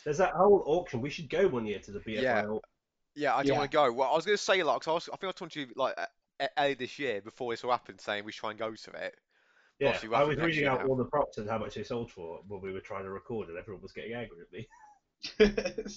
there's 0.05 0.19
that 0.19 0.33
whole 0.33 0.63
auction 0.67 1.01
we 1.01 1.11
should 1.11 1.31
go 1.31 1.47
one 1.49 1.65
year 1.67 1.79
to 1.79 1.91
the 1.93 2.01
BFI 2.01 2.23
Yeah. 2.23 2.45
au- 2.47 2.61
Yeah, 3.15 3.37
I 3.37 3.43
do 3.43 3.49
Yeah. 3.53 3.59
want 3.59 3.71
to 3.71 3.75
go. 3.77 3.93
Well, 3.93 4.11
I 4.11 4.17
was 4.17 4.25
going 4.27 4.37
to 4.37 4.43
say 4.43 4.63
like, 4.63 4.81
'cause 4.81 4.89
I, 4.89 4.93
was, 4.95 5.09
I 5.09 5.13
think 5.13 5.25
I 5.25 5.27
was 5.29 5.35
talking 5.37 5.51
to 5.51 5.61
you 5.61 5.67
like 5.77 5.95
e- 6.43 6.47
early 6.59 6.75
this 6.75 6.99
year 6.99 7.21
before 7.23 7.53
this 7.53 7.63
all 7.65 7.71
happened, 7.71 8.01
saying 8.01 8.25
we 8.25 8.33
should 8.33 8.41
try 8.41 8.51
and 8.51 8.59
go 8.59 8.75
to 8.75 8.91
it. 8.91 9.15
Yeah 9.83 9.89
Obviously, 9.89 10.15
I 10.15 10.23
was 10.23 10.37
reading 10.39 10.67
out 10.67 10.85
all 10.87 10.97
the 10.97 11.05
props 11.05 11.39
and 11.39 11.49
how 11.49 11.59
much 11.59 11.75
they 11.75 11.83
sold 11.83 12.11
for 12.11 12.41
when 12.47 12.61
we 12.61 12.73
were 12.73 12.81
trying 12.81 13.05
to 13.05 13.11
record 13.11 13.49
and 13.49 13.59
everyone 13.59 13.83
was 13.83 13.93
getting 13.93 14.15
angry 14.15 14.39
at 14.43 14.53
me 14.53 14.69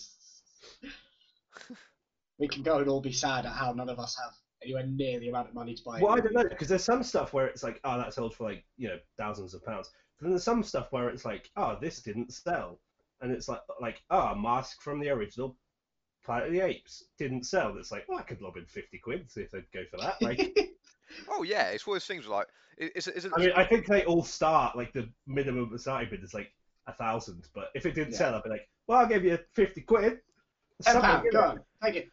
we 2.39 2.47
can 2.47 2.63
go 2.63 2.79
and 2.79 2.89
all 2.89 3.01
be 3.01 3.11
sad 3.11 3.45
at 3.45 3.51
how 3.51 3.71
none 3.71 3.89
of 3.89 3.99
us 3.99 4.17
have 4.21 4.33
anywhere 4.63 4.85
near 4.85 5.19
the 5.19 5.29
amount 5.29 5.49
of 5.49 5.53
money 5.53 5.73
to 5.73 5.83
buy. 5.83 5.99
Well, 6.01 6.13
I 6.13 6.19
don't 6.19 6.33
know 6.33 6.43
because 6.43 6.67
there's 6.67 6.83
some 6.83 7.03
stuff 7.03 7.33
where 7.33 7.47
it's 7.47 7.63
like, 7.63 7.79
oh, 7.83 7.97
that 7.97 8.13
sold 8.13 8.35
for 8.35 8.45
like 8.45 8.63
you 8.77 8.87
know 8.87 8.97
thousands 9.17 9.53
of 9.53 9.63
pounds. 9.65 9.89
But 10.17 10.25
then 10.25 10.31
there's 10.31 10.43
some 10.43 10.63
stuff 10.63 10.91
where 10.91 11.09
it's 11.09 11.25
like, 11.25 11.49
oh, 11.57 11.77
this 11.79 12.01
didn't 12.01 12.33
sell, 12.33 12.79
and 13.21 13.31
it's 13.31 13.47
like 13.47 13.61
like 13.79 14.01
oh, 14.09 14.27
a 14.27 14.35
mask 14.35 14.81
from 14.81 14.99
the 14.99 15.09
original 15.09 15.57
Planet 16.25 16.47
of 16.47 16.53
the 16.53 16.61
Apes 16.61 17.03
didn't 17.17 17.45
sell. 17.45 17.77
It's 17.77 17.91
like, 17.91 18.05
well, 18.07 18.19
I 18.19 18.23
could 18.23 18.41
lob 18.41 18.57
in 18.57 18.65
fifty 18.65 18.97
quid 18.97 19.31
see 19.31 19.41
if 19.41 19.51
they'd 19.51 19.71
go 19.73 19.83
for 19.91 19.97
that. 19.97 20.21
Like, 20.21 20.57
Oh 21.27 21.43
yeah, 21.43 21.69
it's 21.69 21.85
one 21.85 21.97
of 21.97 22.01
those 22.01 22.07
things 22.07 22.27
like, 22.27 22.47
it- 22.77 22.91
it's 22.95 23.07
it's. 23.07 23.27
I 23.35 23.39
mean, 23.39 23.51
I 23.55 23.63
think 23.65 23.85
they 23.87 24.05
all 24.05 24.23
start 24.23 24.75
like 24.75 24.93
the 24.93 25.09
minimum 25.27 25.77
starting 25.77 26.09
bid 26.09 26.23
is 26.23 26.33
like 26.33 26.51
a 26.87 26.93
thousand, 26.93 27.47
but 27.53 27.69
if 27.75 27.85
it 27.85 27.93
didn't 27.95 28.13
Yeah. 28.13 28.17
sell, 28.17 28.35
I'd 28.35 28.43
be 28.43 28.49
like, 28.49 28.67
well, 28.87 28.99
I'll 28.99 29.07
give 29.07 29.23
you 29.23 29.37
fifty 29.53 29.81
quid. 29.81 30.19
Ten 30.81 30.93
Something, 30.93 31.01
pound, 31.01 31.25
you 31.25 31.31
go 31.31 31.39
know. 31.39 31.51
on, 31.51 31.59
take 31.83 31.95
it. 31.95 32.09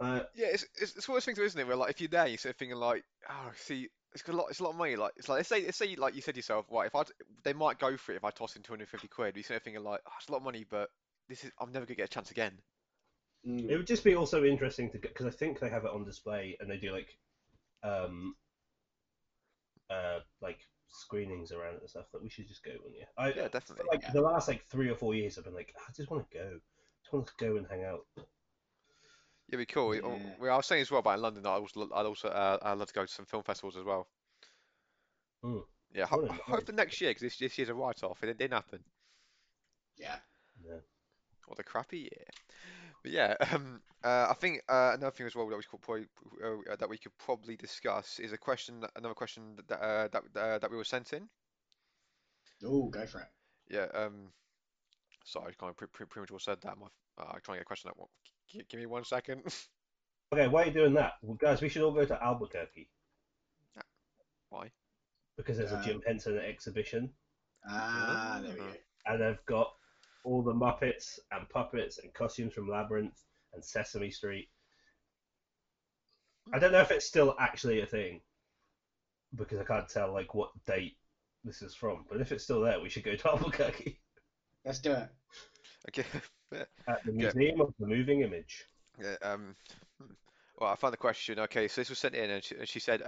Uh, 0.00 0.20
Yeah, 0.34 0.48
it's, 0.48 0.64
it's 0.80 0.96
it's 0.96 1.08
one 1.08 1.14
of 1.16 1.20
those 1.22 1.24
things, 1.24 1.38
isn't 1.38 1.60
it? 1.60 1.66
Where 1.66 1.76
like 1.76 1.90
if 1.90 2.00
you're 2.00 2.08
there, 2.08 2.26
you're 2.26 2.38
sort 2.38 2.54
of 2.54 2.58
thinking 2.58 2.76
like, 2.76 3.04
oh, 3.30 3.50
see, 3.56 3.88
it's 4.12 4.22
got 4.22 4.34
a 4.34 4.36
lot, 4.36 4.46
it's 4.50 4.60
a 4.60 4.64
lot 4.64 4.70
of 4.70 4.76
money. 4.76 4.94
Like 4.96 5.12
it's 5.16 5.28
like 5.28 5.38
let's 5.38 5.48
say 5.48 5.64
let's 5.64 5.78
say 5.78 5.96
like 5.96 6.14
you 6.14 6.20
said 6.20 6.36
yourself, 6.36 6.66
right? 6.70 6.86
If 6.86 6.94
I 6.94 7.02
they 7.42 7.52
might 7.54 7.78
go 7.78 7.96
for 7.96 8.12
it 8.12 8.16
if 8.16 8.24
I 8.24 8.30
toss 8.30 8.56
in 8.56 8.62
250 8.62 9.08
quid. 9.08 9.36
You're 9.36 9.44
sort 9.44 9.56
of 9.58 9.62
thinking 9.62 9.82
like, 9.82 10.00
oh, 10.06 10.12
it's 10.18 10.28
a 10.28 10.32
lot 10.32 10.38
of 10.38 10.44
money, 10.44 10.64
but 10.68 10.90
this 11.28 11.44
is 11.44 11.50
I'm 11.58 11.72
never 11.72 11.86
gonna 11.86 11.96
get 11.96 12.06
a 12.06 12.08
chance 12.08 12.30
again. 12.30 12.58
Mm. 13.46 13.70
It 13.70 13.76
would 13.76 13.86
just 13.86 14.04
be 14.04 14.14
also 14.14 14.44
interesting 14.44 14.90
to 14.90 14.98
because 14.98 15.26
I 15.26 15.30
think 15.30 15.58
they 15.58 15.68
have 15.70 15.84
it 15.84 15.90
on 15.90 16.04
display 16.04 16.56
and 16.60 16.68
they 16.70 16.76
do 16.76 16.92
like, 16.92 17.16
um, 17.86 18.34
uh, 19.90 20.20
like 20.40 20.58
screenings 20.88 21.52
around 21.52 21.74
it 21.74 21.80
and 21.82 21.90
stuff. 21.90 22.06
That 22.12 22.22
we 22.22 22.28
should 22.28 22.48
just 22.48 22.64
go 22.64 22.72
one 22.82 22.94
year. 22.94 23.06
I, 23.16 23.28
Yeah, 23.32 23.48
definitely. 23.48 23.86
Like 23.90 24.02
Yeah. 24.02 24.12
the 24.12 24.20
last 24.20 24.48
like 24.48 24.64
three 24.66 24.88
or 24.88 24.94
four 24.96 25.14
years, 25.14 25.38
I've 25.38 25.44
been 25.44 25.54
like, 25.54 25.74
I 25.88 25.92
just 25.92 26.10
want 26.10 26.28
to 26.30 26.38
go. 26.38 26.44
I 26.44 27.02
just 27.02 27.12
want 27.12 27.26
to 27.26 27.32
go 27.38 27.56
and 27.56 27.66
hang 27.68 27.84
out. 27.84 28.06
Yeah, 29.48 29.58
be 29.58 29.66
cool. 29.66 29.94
Oh, 30.02 30.16
Yeah. 30.16 30.34
Well, 30.40 30.52
I 30.54 30.56
was 30.56 30.66
saying 30.66 30.82
as 30.82 30.90
well 30.90 31.00
about 31.00 31.16
in 31.16 31.22
London. 31.22 31.42
that 31.44 31.50
I 31.50 31.54
also 31.54 31.88
I'd 31.94 32.06
also 32.06 32.28
uh, 32.28 32.58
I'd 32.62 32.78
love 32.78 32.88
to 32.88 32.94
go 32.94 33.06
to 33.06 33.12
some 33.12 33.26
film 33.26 33.42
festivals 33.44 33.76
as 33.76 33.84
well. 33.84 34.08
Hmm. 35.42 35.58
Yeah, 35.94 36.06
ho- 36.06 36.26
I 36.28 36.34
hope 36.50 36.66
the 36.66 36.72
next 36.72 37.00
year 37.00 37.10
because 37.10 37.22
this 37.22 37.36
this 37.38 37.56
year's 37.56 37.68
a 37.68 37.74
write-off 37.74 38.18
and 38.22 38.30
it 38.30 38.38
didn't 38.38 38.54
happen. 38.54 38.80
Yeah. 39.96 40.16
Yeah. 40.64 40.78
What 41.46 41.60
a 41.60 41.62
crappy 41.62 41.98
year. 41.98 42.24
But 43.06 43.12
yeah, 43.12 43.34
um, 43.52 43.80
uh, 44.02 44.26
I 44.30 44.34
think 44.34 44.62
uh, 44.68 44.90
another 44.94 45.12
thing 45.12 45.26
as 45.28 45.36
well 45.36 45.48
that 45.48 45.56
we 45.56 45.62
could 45.62 45.80
probably 45.80 46.06
uh, 46.44 46.74
that 46.74 46.88
we 46.88 46.98
could 46.98 47.16
probably 47.18 47.54
discuss 47.54 48.18
is 48.18 48.32
a 48.32 48.36
question, 48.36 48.82
another 48.96 49.14
question 49.14 49.54
that 49.68 49.80
uh, 49.80 50.08
that 50.08 50.22
uh, 50.34 50.58
that 50.58 50.68
we 50.68 50.76
were 50.76 50.82
sent 50.82 51.12
in. 51.12 51.28
Oh, 52.64 52.88
go 52.88 53.06
for 53.06 53.20
it. 53.20 53.28
Yeah. 53.70 53.86
Um. 53.94 54.32
Sorry, 55.24 55.52
I 55.52 55.54
kind 55.54 55.70
of 55.70 55.76
pre 55.76 55.86
pre 55.86 56.06
premature 56.06 56.40
said 56.40 56.58
that. 56.62 56.76
My, 56.76 56.86
uh, 57.16 57.30
I'm 57.34 57.40
trying 57.44 57.58
to 57.58 57.60
get 57.60 57.62
a 57.62 57.64
question 57.66 57.90
that 57.90 57.96
one. 57.96 58.08
G 58.48 58.62
give 58.68 58.80
me 58.80 58.86
one 58.86 59.04
second. 59.04 59.42
Okay, 60.32 60.48
why 60.48 60.64
are 60.64 60.66
you 60.66 60.72
doing 60.72 60.94
that? 60.94 61.12
Well, 61.22 61.36
guys, 61.36 61.60
we 61.62 61.68
should 61.68 61.82
all 61.82 61.92
go 61.92 62.04
to 62.04 62.20
Albuquerque 62.20 62.88
Why? 64.50 64.72
because 65.36 65.56
there's 65.56 65.70
a 65.70 65.76
Uh, 65.76 65.82
Jim 65.84 66.02
Henson 66.04 66.36
exhibition 66.36 67.12
Ah, 67.64 68.40
there 68.42 68.50
we 68.52 68.58
go. 68.58 68.72
and 69.06 69.22
they've 69.22 69.46
got 69.46 69.76
all 70.26 70.42
the 70.42 70.52
Muppets 70.52 71.20
and 71.30 71.48
puppets 71.48 71.98
and 71.98 72.12
costumes 72.12 72.52
from 72.52 72.68
Labyrinth 72.68 73.22
and 73.54 73.64
Sesame 73.64 74.10
Street. 74.10 74.48
I 76.52 76.58
don't 76.58 76.72
know 76.72 76.80
if 76.80 76.90
it's 76.90 77.06
still 77.06 77.36
actually 77.38 77.80
a 77.80 77.86
thing 77.86 78.20
because 79.34 79.60
I 79.60 79.64
can't 79.64 79.88
tell 79.88 80.12
like 80.12 80.34
what 80.34 80.50
date 80.66 80.98
this 81.44 81.62
is 81.62 81.74
from. 81.74 82.04
But 82.08 82.20
if 82.20 82.32
it's 82.32 82.44
still 82.44 82.60
there, 82.60 82.80
we 82.80 82.88
should 82.88 83.04
go 83.04 83.14
to 83.14 83.28
Albuquerque 83.32 84.00
Let's 84.64 84.80
do 84.80 84.92
it. 84.92 85.08
Okay. 85.88 86.04
at 86.88 87.04
the 87.04 87.12
Okay. 87.22 87.34
Museum 87.34 87.60
of 87.60 87.72
the 87.78 87.86
Moving 87.86 88.22
Image. 88.22 88.66
yeah, 89.00 89.16
um. 89.22 89.56
hmm. 90.00 90.12
Well, 90.58 90.70
I 90.70 90.76
found 90.76 90.94
the 90.94 90.98
question. 90.98 91.38
Okay, 91.38 91.68
so 91.68 91.80
this 91.82 91.90
was 91.90 91.98
sent 91.98 92.14
in, 92.14 92.30
and 92.30 92.42
she, 92.42 92.54
and 92.56 92.66
she 92.68 92.80
said, 92.80 93.02
uh, 93.02 93.04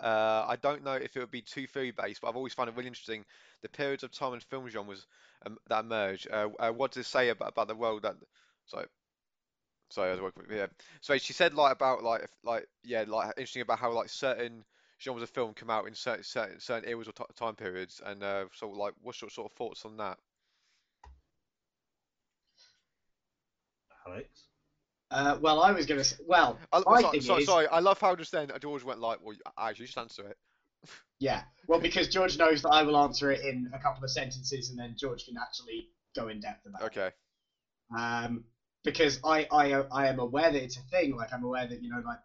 uh, 0.00 0.46
I 0.48 0.56
don't 0.56 0.84
know 0.84 0.92
if 0.92 1.16
it 1.16 1.20
would 1.20 1.30
be 1.30 1.42
too 1.42 1.66
theory 1.66 1.90
based, 1.90 2.20
but 2.20 2.28
I've 2.28 2.36
always 2.36 2.54
found 2.54 2.68
it 2.68 2.76
really 2.76 2.86
interesting 2.86 3.24
the 3.62 3.68
periods 3.68 4.02
of 4.02 4.10
time 4.12 4.32
and 4.32 4.42
film 4.42 4.68
genres 4.68 5.06
um, 5.46 5.58
that 5.68 5.84
emerge. 5.84 6.26
Uh, 6.30 6.48
uh, 6.58 6.70
what 6.70 6.92
does 6.92 7.06
it 7.06 7.08
say 7.08 7.28
about, 7.28 7.50
about 7.50 7.68
the 7.68 7.74
world 7.74 8.02
that? 8.02 8.16
Sorry, 8.66 8.86
sorry, 9.90 10.10
I 10.10 10.12
was 10.12 10.20
working. 10.20 10.44
Yeah. 10.50 10.66
So 11.00 11.16
she 11.18 11.32
said 11.32 11.54
like 11.54 11.72
about 11.72 12.02
like 12.02 12.22
if, 12.22 12.30
like 12.44 12.66
yeah, 12.84 13.04
like 13.06 13.28
interesting 13.28 13.62
about 13.62 13.78
how 13.78 13.92
like 13.92 14.08
certain 14.08 14.64
genres 15.00 15.22
of 15.22 15.30
film 15.30 15.54
come 15.54 15.70
out 15.70 15.86
in 15.86 15.94
certain 15.94 16.24
certain, 16.24 16.60
certain 16.60 16.88
eras 16.88 17.08
or 17.08 17.12
t 17.12 17.24
time 17.36 17.54
periods, 17.54 18.00
and 18.04 18.22
uh, 18.22 18.44
sort 18.52 18.72
of 18.72 18.78
like 18.78 18.94
what's 19.02 19.20
your 19.20 19.30
sort 19.30 19.50
of 19.50 19.56
thoughts 19.56 19.84
on 19.84 19.96
that? 19.98 20.18
Alex. 24.06 24.28
Uh, 25.10 25.36
well, 25.40 25.60
I 25.60 25.72
was 25.72 25.86
gonna 25.86 26.04
say. 26.04 26.16
Well, 26.26 26.58
I, 26.72 26.82
my 26.86 27.00
sorry, 27.00 27.12
thing 27.12 27.20
sorry, 27.22 27.40
is, 27.42 27.46
sorry, 27.46 27.66
I 27.66 27.80
love 27.80 28.00
how 28.00 28.14
just 28.14 28.30
then 28.30 28.52
I 28.54 28.58
George 28.58 28.84
went 28.84 29.00
like, 29.00 29.18
well, 29.22 29.36
actually, 29.58 29.86
just 29.86 29.98
answer 29.98 30.28
it. 30.28 30.36
Yeah. 31.20 31.42
Well, 31.68 31.80
because 31.80 32.08
George 32.08 32.38
knows 32.38 32.62
that 32.62 32.70
I 32.70 32.82
will 32.82 32.96
answer 32.96 33.30
it 33.30 33.44
in 33.44 33.70
a 33.74 33.78
couple 33.78 34.02
of 34.04 34.10
sentences, 34.10 34.70
and 34.70 34.78
then 34.78 34.94
George 34.98 35.24
can 35.26 35.36
actually 35.36 35.88
go 36.16 36.28
in 36.28 36.40
depth 36.40 36.66
about 36.66 36.82
it. 36.82 36.86
Okay. 36.86 37.10
um, 37.96 38.44
because 38.84 39.20
I, 39.24 39.46
I 39.52 39.72
I 39.92 40.08
am 40.08 40.18
aware 40.18 40.50
that 40.50 40.62
it's 40.62 40.76
a 40.78 40.82
thing. 40.90 41.14
Like 41.16 41.32
I'm 41.32 41.44
aware 41.44 41.66
that 41.68 41.82
you 41.82 41.90
know, 41.90 42.02
like 42.04 42.18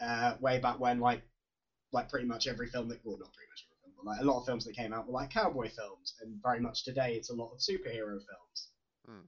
uh, 0.00 0.34
way 0.40 0.58
back 0.58 0.78
when, 0.80 1.00
like 1.00 1.22
like 1.92 2.08
pretty 2.10 2.26
much 2.26 2.46
every 2.46 2.66
film 2.68 2.88
that 2.88 3.00
well, 3.04 3.16
not 3.18 3.32
pretty 3.32 3.48
much 3.50 3.64
every 3.66 3.78
film, 3.82 3.94
but 3.96 4.04
like 4.06 4.20
a 4.20 4.24
lot 4.24 4.40
of 4.40 4.46
films 4.46 4.64
that 4.64 4.74
came 4.74 4.92
out 4.92 5.06
were 5.06 5.12
like 5.12 5.30
cowboy 5.30 5.68
films, 5.70 6.14
and 6.20 6.36
very 6.42 6.60
much 6.60 6.84
today 6.84 7.14
it's 7.14 7.30
a 7.30 7.34
lot 7.34 7.52
of 7.52 7.58
superhero 7.58 8.18
films. 8.18 8.68
Hmm. 9.06 9.20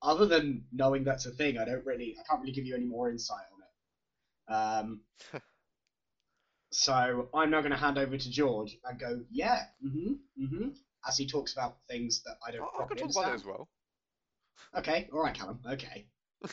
other 0.00 0.24
than 0.24 0.64
knowing 0.72 1.04
that's 1.04 1.26
a 1.26 1.30
thing, 1.30 1.58
I 1.58 1.66
don't 1.66 1.84
really, 1.84 2.16
I 2.18 2.22
can't 2.26 2.40
really 2.40 2.52
give 2.52 2.64
you 2.64 2.74
any 2.74 2.86
more 2.86 3.10
insight 3.10 3.44
on 3.52 3.60
it. 3.60 4.52
Um, 4.52 5.00
so 6.70 7.28
I'm 7.34 7.50
now 7.50 7.60
going 7.60 7.72
to 7.72 7.78
hand 7.78 7.98
over 7.98 8.16
to 8.16 8.30
George 8.30 8.76
and 8.84 8.98
go, 8.98 9.20
yeah, 9.30 9.62
mm-hmm, 9.84 10.12
mm-hmm, 10.42 10.68
as 11.06 11.16
he 11.16 11.26
talks 11.26 11.52
about 11.52 11.76
things 11.88 12.22
that 12.24 12.36
I 12.46 12.50
don't 12.50 12.62
I, 12.62 12.66
I 12.66 12.76
properly 12.76 13.00
can 13.00 13.08
talk 13.08 13.16
about 13.16 13.28
it 13.28 13.32
understand. 13.32 13.40
as 13.40 13.58
well. 13.58 13.68
Okay, 14.76 15.08
all 15.12 15.22
right, 15.22 15.34
Callum. 15.34 15.60
Okay, 15.66 16.06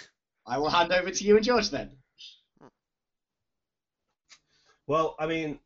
I 0.47 0.57
will 0.57 0.69
hand 0.69 0.93
over 0.93 1.11
to 1.11 1.23
you 1.23 1.35
and 1.35 1.45
George 1.45 1.69
then. 1.69 1.97
Well, 4.87 5.15
I 5.19 5.25
mean, 5.25 5.59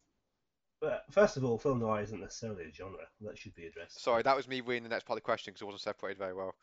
uh, 0.81 0.99
first 1.11 1.35
of 1.35 1.43
all, 1.43 1.57
film 1.57 1.79
noir 1.79 2.01
isn't 2.01 2.21
necessarily 2.21 2.63
a 2.63 2.73
genre. 2.73 3.05
That 3.21 3.37
should 3.37 3.53
be 3.53 3.65
addressed. 3.65 4.01
Sorry, 4.01 4.23
that 4.23 4.35
was 4.35 4.47
me 4.47 4.61
reading 4.61 4.83
the 4.83 4.89
next 4.89 5.05
part 5.05 5.17
of 5.17 5.23
the 5.23 5.25
question 5.25 5.51
because 5.51 5.61
it 5.61 5.65
wasn't 5.65 5.81
separated 5.81 6.17
very 6.17 6.33
well. 6.33 6.55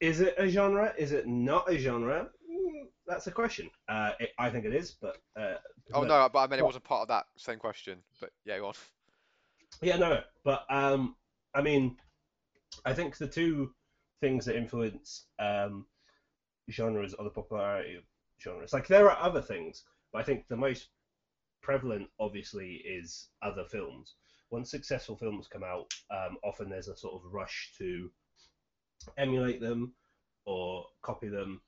Is 0.00 0.20
it 0.20 0.34
a 0.38 0.48
genre? 0.48 0.94
Is 0.98 1.12
it 1.12 1.26
not 1.26 1.70
a 1.70 1.78
genre? 1.78 2.28
That's 3.06 3.26
a 3.26 3.30
question. 3.30 3.70
Uh, 3.88 4.12
it, 4.20 4.30
I 4.38 4.50
think 4.50 4.64
it 4.64 4.74
is, 4.74 4.92
but 5.00 5.16
uh, 5.36 5.54
Oh 5.92 6.00
but- 6.00 6.08
no, 6.08 6.28
but 6.32 6.38
I 6.40 6.46
mean 6.46 6.58
it 6.58 6.64
wasn't 6.64 6.84
part 6.84 7.02
of 7.02 7.08
that 7.08 7.26
same 7.36 7.58
question. 7.58 7.98
But 8.20 8.30
yeah, 8.44 8.58
go 8.58 8.68
on. 8.68 8.74
Yeah, 9.82 9.96
no, 9.96 10.20
but 10.44 10.64
um, 10.70 11.14
I 11.54 11.62
mean, 11.62 11.96
I 12.84 12.92
think 12.94 13.16
the 13.16 13.28
two 13.28 13.72
things 14.20 14.44
that 14.46 14.56
influence 14.56 15.26
um, 15.38 15.86
genres 16.70 17.14
or 17.14 17.24
the 17.24 17.30
popularity 17.30 17.96
of 17.96 18.02
genres, 18.42 18.72
like 18.72 18.88
there 18.88 19.10
are 19.10 19.18
other 19.22 19.40
things, 19.42 19.84
but 20.12 20.20
I 20.20 20.24
think 20.24 20.48
the 20.48 20.56
most 20.56 20.88
prevalent, 21.62 22.08
obviously, 22.18 22.82
is 22.84 23.28
other 23.42 23.64
films. 23.64 24.14
Once 24.50 24.70
successful 24.70 25.16
films 25.16 25.46
come 25.46 25.62
out, 25.62 25.92
um, 26.10 26.36
often 26.42 26.70
there's 26.70 26.88
a 26.88 26.96
sort 26.96 27.14
of 27.14 27.32
rush 27.32 27.72
to 27.78 28.10
emulate 29.18 29.60
them 29.60 29.92
or 30.46 30.86
copy 31.02 31.28
them, 31.28 31.60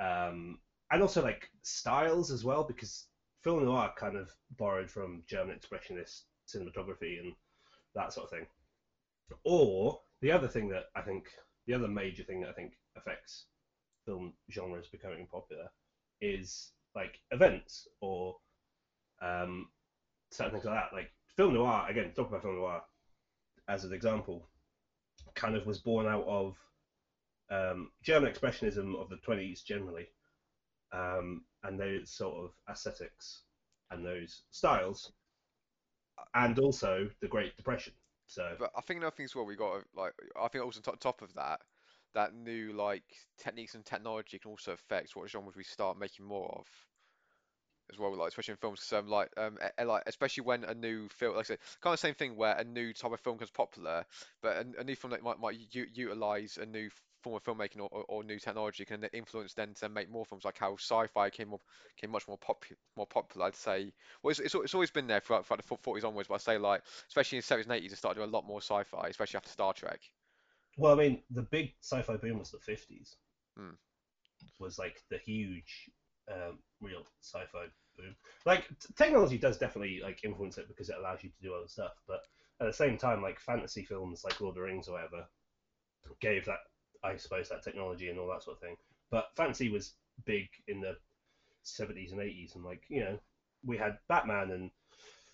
um, 0.00 0.58
and 0.90 1.02
also 1.02 1.22
like 1.22 1.48
styles 1.62 2.30
as 2.30 2.44
well, 2.44 2.64
because 2.64 3.06
film 3.42 3.64
noir 3.64 3.90
kind 3.96 4.16
of 4.16 4.30
borrowed 4.58 4.90
from 4.90 5.22
German 5.26 5.56
expressionist 5.56 6.22
cinematography 6.48 7.20
and 7.20 7.32
that 7.94 8.12
sort 8.12 8.24
of 8.24 8.30
thing. 8.30 8.46
Or 9.44 10.00
the 10.20 10.32
other 10.32 10.48
thing 10.48 10.68
that 10.70 10.84
I 10.96 11.02
think, 11.02 11.26
the 11.66 11.74
other 11.74 11.88
major 11.88 12.22
thing 12.24 12.40
that 12.40 12.48
I 12.48 12.52
think 12.52 12.72
affects 12.96 13.44
film 14.04 14.32
genres 14.50 14.88
becoming 14.88 15.26
popular 15.30 15.68
is 16.20 16.72
like 16.94 17.20
events 17.30 17.86
or 18.00 18.34
um, 19.22 19.68
certain 20.32 20.52
things 20.52 20.64
like 20.64 20.74
that. 20.74 20.96
Like 20.96 21.10
film 21.36 21.54
noir, 21.54 21.86
again, 21.88 22.12
talk 22.14 22.28
about 22.28 22.42
film 22.42 22.56
noir 22.56 22.80
as 23.68 23.84
an 23.84 23.92
example, 23.92 24.48
kind 25.34 25.54
of 25.54 25.66
was 25.66 25.78
born 25.78 26.06
out 26.06 26.24
of 26.26 26.56
um, 27.50 27.92
German 28.02 28.32
expressionism 28.32 28.96
of 29.00 29.08
the 29.08 29.18
20s 29.18 29.62
generally, 29.62 30.08
um, 30.92 31.44
and 31.64 31.78
those 31.78 32.10
sort 32.10 32.36
of 32.44 32.52
aesthetics 32.68 33.44
and 33.90 34.04
those 34.04 34.42
styles, 34.50 35.12
and 36.34 36.58
also 36.58 37.10
the 37.20 37.28
Great 37.28 37.56
Depression. 37.56 37.92
So 38.26 38.56
But 38.58 38.70
I 38.76 38.80
think 38.82 38.98
another 38.98 39.14
thing 39.14 39.24
as 39.24 39.34
well, 39.34 39.44
we 39.44 39.56
got 39.56 39.84
like 39.94 40.14
I 40.36 40.48
think 40.48 40.64
also 40.64 40.80
on 40.90 40.98
top, 40.98 41.22
of 41.22 41.34
that, 41.34 41.60
that 42.14 42.34
new 42.34 42.72
like 42.72 43.04
techniques 43.38 43.74
and 43.74 43.84
technology 43.84 44.38
can 44.38 44.50
also 44.50 44.72
affect 44.72 45.16
what 45.16 45.28
genres 45.30 45.56
we 45.56 45.64
start 45.64 45.98
making 45.98 46.26
more 46.26 46.50
of 46.58 46.66
as 47.90 47.98
well, 47.98 48.14
like 48.16 48.28
especially 48.28 48.52
in 48.52 48.58
films. 48.58 48.80
'cause, 48.80 48.92
um, 48.92 49.08
like 49.08 49.36
um, 49.36 49.58
e- 49.62 49.82
e- 49.82 49.84
like 49.84 50.02
especially 50.06 50.44
when 50.44 50.64
a 50.64 50.74
new 50.74 51.08
film, 51.08 51.34
like 51.36 51.46
I 51.46 51.48
said, 51.48 51.58
kind 51.80 51.92
of 51.94 52.00
same 52.00 52.14
thing 52.14 52.36
where 52.36 52.56
a 52.56 52.64
new 52.64 52.92
type 52.92 53.12
of 53.12 53.20
film 53.20 53.36
becomes 53.36 53.50
popular, 53.50 54.06
but 54.40 54.56
a, 54.56 54.80
a 54.80 54.84
new 54.84 54.94
film 54.96 55.10
that 55.10 55.22
might 55.22 55.38
might 55.40 55.74
u- 55.74 55.88
utilize 55.92 56.56
a 56.58 56.66
new 56.66 56.90
form 57.22 57.36
of 57.36 57.44
filmmaking 57.44 57.80
or, 57.80 57.88
or, 57.90 58.04
or 58.08 58.24
new 58.24 58.38
technology 58.38 58.84
can 58.84 59.04
influence 59.12 59.54
then 59.54 59.74
to 59.74 59.88
make 59.88 60.10
more 60.10 60.24
films, 60.24 60.44
like 60.44 60.58
how 60.58 60.74
sci-fi 60.74 61.30
came 61.30 61.48
more, 61.48 61.60
came 61.96 62.10
much 62.10 62.26
more 62.28 62.38
pop 62.38 62.64
more 62.96 63.06
popular. 63.06 63.46
I'd 63.46 63.56
say. 63.56 63.92
Well, 64.22 64.30
it's, 64.30 64.40
it's, 64.40 64.54
it's 64.54 64.74
always 64.74 64.90
been 64.90 65.06
there 65.06 65.20
throughout, 65.20 65.46
throughout 65.46 65.62
the 65.66 65.76
40s 65.76 66.04
onwards, 66.04 66.28
but 66.28 66.34
I 66.34 66.38
say 66.38 66.58
like 66.58 66.82
especially 67.08 67.38
in 67.38 67.44
the 67.46 67.54
70s 67.54 67.68
and 67.68 67.82
80s, 67.82 67.92
it 67.92 67.96
started 67.96 68.18
doing 68.18 68.30
a 68.30 68.32
lot 68.32 68.46
more 68.46 68.60
sci-fi, 68.60 69.08
especially 69.08 69.36
after 69.36 69.50
Star 69.50 69.72
Trek. 69.72 70.00
Well, 70.76 70.92
I 70.92 70.96
mean, 70.96 71.22
the 71.30 71.42
big 71.42 71.74
sci-fi 71.80 72.16
boom 72.16 72.38
was 72.38 72.50
the 72.50 72.58
fifties. 72.58 73.16
Hmm. 73.56 73.74
Was 74.58 74.78
like 74.78 75.02
the 75.10 75.18
huge, 75.18 75.90
um, 76.30 76.58
real 76.80 77.02
sci-fi 77.20 77.66
boom. 77.96 78.14
Like 78.46 78.68
t- 78.68 78.92
technology 78.96 79.38
does 79.38 79.58
definitely 79.58 80.00
like 80.02 80.24
influence 80.24 80.58
it 80.58 80.68
because 80.68 80.88
it 80.88 80.96
allows 80.98 81.22
you 81.22 81.30
to 81.30 81.42
do 81.42 81.54
other 81.54 81.68
stuff. 81.68 81.92
But 82.06 82.20
at 82.60 82.66
the 82.66 82.72
same 82.72 82.96
time, 82.96 83.22
like 83.22 83.40
fantasy 83.40 83.84
films, 83.84 84.22
like 84.24 84.40
Lord 84.40 84.52
of 84.52 84.56
the 84.56 84.62
Rings 84.62 84.88
or 84.88 84.92
whatever, 84.92 85.26
gave 86.20 86.44
that, 86.46 86.58
I 87.02 87.16
suppose, 87.16 87.48
that 87.48 87.62
technology 87.62 88.08
and 88.08 88.18
all 88.18 88.28
that 88.28 88.42
sort 88.42 88.56
of 88.56 88.62
thing. 88.62 88.76
But 89.10 89.30
fantasy 89.34 89.68
was 89.68 89.94
big 90.24 90.48
in 90.68 90.80
the 90.80 90.96
seventies 91.62 92.12
and 92.12 92.20
eighties, 92.20 92.54
and 92.54 92.64
like 92.64 92.82
you 92.88 93.00
know, 93.00 93.18
we 93.64 93.76
had 93.76 93.98
Batman 94.08 94.50
and 94.50 94.70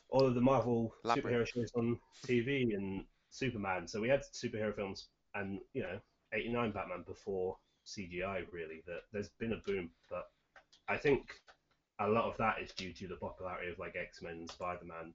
all 0.08 0.24
of 0.24 0.34
the 0.34 0.40
Marvel 0.40 0.94
Labyrinth. 1.04 1.26
superhero 1.26 1.46
shows 1.46 1.72
on 1.74 1.98
TV 2.26 2.74
and 2.74 3.04
Superman. 3.30 3.86
So 3.88 4.00
we 4.00 4.08
had 4.08 4.22
superhero 4.32 4.74
films 4.74 5.08
and 5.36 5.60
you 5.74 5.82
know 5.82 5.98
89 6.32 6.72
batman 6.72 7.04
before 7.06 7.56
cgi 7.86 8.44
really 8.52 8.82
that 8.86 9.02
there's 9.12 9.28
been 9.38 9.52
a 9.52 9.60
boom 9.66 9.90
but 10.10 10.24
i 10.88 10.96
think 10.96 11.40
a 12.00 12.08
lot 12.08 12.24
of 12.24 12.36
that 12.38 12.56
is 12.60 12.72
due 12.72 12.92
to 12.92 13.06
the 13.06 13.16
popularity 13.16 13.70
of 13.70 13.78
like 13.78 13.94
x-men 13.96 14.32
and 14.32 14.50
spider-man 14.50 15.14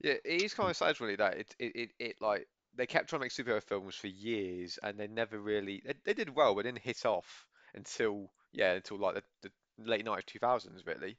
Yeah, 0.00 0.14
it 0.24 0.42
is 0.42 0.54
kind 0.54 0.70
of 0.70 0.76
sad 0.76 1.00
really 1.00 1.16
that 1.16 1.36
it 1.36 1.54
it, 1.58 1.76
it, 1.76 1.90
it 1.98 2.16
like 2.20 2.46
they 2.76 2.86
kept 2.86 3.08
trying 3.08 3.20
to 3.20 3.24
make 3.24 3.32
superhero 3.32 3.62
films 3.62 3.94
for 3.94 4.08
years 4.08 4.78
and 4.82 4.98
they 4.98 5.06
never 5.06 5.38
really 5.38 5.82
they, 5.84 5.94
they 6.04 6.14
did 6.14 6.34
well 6.34 6.54
but 6.54 6.64
didn't 6.64 6.78
hit 6.78 7.04
off 7.06 7.46
until 7.74 8.30
yeah 8.52 8.72
until 8.72 8.98
like 8.98 9.14
the, 9.14 9.22
the 9.42 9.90
late 9.90 10.04
90s 10.04 10.24
2000s 10.40 10.86
really. 10.86 11.16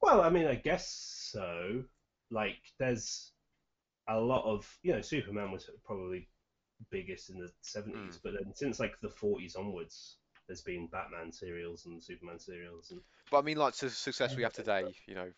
well 0.00 0.20
i 0.20 0.30
mean 0.30 0.46
i 0.46 0.54
guess 0.54 1.30
so 1.32 1.82
like 2.30 2.58
there's 2.78 3.32
a 4.08 4.18
lot 4.18 4.44
of 4.44 4.66
you 4.82 4.92
know 4.92 5.00
superman 5.00 5.50
was 5.50 5.68
probably 5.84 6.28
biggest 6.90 7.30
in 7.30 7.38
the 7.38 7.50
70s 7.62 7.92
hmm. 7.92 8.08
but 8.24 8.32
then 8.32 8.54
since 8.54 8.80
like 8.80 8.94
the 9.02 9.08
40s 9.08 9.58
onwards 9.58 10.16
there's 10.46 10.62
been 10.62 10.88
batman 10.90 11.30
serials 11.30 11.86
and 11.86 12.02
superman 12.02 12.38
serials 12.38 12.90
and 12.90 13.00
But 13.30 13.38
I 13.38 13.42
mean 13.42 13.56
like 13.56 13.76
the 13.76 13.90
success 13.90 14.34
we 14.36 14.42
have 14.42 14.52
today, 14.52 14.84
you 15.06 15.14
know. 15.14 15.30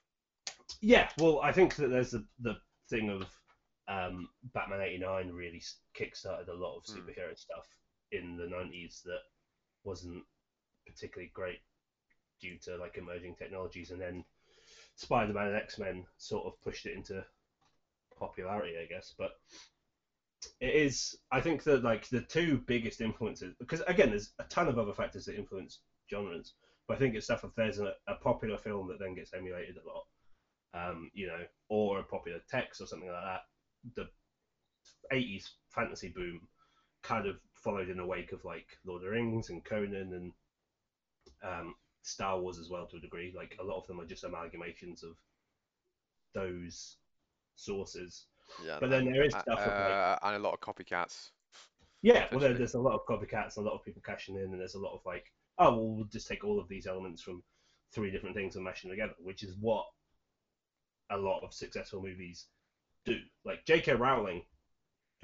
Yeah, 0.80 1.08
well, 1.18 1.40
I 1.42 1.52
think 1.52 1.76
that 1.76 1.88
there's 1.88 2.12
the 2.12 2.24
the 2.40 2.56
thing 2.88 3.10
of 3.10 3.26
um, 3.92 4.28
Batman 4.54 4.80
'89 4.80 5.30
really 5.30 5.62
kickstarted 5.94 6.48
a 6.48 6.54
lot 6.54 6.76
of 6.76 6.84
Hmm. 6.86 6.94
superhero 7.06 7.36
stuff 7.38 7.66
in 8.12 8.36
the 8.36 8.46
'90s 8.46 9.02
that 9.04 9.20
wasn't 9.84 10.24
particularly 10.86 11.30
great 11.34 11.58
due 12.40 12.56
to 12.64 12.76
like 12.76 12.98
emerging 12.98 13.34
technologies, 13.34 13.90
and 13.90 14.00
then 14.00 14.24
Spider-Man 14.96 15.48
and 15.48 15.56
X-Men 15.56 16.06
sort 16.18 16.46
of 16.46 16.60
pushed 16.62 16.86
it 16.86 16.94
into 16.96 17.24
popularity, 18.18 18.74
I 18.80 18.86
guess. 18.86 19.12
But 19.18 19.32
it 20.60 20.74
is, 20.74 21.16
I 21.30 21.40
think 21.40 21.62
that 21.64 21.82
like 21.82 22.08
the 22.08 22.20
two 22.20 22.58
biggest 22.66 23.00
influences, 23.00 23.54
because 23.58 23.82
again, 23.86 24.10
there's 24.10 24.30
a 24.38 24.44
ton 24.44 24.68
of 24.68 24.78
other 24.78 24.92
factors 24.92 25.24
that 25.26 25.36
influence 25.36 25.78
genres, 26.10 26.52
but 26.88 26.96
I 26.96 26.98
think 26.98 27.14
it's 27.14 27.26
stuff 27.26 27.44
if 27.44 27.54
there's 27.56 27.78
a, 27.78 27.92
a 28.08 28.14
popular 28.14 28.56
film 28.58 28.88
that 28.88 28.98
then 28.98 29.14
gets 29.14 29.32
emulated 29.34 29.76
a 29.76 29.88
lot 29.88 30.04
um, 30.74 31.10
you 31.14 31.26
know, 31.28 31.44
or 31.70 32.00
a 32.00 32.04
popular 32.04 32.40
text 32.50 32.80
or 32.80 32.86
something 32.86 33.08
like 33.10 33.22
that. 33.24 33.40
The 33.96 34.08
80s 35.12 35.48
fantasy 35.70 36.08
boom 36.08 36.40
kind 37.02 37.26
of 37.26 37.36
followed 37.54 37.88
in 37.88 37.96
the 37.96 38.06
wake 38.06 38.32
of 38.32 38.44
like 38.44 38.66
Lord 38.84 39.02
of 39.02 39.06
the 39.06 39.10
Rings 39.10 39.50
and 39.50 39.64
Conan 39.64 40.12
and 40.12 40.32
um, 41.42 41.74
Star 42.02 42.40
Wars 42.40 42.58
as 42.58 42.70
well 42.70 42.86
to 42.86 42.96
a 42.96 43.00
degree. 43.00 43.32
Like 43.36 43.56
a 43.60 43.64
lot 43.64 43.78
of 43.80 43.86
them 43.86 44.00
are 44.00 44.06
just 44.06 44.24
amalgamations 44.24 45.02
of 45.02 45.16
those 46.34 46.96
sources. 47.56 48.26
Yeah. 48.64 48.78
But 48.80 48.90
then 48.90 49.10
there 49.12 49.24
is 49.24 49.34
uh, 49.34 49.42
stuff 49.42 49.60
of 49.60 49.66
like 49.66 49.76
uh, 49.76 50.18
and 50.22 50.36
a 50.36 50.38
lot 50.38 50.54
of 50.54 50.60
copycats. 50.60 51.30
yeah, 52.02 52.26
well, 52.30 52.40
there, 52.40 52.54
there's 52.54 52.74
a 52.74 52.80
lot 52.80 52.94
of 52.94 53.06
copycats, 53.06 53.56
a 53.56 53.60
lot 53.60 53.74
of 53.74 53.84
people 53.84 54.02
cashing 54.04 54.36
in, 54.36 54.42
and 54.42 54.60
there's 54.60 54.74
a 54.74 54.80
lot 54.80 54.94
of 54.94 55.00
like, 55.06 55.32
oh, 55.58 55.70
well, 55.70 55.88
we'll 55.88 56.04
just 56.06 56.28
take 56.28 56.44
all 56.44 56.60
of 56.60 56.68
these 56.68 56.86
elements 56.86 57.22
from 57.22 57.42
three 57.94 58.10
different 58.10 58.34
things 58.34 58.56
and 58.56 58.64
mash 58.64 58.82
them 58.82 58.90
together, 58.90 59.14
which 59.18 59.42
is 59.42 59.56
what 59.60 59.84
a 61.10 61.16
lot 61.16 61.42
of 61.42 61.52
successful 61.52 62.02
movies 62.02 62.46
do. 63.04 63.18
Like 63.44 63.64
J.K. 63.66 63.94
Rowling 63.94 64.42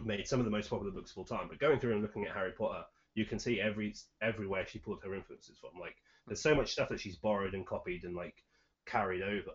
made 0.04 0.26
some 0.26 0.38
of 0.38 0.44
the 0.44 0.50
most 0.50 0.70
popular 0.70 0.92
books 0.92 1.12
of 1.12 1.18
all 1.18 1.24
time, 1.24 1.48
but 1.48 1.58
going 1.58 1.78
through 1.78 1.92
and 1.92 2.02
looking 2.02 2.24
at 2.24 2.34
Harry 2.34 2.52
Potter, 2.52 2.84
you 3.14 3.24
can 3.24 3.38
see 3.38 3.60
every 3.60 3.94
everywhere 4.22 4.66
she 4.66 4.78
pulled 4.78 5.02
her 5.02 5.14
influences 5.14 5.58
from. 5.58 5.80
Like, 5.80 5.96
there's 6.26 6.42
so 6.42 6.54
much 6.54 6.72
stuff 6.72 6.88
that 6.90 7.00
she's 7.00 7.16
borrowed 7.16 7.54
and 7.54 7.66
copied 7.66 8.04
and 8.04 8.14
like 8.14 8.44
carried 8.86 9.22
over, 9.22 9.52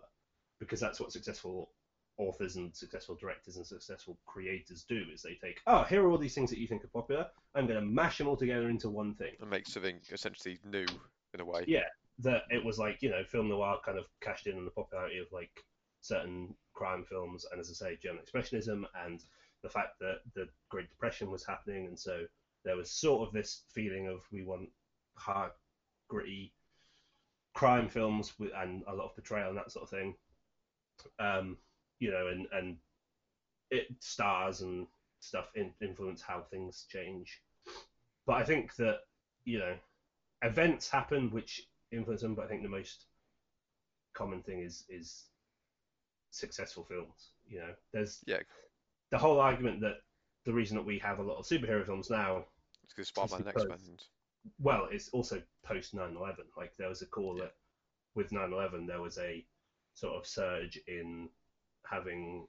because 0.60 0.80
that's 0.80 1.00
what 1.00 1.12
successful 1.12 1.72
authors 2.18 2.58
and 2.58 2.76
successful 2.76 3.16
directors 3.16 3.58
and 3.58 3.66
successful 3.66 4.20
creators 4.28 4.86
do 4.88 5.02
is 5.12 5.24
they 5.24 5.36
take 5.42 5.60
oh 5.66 5.82
here 5.82 6.04
are 6.04 6.12
all 6.12 6.18
these 6.18 6.36
things 6.36 6.52
that 6.52 6.60
you 6.60 6.68
think 6.68 6.84
are 6.84 6.90
popular 6.90 7.26
i'm 7.56 7.66
going 7.66 7.80
to 7.80 7.84
mash 7.84 8.20
them 8.20 8.28
all 8.28 8.38
together 8.38 8.70
into 8.70 8.88
one 8.88 9.16
thing 9.16 9.32
and 9.42 9.50
make 9.50 9.66
something 9.66 9.96
essentially 10.12 10.60
new 10.64 10.86
in 11.34 11.42
a 11.42 11.46
way. 11.46 11.64
Yeah. 11.68 11.86
that 12.20 12.44
it 12.50 12.64
was 12.64 12.78
like 12.78 13.02
you 13.02 13.10
know 13.10 13.24
film 13.24 13.50
noir 13.50 13.80
kind 13.84 13.98
of 13.98 14.06
cashed 14.22 14.48
in 14.48 14.58
on 14.58 14.66
the 14.66 14.72
popularity 14.72 15.18
of 15.18 15.28
like 15.32 15.64
certain 16.04 16.54
crime 16.74 17.04
films 17.04 17.46
and 17.52 17.60
as 17.60 17.70
i 17.70 17.74
say 17.74 17.98
german 18.02 18.22
expressionism 18.24 18.84
and 19.06 19.24
the 19.64 19.70
fact 19.70 20.00
that 20.00 20.18
the 20.36 20.46
great 20.70 20.90
depression 20.90 21.32
was 21.32 21.46
happening 21.46 21.88
and 21.88 21.98
so 21.98 22.24
there 22.64 22.76
was 22.76 22.90
sort 22.90 23.28
of 23.28 23.34
this 23.34 23.62
feeling 23.74 24.08
of 24.08 24.22
we 24.32 24.44
want 24.44 24.70
hard, 25.16 25.52
gritty 26.08 26.54
crime 27.54 27.88
films 27.88 28.34
with 28.40 28.52
and 28.56 28.84
a 28.88 28.94
lot 28.94 29.06
of 29.06 29.16
portrayal 29.16 29.50
and 29.50 29.58
that 29.58 29.72
sort 29.72 29.84
of 29.84 29.90
thing. 29.90 30.16
Um, 31.20 31.58
you 32.00 32.12
know, 32.12 32.28
and 32.28 32.48
and 32.52 32.78
it 33.70 33.88
stars 34.00 34.62
and 34.62 34.88
stuff 35.20 35.50
in, 35.56 35.72
influence 35.82 36.22
how 36.22 36.42
things 36.42 36.86
change. 36.90 37.42
But 38.26 38.34
I 38.34 38.44
think 38.44 38.76
that 38.76 39.00
you 39.46 39.60
know, 39.60 39.76
events 40.42 40.90
happen 40.90 41.30
which 41.32 41.68
influence 41.92 42.22
them. 42.22 42.36
But 42.36 42.46
I 42.46 42.48
think 42.48 42.64
the 42.64 42.70
most 42.70 43.06
common 44.14 44.42
thing 44.42 44.60
is 44.60 44.84
is 44.90 45.26
successful 46.34 46.84
films. 46.84 47.32
You 47.48 47.60
know, 47.60 47.76
there's 47.92 48.24
Yeah. 48.26 48.42
the 49.12 49.18
whole 49.18 49.40
argument 49.40 49.82
that 49.82 50.02
the 50.46 50.54
reason 50.54 50.76
that 50.78 50.84
we 50.84 51.00
have 51.00 51.20
a 51.20 51.24
lot 51.24 51.38
of 51.38 51.46
superhero 51.46 51.86
films 51.86 52.10
now, 52.10 52.48
It's 52.84 52.94
because 52.94 53.08
Spider-Man 53.10 53.44
because- 53.44 53.72
X-Men. 53.72 54.00
well, 54.60 54.86
it's 54.86 55.10
also 55.10 55.42
post 55.64 55.94
9/11. 55.94 56.52
Like 56.58 56.76
there 56.78 56.90
was 56.90 57.02
a 57.02 57.08
call 57.08 57.36
that 57.36 57.56
with 58.16 58.32
9/11 58.32 58.86
there 58.88 59.02
was 59.02 59.18
a 59.20 59.46
sort 59.94 60.16
of 60.16 60.26
surge 60.28 60.78
in 60.88 61.30
having 61.86 62.48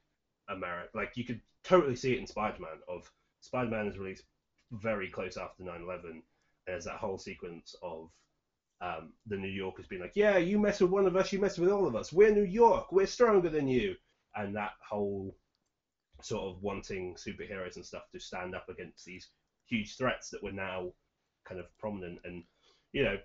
America. 0.49 0.91
Like 0.97 1.17
you 1.17 1.25
could 1.25 1.43
totally 1.63 1.97
see 1.97 2.15
it 2.15 2.19
in 2.19 2.27
Spider-Man. 2.27 2.83
Of 2.89 3.13
Spider-Man 3.41 3.87
is 3.87 3.99
released 3.99 4.25
very 4.71 5.11
close 5.11 5.37
after 5.37 5.63
9/11. 5.63 6.23
There's 6.67 6.85
that 6.87 6.99
whole 6.99 7.19
sequence 7.19 7.75
of 7.83 8.11
um, 8.85 9.13
the 9.27 9.37
New 9.37 9.49
Yorkers 9.49 9.87
being 9.87 10.03
like, 10.03 10.17
"Yeah, 10.17 10.37
you 10.37 10.59
mess 10.59 10.81
with 10.81 10.91
one 10.91 11.07
of 11.07 11.17
us, 11.17 11.33
you 11.33 11.39
mess 11.39 11.59
with 11.59 11.71
all 11.71 11.87
of 11.87 11.97
us. 11.97 12.13
We're 12.13 12.35
New 12.35 12.45
York. 12.45 12.93
We're 12.93 13.07
stronger 13.07 13.49
than 13.49 13.67
you." 13.67 13.95
And 14.37 14.55
that 14.57 14.73
whole 14.87 15.35
sort 16.23 16.45
of 16.45 16.63
wanting 16.63 17.15
superheroes 17.15 17.77
and 17.77 17.85
stuff 17.85 18.05
to 18.13 18.21
stand 18.21 18.55
up 18.55 18.69
against 18.69 19.05
these 19.05 19.29
huge 19.67 19.97
threats 19.97 20.31
that 20.31 20.43
were 20.43 20.53
now 20.53 20.93
kind 21.45 21.61
of 21.61 21.67
prominent 21.79 22.19
and 22.25 22.43
you 22.93 23.03
know 23.03 23.17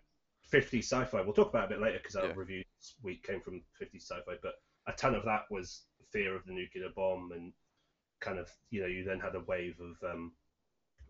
50s 0.52 0.80
sci-fi 0.80 1.22
we'll 1.22 1.34
talk 1.34 1.50
about 1.50 1.64
it 1.64 1.74
a 1.74 1.76
bit 1.76 1.82
later 1.82 1.98
because 2.00 2.16
our 2.16 2.28
Yeah. 2.28 2.34
review 2.36 2.64
this 2.80 2.96
week 3.04 3.24
came 3.24 3.42
from 3.42 3.62
50s 3.80 4.02
sci-fi 4.04 4.36
but 4.42 4.56
a 4.88 4.94
ton 4.94 5.16
of 5.16 5.24
that 5.26 5.44
was 5.50 5.86
fear 6.12 6.36
of 6.36 6.46
the 6.46 6.54
nuclear 6.54 6.90
bomb 6.96 7.32
and 7.32 7.54
kind 8.20 8.40
of 8.40 8.50
you 8.70 8.82
know 8.82 8.88
you 8.88 9.04
then 9.04 9.20
had 9.20 9.36
a 9.36 9.42
wave 9.42 9.80
of 9.80 10.12
um, 10.12 10.32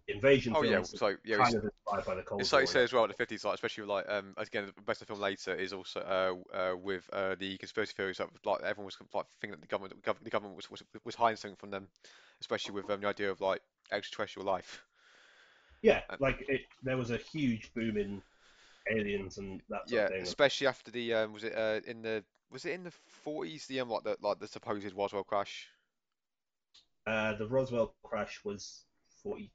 invasion 0.09 0.55
Oh 0.55 0.63
yeah, 0.63 0.81
so 0.83 1.15
yeah, 1.23 1.37
kind 1.37 1.55
of 1.55 1.63
inspired 1.63 2.05
by 2.05 2.15
the 2.15 2.23
Cold 2.23 2.37
it's 2.37 2.51
War 2.51 2.61
like 2.61 2.61
you 2.61 2.67
say 2.67 2.83
as 2.83 2.93
well, 2.93 3.03
in 3.03 3.09
the 3.09 3.13
50s, 3.13 3.43
like 3.43 3.55
especially 3.55 3.81
with, 3.83 3.89
like 3.89 4.09
um 4.09 4.33
again, 4.37 4.65
the 4.75 4.81
best 4.81 5.01
of 5.01 5.07
film 5.07 5.19
later 5.19 5.53
is 5.55 5.73
also 5.73 5.99
uh, 6.01 6.55
uh 6.57 6.75
with 6.75 7.09
uh 7.13 7.35
the 7.35 7.57
conspiracy 7.57 7.93
theories 7.95 8.17
that 8.17 8.29
like 8.45 8.61
everyone 8.61 8.85
was 8.85 8.97
like 9.13 9.25
thinking 9.41 9.51
that 9.59 9.61
the 9.61 9.67
government 9.67 10.01
the 10.03 10.11
gov- 10.11 10.23
the 10.23 10.29
government 10.29 10.55
was 10.55 10.69
was, 10.71 10.83
was 11.03 11.15
hiding 11.15 11.37
something 11.37 11.57
from 11.57 11.71
them, 11.71 11.87
especially 12.41 12.73
with 12.75 12.89
um, 12.89 13.01
the 13.01 13.07
idea 13.07 13.31
of 13.31 13.41
like 13.41 13.61
extraterrestrial 13.91 14.45
life. 14.47 14.83
yeah 15.81 16.01
and- 16.09 16.19
like 16.19 16.43
it 16.47 16.61
there 16.83 16.97
was 16.97 17.11
a 17.11 17.17
huge 17.17 17.73
boom 17.73 17.97
in 17.97 18.21
aliens 18.91 19.37
and 19.37 19.61
that 19.69 19.89
sort 19.89 20.03
Yeah, 20.03 20.09
of 20.09 20.09
thing 20.09 20.35
especially 20.35 20.67
after 20.67 20.91
the 20.91 21.13
um 21.13 21.33
was 21.33 21.43
it 21.43 21.55
uh 21.55 21.81
in 21.85 22.01
the 22.01 22.23
was 22.51 22.65
it 22.65 22.73
in 22.73 22.83
the 22.83 22.91
40s 22.91 23.67
the 23.67 23.79
um 23.79 23.89
like 23.89 24.03
the 24.03 24.17
like 24.21 24.39
the 24.39 24.47
supposed 24.47 24.93
Roswell 24.93 25.23
crash? 25.23 25.69
uh, 27.05 27.33
the 27.35 27.47
Roswell 27.47 27.95
crash 28.03 28.43
was 28.43 28.85
40 29.23 29.51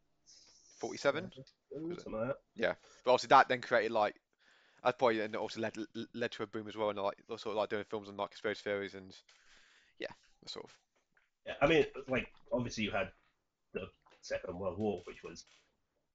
47? 0.89 1.30
something 1.99 2.12
like 2.12 2.28
that 2.28 2.37
But 3.05 3.12
obviously 3.12 3.28
that 3.28 3.49
then 3.49 3.61
created 3.61 3.93
like 3.93 4.16
that 4.82 4.99
probably 4.99 5.20
and 5.20 5.35
also 5.37 5.61
led 5.61 5.76
led 6.14 6.32
to 6.32 6.43
a 6.43 6.47
boom 6.47 6.68
as 6.68 6.76
well, 6.76 6.91
and 6.91 6.99
like 6.99 7.16
sort 7.28 7.47
of 7.47 7.55
like 7.57 7.70
doing 7.70 7.85
films 7.85 8.09
on 8.09 8.16
like 8.16 8.30
conspiracy 8.30 8.62
theories 8.62 8.95
and 8.95 9.14
yeah, 9.99 10.09
sort 10.47 10.66
of 10.66 10.72
Yeah, 11.47 11.55
I 11.61 11.66
mean, 11.66 11.85
like 12.09 12.28
obviously 12.53 12.85
you 12.85 12.91
had 12.91 13.11
the 13.74 13.89
Second 14.22 14.59
World 14.59 14.78
War, 14.78 15.03
which 15.07 15.22
was 15.22 15.45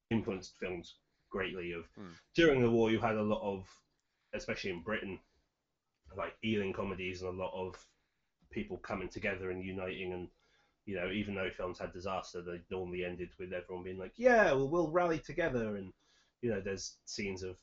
influenced 0.09 0.57
films 0.59 0.95
greatly. 1.29 1.73
Of 1.73 1.85
Hmm. 1.95 2.13
during 2.35 2.61
the 2.61 2.69
war, 2.71 2.91
you 2.91 2.99
had 2.99 3.15
a 3.15 3.23
lot 3.23 3.41
of, 3.41 3.67
especially 4.33 4.71
in 4.71 4.81
Britain, 4.83 5.19
like 6.17 6.35
Ealing 6.43 6.73
comedies 6.73 7.21
and 7.21 7.29
a 7.33 7.43
lot 7.43 7.53
of 7.53 7.75
people 8.51 8.77
coming 8.77 9.09
together 9.09 9.51
and 9.51 9.63
uniting. 9.63 10.13
And 10.13 10.29
you 10.89 10.95
know, 10.95 11.11
even 11.11 11.35
though 11.35 11.49
films 11.51 11.79
had 11.79 11.93
disaster, 11.93 12.41
they 12.41 12.61
normally 12.71 13.05
ended 13.05 13.29
with 13.39 13.53
everyone 13.53 13.83
being 13.83 13.99
like, 13.99 14.13
"Yeah, 14.17 14.53
well, 14.53 14.69
we'll 14.69 14.91
rally 14.91 15.19
together." 15.19 15.75
And 15.75 15.93
you 16.41 16.49
know, 16.49 16.61
there's 16.61 16.95
scenes 17.05 17.43
of 17.43 17.57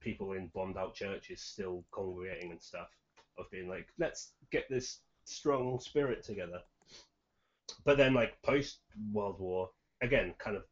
people 0.00 0.32
in 0.32 0.50
bombed 0.54 0.76
out 0.76 0.94
churches 0.94 1.40
still 1.40 1.84
congregating 1.92 2.50
and 2.52 2.62
stuff, 2.62 2.88
of 3.38 3.50
being 3.50 3.68
like, 3.68 3.88
"Let's 3.98 4.32
get 4.50 4.68
this 4.68 4.98
strong 5.24 5.80
spirit 5.80 6.22
together." 6.22 6.60
but 7.84 7.96
then 7.96 8.14
like 8.14 8.40
post 8.42 8.78
World 9.12 9.38
War, 9.38 9.70
again, 10.02 10.34
kind 10.38 10.56
of 10.56 10.64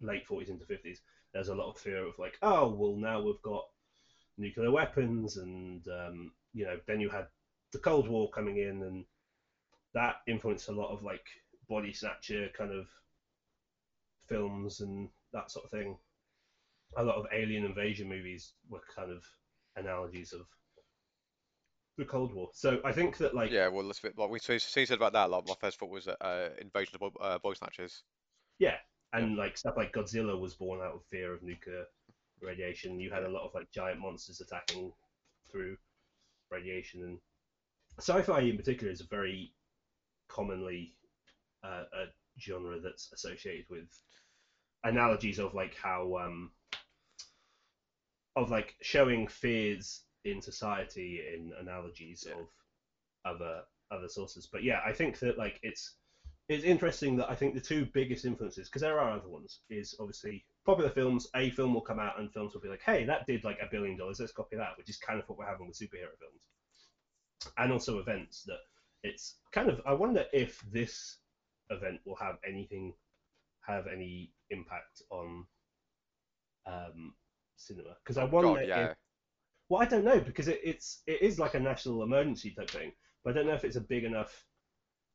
late 0.00 0.26
forties 0.26 0.48
into 0.48 0.66
fifties, 0.66 1.00
there's 1.32 1.48
a 1.48 1.54
lot 1.54 1.70
of 1.70 1.78
fear 1.78 2.06
of 2.06 2.18
like, 2.18 2.38
oh 2.42 2.68
well, 2.68 2.96
now 2.96 3.20
we've 3.20 3.42
got 3.42 3.64
nuclear 4.38 4.70
weapons, 4.70 5.36
and 5.36 5.86
um, 5.88 6.32
you 6.54 6.64
know, 6.64 6.78
then 6.86 7.00
you 7.00 7.08
had 7.08 7.26
the 7.72 7.78
Cold 7.78 8.08
War 8.08 8.30
coming 8.30 8.58
in, 8.58 8.82
and 8.82 9.04
that 9.94 10.16
influenced 10.26 10.68
a 10.68 10.72
lot 10.72 10.92
of 10.92 11.02
like 11.02 11.26
body 11.72 11.92
snatcher 11.92 12.48
kind 12.56 12.70
of 12.70 12.86
films 14.28 14.80
and 14.80 15.08
that 15.32 15.50
sort 15.50 15.64
of 15.64 15.70
thing. 15.70 15.96
A 16.98 17.02
lot 17.02 17.16
of 17.16 17.26
alien 17.32 17.64
invasion 17.64 18.08
movies 18.08 18.52
were 18.68 18.82
kind 18.94 19.10
of 19.10 19.24
analogies 19.76 20.34
of 20.34 20.42
the 21.96 22.04
Cold 22.04 22.34
War. 22.34 22.50
So 22.52 22.78
I 22.84 22.92
think 22.92 23.16
that 23.18 23.34
like 23.34 23.50
yeah. 23.50 23.68
Well, 23.68 23.86
let's 23.86 24.00
bit 24.00 24.18
like 24.18 24.28
we 24.28 24.38
so, 24.38 24.58
so 24.58 24.80
you 24.80 24.86
said 24.86 24.98
about 24.98 25.14
that. 25.14 25.30
Like 25.30 25.48
my 25.48 25.54
first 25.58 25.78
thought 25.78 25.88
was 25.88 26.08
uh, 26.08 26.50
Invasion 26.60 26.98
of 27.00 27.16
uh, 27.20 27.38
Body 27.38 27.56
Snatchers. 27.56 28.02
Yeah, 28.58 28.76
and 29.14 29.36
like 29.36 29.56
stuff 29.56 29.74
like 29.78 29.94
Godzilla 29.94 30.38
was 30.38 30.54
born 30.54 30.80
out 30.80 30.94
of 30.94 31.06
fear 31.10 31.32
of 31.32 31.42
nuclear 31.42 31.84
radiation. 32.42 33.00
You 33.00 33.10
had 33.10 33.24
a 33.24 33.30
lot 33.30 33.46
of 33.46 33.54
like 33.54 33.70
giant 33.72 34.00
monsters 34.00 34.42
attacking 34.42 34.92
through 35.50 35.76
radiation, 36.50 37.02
and 37.02 37.18
sci-fi 37.98 38.40
in 38.40 38.58
particular 38.58 38.92
is 38.92 39.00
a 39.00 39.06
very 39.06 39.54
commonly 40.28 40.94
uh, 41.64 41.84
a 41.94 42.04
genre 42.40 42.80
that's 42.80 43.10
associated 43.12 43.64
with 43.70 43.88
analogies 44.84 45.38
of 45.38 45.54
like 45.54 45.74
how 45.76 46.16
um 46.18 46.50
of 48.36 48.50
like 48.50 48.74
showing 48.82 49.26
fears 49.26 50.02
in 50.24 50.40
society 50.40 51.20
in 51.34 51.52
analogies 51.58 52.24
Yeah. 52.26 52.34
of 52.34 52.48
other 53.24 53.62
other 53.90 54.08
sources. 54.08 54.46
But 54.50 54.62
yeah, 54.62 54.80
I 54.84 54.92
think 54.92 55.18
that 55.20 55.38
like 55.38 55.58
it's 55.62 55.92
it's 56.48 56.64
interesting 56.64 57.16
that 57.16 57.30
I 57.30 57.34
think 57.34 57.54
the 57.54 57.60
two 57.60 57.86
biggest 57.94 58.24
influences, 58.24 58.68
because 58.68 58.82
there 58.82 58.98
are 58.98 59.12
other 59.12 59.28
ones, 59.28 59.60
is 59.70 59.94
obviously 60.00 60.44
popular 60.66 60.90
films. 60.90 61.26
A 61.36 61.50
film 61.50 61.74
will 61.74 61.80
come 61.82 61.98
out 61.98 62.18
and 62.18 62.32
films 62.32 62.54
will 62.54 62.60
be 62.60 62.68
like, 62.68 62.82
hey, 62.84 63.04
that 63.04 63.26
did 63.26 63.44
like 63.44 63.58
a 63.62 63.68
billion 63.70 63.96
dollars, 63.96 64.18
let's 64.20 64.32
copy 64.32 64.56
that, 64.56 64.76
which 64.76 64.88
is 64.90 64.96
kind 64.98 65.18
of 65.20 65.28
what 65.28 65.38
we're 65.38 65.46
having 65.46 65.66
with 65.66 65.78
superhero 65.78 66.12
films. 66.18 66.46
And 67.56 67.72
also 67.72 67.98
events 67.98 68.42
that 68.44 68.58
it's 69.02 69.36
kind 69.52 69.68
of, 69.70 69.80
I 69.86 69.92
wonder 69.92 70.24
if 70.32 70.60
this 70.70 71.16
event 71.72 72.00
will 72.04 72.16
have 72.16 72.36
anything, 72.46 72.94
have 73.66 73.86
any 73.86 74.32
impact 74.50 75.02
on 75.10 75.46
um, 76.66 77.14
cinema. 77.56 77.96
Because 78.02 78.18
I 78.18 78.24
wonder 78.24 78.60
God, 78.60 78.68
if 78.90 78.96
well, 79.68 79.80
I 79.82 79.86
don't 79.86 80.04
know 80.04 80.20
because 80.20 80.48
it, 80.48 80.60
it's 80.62 81.02
it 81.06 81.22
is 81.22 81.38
like 81.38 81.54
a 81.54 81.60
national 81.60 82.02
emergency 82.02 82.54
type 82.54 82.70
thing, 82.70 82.92
but 83.24 83.30
I 83.30 83.34
don't 83.36 83.46
know 83.46 83.54
if 83.54 83.64
it's 83.64 83.76
a 83.76 83.80
big 83.80 84.04
enough, 84.04 84.44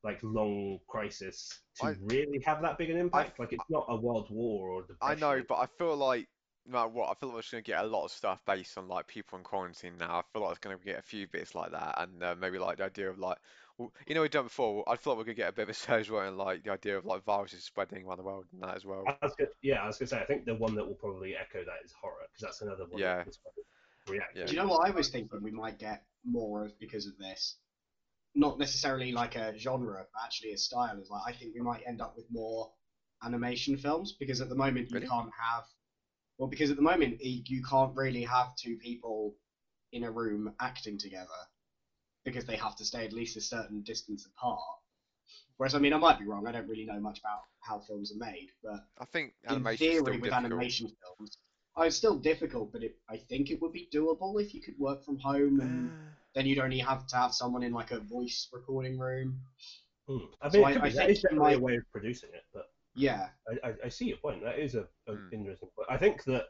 like 0.04 0.20
long 0.24 0.80
crisis 0.88 1.60
to 1.80 1.88
I- 1.88 1.96
really 2.04 2.42
have 2.46 2.62
that 2.62 2.78
big 2.78 2.90
an 2.90 2.98
impact. 2.98 3.40
like 3.40 3.54
it's 3.54 3.70
not 3.70 3.86
a 3.90 3.96
world 3.96 4.30
war 4.32 4.70
or 4.70 4.84
I 5.02 5.16
know, 5.16 5.44
but 5.48 5.56
I 5.56 5.68
feel 5.68 5.96
like 5.96 6.28
no 6.66 6.74
matter 6.74 6.90
what, 6.90 7.10
I 7.10 7.14
feel 7.14 7.30
like 7.30 7.36
we're 7.36 7.42
just 7.42 7.52
gonna 7.52 7.62
get 7.62 7.84
a 7.84 7.88
lot 7.88 8.06
of 8.06 8.12
stuff 8.12 8.42
based 8.46 8.78
on 8.78 8.88
like 8.88 9.08
people 9.08 9.38
in 9.38 9.44
quarantine 9.44 9.98
now. 9.98 10.20
I 10.20 10.22
feel 10.34 10.42
like 10.42 10.52
it's 10.52 10.60
gonna 10.60 10.78
get 10.84 11.00
a 11.00 11.04
few 11.04 11.28
bits 11.28 11.56
like 11.56 11.72
that, 11.72 11.96
and 12.02 12.24
uh, 12.24 12.36
maybe 12.40 12.60
like 12.60 12.78
the 12.78 12.86
idea 12.86 13.10
of 13.10 13.20
like, 13.20 13.38
well, 13.78 13.94
you 14.08 14.16
know, 14.16 14.22
we've 14.22 14.32
done 14.32 14.46
before. 14.46 14.84
I 14.88 14.96
thought 14.96 15.18
we're 15.18 15.24
gonna 15.24 15.36
get 15.36 15.50
a 15.50 15.54
bit 15.54 15.64
of 15.64 15.70
a 15.70 15.74
surge 15.74 16.10
where 16.10 16.30
like 16.32 16.64
the 16.64 16.72
idea 16.72 16.98
of 16.98 17.06
like 17.06 17.24
viruses 17.24 17.64
spreading 17.64 18.06
around 18.06 18.18
the 18.18 18.24
world 18.24 18.46
and 18.52 18.62
that 18.64 18.76
as 18.76 18.86
well. 18.86 19.04
I 19.08 19.16
was 19.22 19.34
gonna, 19.38 19.52
yeah, 19.62 19.84
I 19.84 19.88
was 19.88 19.98
gonna 19.98 20.10
say 20.10 20.20
I 20.20 20.26
think 20.26 20.46
the 20.46 20.56
one 20.56 20.76
that 20.76 20.86
will 20.86 20.96
probably 20.96 21.36
echo 21.36 21.60
that 21.60 21.86
is 21.86 21.94
horror 22.02 22.26
because 22.32 22.42
that's 22.42 22.62
another 22.62 22.86
one. 22.90 23.00
Yeah. 23.00 23.18
that 23.18 23.28
was. 23.28 23.40
Yeah. 24.10 24.46
Do 24.46 24.54
you 24.54 24.58
know 24.58 24.68
what 24.68 24.88
I 24.88 24.92
was 24.92 25.10
thinking 25.10 25.44
we 25.44 25.52
might 25.52 25.80
get 25.80 26.04
more 26.26 26.66
of 26.66 26.80
because 26.80 27.08
of 27.08 27.18
this? 27.18 27.58
Not 28.36 28.58
necessarily 28.58 29.12
like 29.12 29.36
a 29.36 29.58
genre, 29.58 30.06
but 30.14 30.24
actually 30.24 30.54
a 30.54 30.58
style. 30.58 30.98
Is 31.00 31.10
like 31.10 31.24
I 31.28 31.34
think 31.34 31.54
we 31.54 31.62
might 31.62 31.84
end 31.86 32.02
up 32.02 32.16
with 32.16 32.26
more 32.32 32.72
animation 33.24 33.78
films 33.78 34.16
because 34.18 34.42
at 34.42 34.50
the 34.50 34.56
moment 34.56 34.90
you 34.90 34.96
Really? 34.96 35.08
can't 35.08 35.30
have. 35.40 35.66
Well, 36.38 36.48
because 36.50 36.70
at 36.70 36.78
the 36.78 36.84
moment 36.84 37.18
you 37.22 37.64
can't 37.64 37.96
really 37.96 38.24
have 38.24 38.56
two 38.56 38.78
people 38.78 39.36
in 39.92 40.04
a 40.04 40.12
room 40.12 40.54
acting 40.60 40.98
together 40.98 41.28
because 42.28 42.46
they 42.46 42.58
have 42.58 42.76
to 42.78 42.86
stay 42.86 43.06
at 43.06 43.14
least 43.14 43.38
a 43.38 43.42
certain 43.42 43.82
distance 43.84 44.26
apart. 44.28 44.60
Whereas, 45.58 45.76
I 45.76 45.80
mean, 45.80 45.94
I 45.94 45.98
might 45.98 46.20
be 46.20 46.26
wrong. 46.26 46.48
I 46.48 46.52
don't 46.52 46.68
really 46.68 46.86
know 46.86 47.00
much 47.00 47.20
about 47.20 47.42
how 47.62 47.80
films 47.80 48.12
are 48.14 48.18
made, 48.18 48.50
but 48.64 48.86
I 49.00 49.06
think 49.06 49.34
in 49.48 49.48
animation's 49.54 49.80
theory, 49.80 50.18
still 50.18 50.20
with 50.20 50.32
difficult. 50.32 50.34
animation 50.34 50.88
films, 51.02 51.38
oh, 51.76 51.84
it's 51.84 51.96
still 51.96 52.18
difficult, 52.18 52.72
but 52.74 52.84
it, 52.84 52.98
I 53.10 53.18
think 53.18 53.52
it 53.52 53.62
would 53.62 53.74
be 53.74 53.90
doable 53.94 54.42
if 54.42 54.54
you 54.54 54.62
could 54.62 54.80
work 54.80 55.04
from 55.06 55.18
home, 55.20 55.62
and 55.62 55.94
then 56.36 56.46
you'd 56.46 56.60
only 56.60 56.80
have 56.80 57.08
to 57.08 57.16
have 57.18 57.34
someone 57.34 57.64
in 57.64 57.74
like 57.74 57.92
a 57.92 58.00
voice 58.00 58.50
recording 58.54 59.00
room. 59.00 59.42
Hmm. 60.08 60.26
I 60.42 60.50
mean, 60.50 60.64
I- 60.64 60.70
it 60.70 60.74
could 60.74 60.84
be, 60.84 60.90
I 60.90 60.94
that 60.94 61.06
think 61.06 61.12
is 61.12 61.22
definitely 61.22 61.54
a 61.54 61.60
way 61.60 61.76
of 61.76 61.84
producing 61.92 62.30
it, 62.34 62.46
but 62.54 62.70
Yeah, 62.96 63.30
I, 63.50 63.70
I, 63.70 63.74
I 63.86 63.90
see 63.90 64.06
your 64.08 64.18
point. 64.18 64.44
That 64.44 64.60
is 64.60 64.76
a, 64.76 64.88
a 65.08 65.14
Hmm. 65.14 65.30
interesting 65.32 65.70
point. 65.76 65.90
I 65.90 65.98
think 65.98 66.24
that 66.26 66.46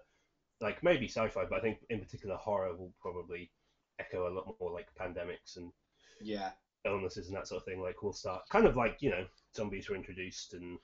like 0.61 0.83
maybe 0.83 1.07
sci-fi, 1.07 1.45
but 1.45 1.59
I 1.59 1.61
think 1.61 1.79
in 1.89 1.99
particular 1.99 2.35
horror 2.37 2.75
will 2.75 2.93
probably 3.01 3.51
echo 3.99 4.27
a 4.27 4.33
lot 4.33 4.55
more 4.59 4.71
like 4.71 4.87
pandemics 4.95 5.57
and 5.57 5.71
yeah, 6.19 6.51
illnesses 6.85 7.27
and 7.27 7.35
that 7.35 7.47
sort 7.47 7.61
of 7.61 7.65
thing. 7.65 7.81
Like 7.81 8.01
we'll 8.01 8.13
start 8.13 8.47
kind 8.49 8.65
of 8.65 8.75
like 8.75 9.01
you 9.01 9.09
know 9.09 9.25
zombies 9.55 9.89
were 9.89 9.95
introduced 9.95 10.53
and 10.53 10.79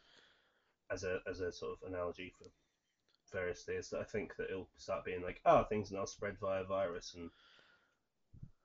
as 0.91 1.03
a 1.03 1.20
as 1.30 1.39
a 1.39 1.51
sort 1.51 1.72
of 1.74 1.88
analogy 1.89 2.32
for 2.38 2.45
various 3.32 3.64
things. 3.64 3.89
That 3.89 4.01
I 4.01 4.03
think 4.03 4.36
that 4.38 4.49
it'll 4.49 4.70
start 4.78 5.05
being 5.05 5.22
like 5.22 5.41
oh 5.45 5.64
things 5.64 5.91
now 5.91 6.05
spread 6.05 6.38
via 6.39 6.64
virus 6.64 7.14
and 7.16 7.30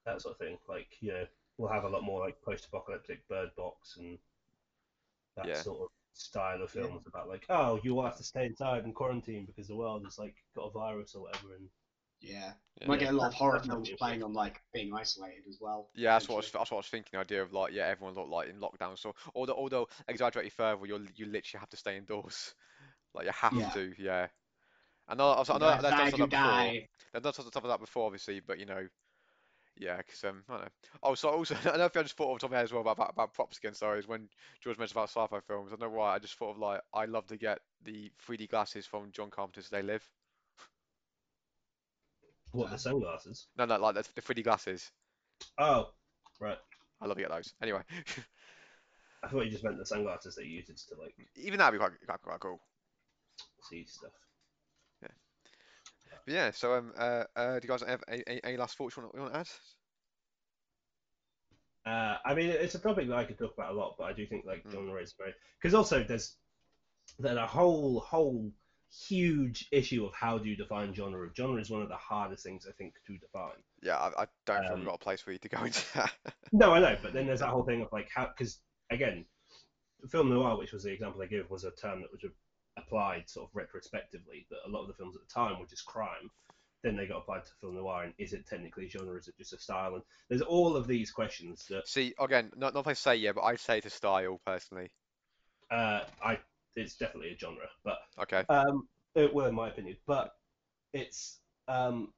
that 0.05 0.20
sort 0.22 0.34
of 0.34 0.38
thing. 0.38 0.59
Like 0.68 0.96
you 1.01 1.12
know 1.12 1.24
we'll 1.57 1.70
have 1.72 1.84
a 1.84 1.88
lot 1.88 2.03
more 2.05 2.20
like 2.20 2.40
post-apocalyptic 2.42 3.26
Bird 3.28 3.51
Box 3.57 3.96
and 3.96 4.18
that 5.36 5.46
Yeah. 5.46 5.62
sort 5.62 5.80
of 5.80 5.88
style 6.12 6.62
of 6.62 6.70
Yeah. 6.74 6.82
films 6.82 7.07
about 7.07 7.28
like 7.28 7.46
oh 7.49 7.78
you 7.82 7.96
all 7.96 8.05
have 8.05 8.16
to 8.16 8.24
stay 8.24 8.46
inside 8.46 8.84
and 8.84 8.94
quarantine 8.94 9.44
because 9.44 9.68
the 9.68 9.76
world 9.76 10.03
has 10.05 10.18
like 10.18 10.34
got 10.55 10.66
a 10.66 10.70
virus 10.70 11.14
or 11.14 11.22
whatever 11.22 11.55
and 11.55 11.68
yeah. 12.20 12.52
Yeah. 12.80 12.86
Might 12.88 13.00
get 13.00 13.12
a 13.12 13.16
lot 13.16 13.28
of 13.28 13.34
horror 13.34 13.58
films 13.60 13.90
playing 13.98 14.22
on 14.22 14.32
like 14.32 14.60
being 14.72 14.92
isolated 14.94 15.44
as 15.48 15.58
well. 15.60 15.88
Yeah, 15.94 16.12
that's 16.14 16.28
what 16.28 16.36
I 16.36 16.38
was, 16.38 16.50
that's 16.52 16.70
what 16.70 16.76
I 16.76 16.78
was 16.78 16.86
thinking. 16.86 17.10
The 17.12 17.18
idea 17.18 17.42
of 17.42 17.52
like, 17.52 17.72
yeah, 17.72 17.86
everyone 17.86 18.14
looked 18.14 18.30
like 18.30 18.48
in 18.48 18.60
lockdown. 18.60 18.98
So, 18.98 19.14
although, 19.34 19.54
although 19.54 19.88
exaggerated 20.06 20.52
further, 20.52 20.86
you 20.86 21.06
you 21.16 21.26
literally 21.26 21.60
have 21.60 21.70
to 21.70 21.76
stay 21.76 21.96
indoors. 21.96 22.54
Like 23.14 23.26
you 23.26 23.32
have 23.32 23.58
Yeah. 23.58 23.70
to, 23.72 23.94
yeah. 23.98 24.28
And 25.08 25.20
I 25.20 25.24
know, 25.24 25.30
I, 25.30 25.52
You 25.52 25.58
know 25.58 25.76
guys 25.76 25.82
they've 25.82 25.96
done 25.96 26.06
die, 26.06 26.08
stuff 26.08 26.20
you 26.20 26.26
like 26.26 26.30
that 26.30 26.38
before. 26.40 26.74
They've 27.12 27.22
done 27.22 27.32
stuff 27.32 27.54
like 27.54 27.64
that 27.64 27.80
before, 27.80 28.06
obviously, 28.06 28.40
but 28.40 28.58
you 28.58 28.66
know, 28.66 28.86
yeah, 29.76 29.98
because 29.98 30.24
um, 30.24 30.44
I 30.48 30.52
don't 30.52 30.62
know. 30.62 30.68
Oh, 31.02 31.14
so 31.14 31.30
also 31.30 31.56
another 31.64 31.88
thing 31.88 32.00
I 32.00 32.04
just 32.04 32.16
thought 32.16 32.34
of 32.34 32.40
top 32.40 32.48
of 32.48 32.52
my 32.52 32.58
head 32.58 32.64
as 32.64 32.72
well 32.72 32.82
about, 32.82 32.96
about 32.98 33.10
about 33.10 33.34
props 33.34 33.58
again. 33.58 33.74
Sorry, 33.74 33.98
is 33.98 34.08
when 34.08 34.28
George 34.62 34.78
mentioned 34.78 34.96
about 34.96 35.10
sci-fi 35.10 35.40
films. 35.40 35.68
I 35.72 35.76
don't 35.76 35.92
know 35.92 35.98
why. 35.98 36.14
I 36.14 36.18
just 36.18 36.34
thought 36.38 36.52
of 36.52 36.58
like 36.58 36.80
I 36.94 37.06
love 37.06 37.26
to 37.28 37.36
get 37.36 37.60
the 37.84 38.10
3D 38.18 38.46
glasses 38.46 38.86
from 38.86 39.12
John 39.12 39.30
Carpenter's 39.30 39.70
They 39.70 39.82
Live. 39.82 40.08
What 42.53 42.70
the 42.70 42.78
sunglasses. 42.78 43.46
No, 43.57 43.64
no, 43.64 43.78
like 43.78 43.94
the, 43.94 44.07
the 44.14 44.22
3D 44.22 44.44
glasses. 44.44 44.90
Oh 45.59 45.90
right, 46.40 46.59
I 47.01 47.07
love 47.07 47.16
to 47.16 47.22
get 47.22 47.30
those. 47.30 47.53
Anyway, 47.62 47.82
I 49.22 49.28
thought 49.28 49.44
you 49.44 49.51
just 49.51 49.64
meant 49.64 49.78
the 49.78 49.86
sunglasses 49.86 50.36
they 50.36 50.44
use 50.44 50.66
to 50.66 51.01
like 51.01 51.14
even 51.36 51.59
that'd 51.59 51.72
be 51.72 51.78
quite 51.78 51.92
quite, 52.07 52.22
quite 52.22 52.40
cool. 52.40 52.61
see 53.68 53.84
stuff. 53.86 54.12
But 56.28 56.34
yeah, 56.34 56.51
so 56.51 56.74
um, 56.74 56.92
uh, 56.99 57.24
uh, 57.36 57.59
do 57.59 57.66
you 57.66 57.68
guys 57.70 57.82
have 57.88 58.05
any, 58.07 58.22
any, 58.26 58.40
any 58.44 58.57
last 58.59 58.76
thoughts 58.76 58.94
you 58.99 59.03
want, 59.03 59.14
you 59.14 59.22
want 59.22 59.32
to 59.32 59.40
add? 59.40 59.49
Uh, 61.86 62.18
I 62.22 62.34
mean, 62.34 62.51
it's 62.51 62.74
a 62.74 62.78
topic 62.78 63.09
that 63.09 63.16
I 63.16 63.24
could 63.24 63.38
talk 63.38 63.55
about 63.57 63.72
a 63.72 63.74
lot, 63.74 63.94
but 63.96 64.05
I 64.05 64.12
do 64.12 64.26
think 64.26 64.44
like 64.44 64.62
genre 64.70 65.01
is 65.01 65.14
very 65.16 65.32
because 65.59 65.74
also 65.74 66.05
there's 66.05 66.36
there's 67.18 67.38
a 67.38 67.46
whole 67.46 68.01
whole 68.01 68.53
huge 68.91 69.68
issue 69.72 70.05
of 70.07 70.14
how 70.14 70.39
do 70.39 70.49
you 70.49 70.57
define 70.57 70.95
genre. 70.95 71.26
Of 71.26 71.34
genre 71.36 71.61
is 71.61 71.70
one 71.70 71.82
of 71.82 71.89
the 71.89 71.97
hardest 71.97 72.45
things 72.45 72.66
I 72.68 72.72
think 72.72 72.95
to 73.07 73.18
define. 73.18 73.62
Yeah, 73.82 73.97
I, 73.97 74.22
I 74.22 74.26
don't 74.47 74.66
think 74.66 74.78
Um, 74.78 74.80
we've 74.80 74.86
got 74.86 74.97
a 74.97 74.99
place 74.99 75.20
for 75.20 75.32
you 75.32 75.39
to 75.39 75.49
go 75.49 75.62
into 75.64 75.84
that. 75.95 76.12
No, 76.53 76.72
I 76.72 76.80
know, 76.80 76.97
but 77.03 77.12
then 77.12 77.26
there's 77.26 77.41
that 77.41 77.51
whole 77.51 77.64
thing 77.64 77.82
of 77.82 77.89
like 77.93 78.09
how 78.14 78.26
because 78.26 78.61
again, 78.91 79.26
film 80.11 80.30
noir, 80.30 80.59
which 80.59 80.72
was 80.72 80.84
the 80.84 80.93
example 80.93 81.22
I 81.22 81.26
give, 81.26 81.51
was 81.51 81.64
a 81.64 81.72
term 81.72 82.03
that 82.03 82.12
was 82.12 82.22
applied 82.78 83.28
sort 83.30 83.51
of 83.51 83.57
retrospectively. 83.57 84.47
That 84.51 84.61
a 84.66 84.70
lot 84.70 84.82
of 84.82 84.89
the 84.89 84.95
films 84.95 85.16
at 85.16 85.22
the 85.26 85.34
time 85.34 85.61
were 85.61 85.66
just 85.66 85.86
crime. 85.86 86.30
Then 86.82 86.97
they 86.97 87.07
got 87.07 87.18
applied 87.18 87.47
to 87.47 87.53
film 87.61 87.76
noir, 87.76 88.05
and 88.05 88.14
is 88.18 88.32
it 88.34 88.47
technically 88.47 88.89
genre? 88.89 89.18
Is 89.18 89.28
it 89.28 89.39
just 89.39 89.55
a 89.55 89.59
style? 89.61 89.95
And 89.97 90.05
there's 90.30 90.43
all 90.43 90.76
of 90.76 90.86
these 90.86 91.11
questions 91.11 91.66
that 91.70 91.84
See, 91.84 92.14
again, 92.20 92.53
not 92.55 92.72
not 92.72 92.82
if 92.82 92.86
I 92.86 92.93
say 92.93 93.16
yeah, 93.16 93.32
but 93.32 93.43
I'd 93.43 93.59
say 93.59 93.80
to 93.80 93.91
style 93.91 94.39
personally. 94.45 94.93
uh, 95.70 96.01
I 96.22 96.39
it's 96.78 96.96
definitely 96.96 97.32
a 97.32 97.38
genre, 97.38 97.68
but 97.84 97.98
Okay. 98.20 98.44
Um, 98.48 98.88
it, 99.14 99.32
well, 99.34 99.46
in 99.46 99.54
my 99.54 99.68
opinion, 99.68 99.96
but 100.06 100.32
it's 100.92 101.38
um, 101.66 102.12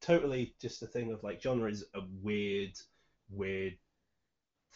totally 0.00 0.54
just 0.60 0.82
a 0.82 0.86
thing 0.86 1.12
of 1.12 1.22
like 1.22 1.42
genre 1.42 1.70
is 1.70 1.84
a 1.94 2.00
weird, 2.22 2.72
weird 3.30 3.76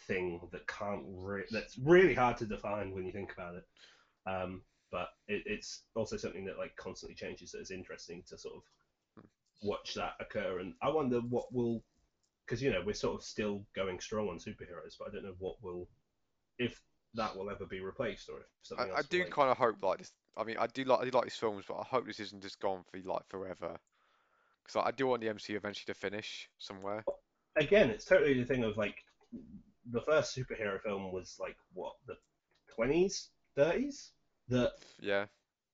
thing 0.06 0.40
that 0.52 0.66
can't 0.66 1.02
re- 1.06 1.44
that's 1.50 1.78
really 1.78 2.14
hard 2.14 2.36
to 2.38 2.46
define 2.46 2.92
when 2.94 3.04
you 3.04 3.12
think 3.12 3.32
about 3.32 3.54
it. 3.56 3.64
Um, 4.26 4.62
but 4.90 5.08
it, 5.28 5.42
it's 5.46 5.82
also 5.94 6.16
something 6.16 6.44
that 6.44 6.58
like 6.58 6.76
constantly 6.76 7.14
changes 7.14 7.52
that 7.52 7.60
is 7.60 7.70
interesting 7.70 8.22
to 8.28 8.38
sort 8.38 8.54
of 8.54 8.62
watch 9.62 9.94
that 9.94 10.12
occur. 10.20 10.60
And 10.60 10.74
I 10.82 10.88
wonder 10.90 11.20
what 11.20 11.52
will, 11.52 11.82
because 12.46 12.62
you 12.62 12.70
know 12.70 12.82
we're 12.84 12.94
sort 12.94 13.16
of 13.16 13.22
still 13.22 13.64
going 13.74 13.98
strong 14.00 14.28
on 14.28 14.38
superheroes, 14.38 14.96
but 14.98 15.08
I 15.08 15.10
don't 15.12 15.24
know 15.24 15.34
what 15.38 15.56
will, 15.62 15.88
if 16.58 16.80
that 17.14 17.36
will 17.36 17.50
ever 17.50 17.66
be 17.66 17.80
replaced 17.80 18.28
or 18.28 18.40
if 18.40 18.46
something 18.62 18.88
I, 18.90 18.90
else. 18.90 19.00
I 19.00 19.02
do 19.02 19.24
like, 19.24 19.30
kind 19.30 19.50
of 19.50 19.56
hope 19.58 19.82
like 19.82 19.98
this. 19.98 20.12
I 20.36 20.44
mean, 20.44 20.56
I 20.58 20.66
do 20.66 20.84
like 20.84 21.00
I 21.00 21.04
do 21.04 21.10
like 21.10 21.24
these 21.24 21.36
films, 21.36 21.64
but 21.66 21.74
I 21.76 21.84
hope 21.84 22.06
this 22.06 22.20
isn't 22.20 22.42
just 22.42 22.60
gone 22.60 22.84
for 22.90 22.98
like 23.00 23.26
forever. 23.28 23.78
Because 24.64 24.82
I 24.86 24.90
do 24.92 25.06
want 25.08 25.22
the 25.22 25.28
MCU 25.28 25.56
eventually 25.56 25.92
to 25.92 25.98
finish 25.98 26.48
somewhere. 26.58 27.06
again, 27.56 27.90
it's 27.90 28.04
totally 28.04 28.34
the 28.38 28.44
thing 28.46 28.64
of 28.64 28.76
like 28.76 28.96
the 29.90 30.00
first 30.02 30.36
superhero 30.36 30.80
film 30.82 31.12
was 31.12 31.36
like 31.40 31.56
what 31.72 31.94
the 32.06 32.16
twenties, 32.74 33.30
thirties. 33.56 34.12
That 34.48 34.72
Yeah. 35.00 35.26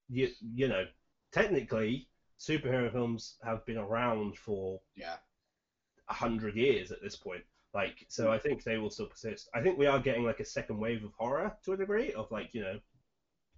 you 0.08 0.28
you 0.54 0.68
know 0.68 0.84
technically 1.32 2.08
superhero 2.38 2.90
films 2.92 3.36
have 3.42 3.64
been 3.66 3.78
around 3.78 4.36
for 4.36 4.80
Yeah, 4.94 5.16
a 6.08 6.12
hundred 6.12 6.56
years 6.56 6.90
at 6.92 7.00
this 7.00 7.16
point. 7.16 7.42
Like 7.72 8.06
so, 8.08 8.32
I 8.32 8.38
think 8.38 8.64
they 8.64 8.78
will 8.78 8.90
still 8.90 9.06
persist. 9.06 9.48
I 9.54 9.60
think 9.60 9.78
we 9.78 9.86
are 9.86 10.00
getting 10.00 10.24
like 10.24 10.40
a 10.40 10.44
second 10.44 10.78
wave 10.78 11.04
of 11.04 11.12
horror 11.16 11.54
to 11.64 11.72
a 11.72 11.76
degree 11.76 12.12
of 12.12 12.30
like 12.32 12.52
you 12.52 12.62
know 12.62 12.80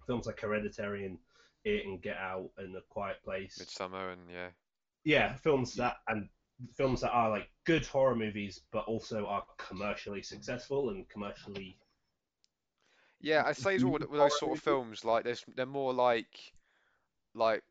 films 0.05 0.27
like 0.27 0.39
Hereditary 0.39 1.05
and 1.05 1.17
It 1.63 1.85
and 1.85 2.01
Get 2.01 2.17
Out 2.17 2.49
and 2.57 2.75
The 2.75 2.81
Quiet 2.89 3.23
Place. 3.23 3.57
Midsommar 3.59 4.13
and 4.13 4.21
yeah. 4.31 4.49
yeah, 5.03 5.35
films 5.35 5.73
that 5.75 5.97
and 6.07 6.29
films 6.75 7.01
that 7.01 7.11
are 7.11 7.29
like 7.29 7.49
good 7.65 7.85
horror 7.85 8.15
movies, 8.15 8.61
but 8.71 8.85
also 8.85 9.25
are 9.25 9.43
commercially 9.57 10.21
successful 10.21 10.91
and 10.91 11.09
commercially. 11.09 11.77
Yeah, 13.19 13.43
I 13.45 13.53
say 13.53 13.75
as 13.75 13.85
with, 13.85 14.09
with 14.09 14.19
those 14.19 14.37
sort 14.37 14.57
of 14.57 14.63
films, 14.63 15.03
like 15.03 15.23
there's 15.23 15.43
they're 15.55 15.65
more 15.65 15.93
like 15.93 16.53
like 17.33 17.63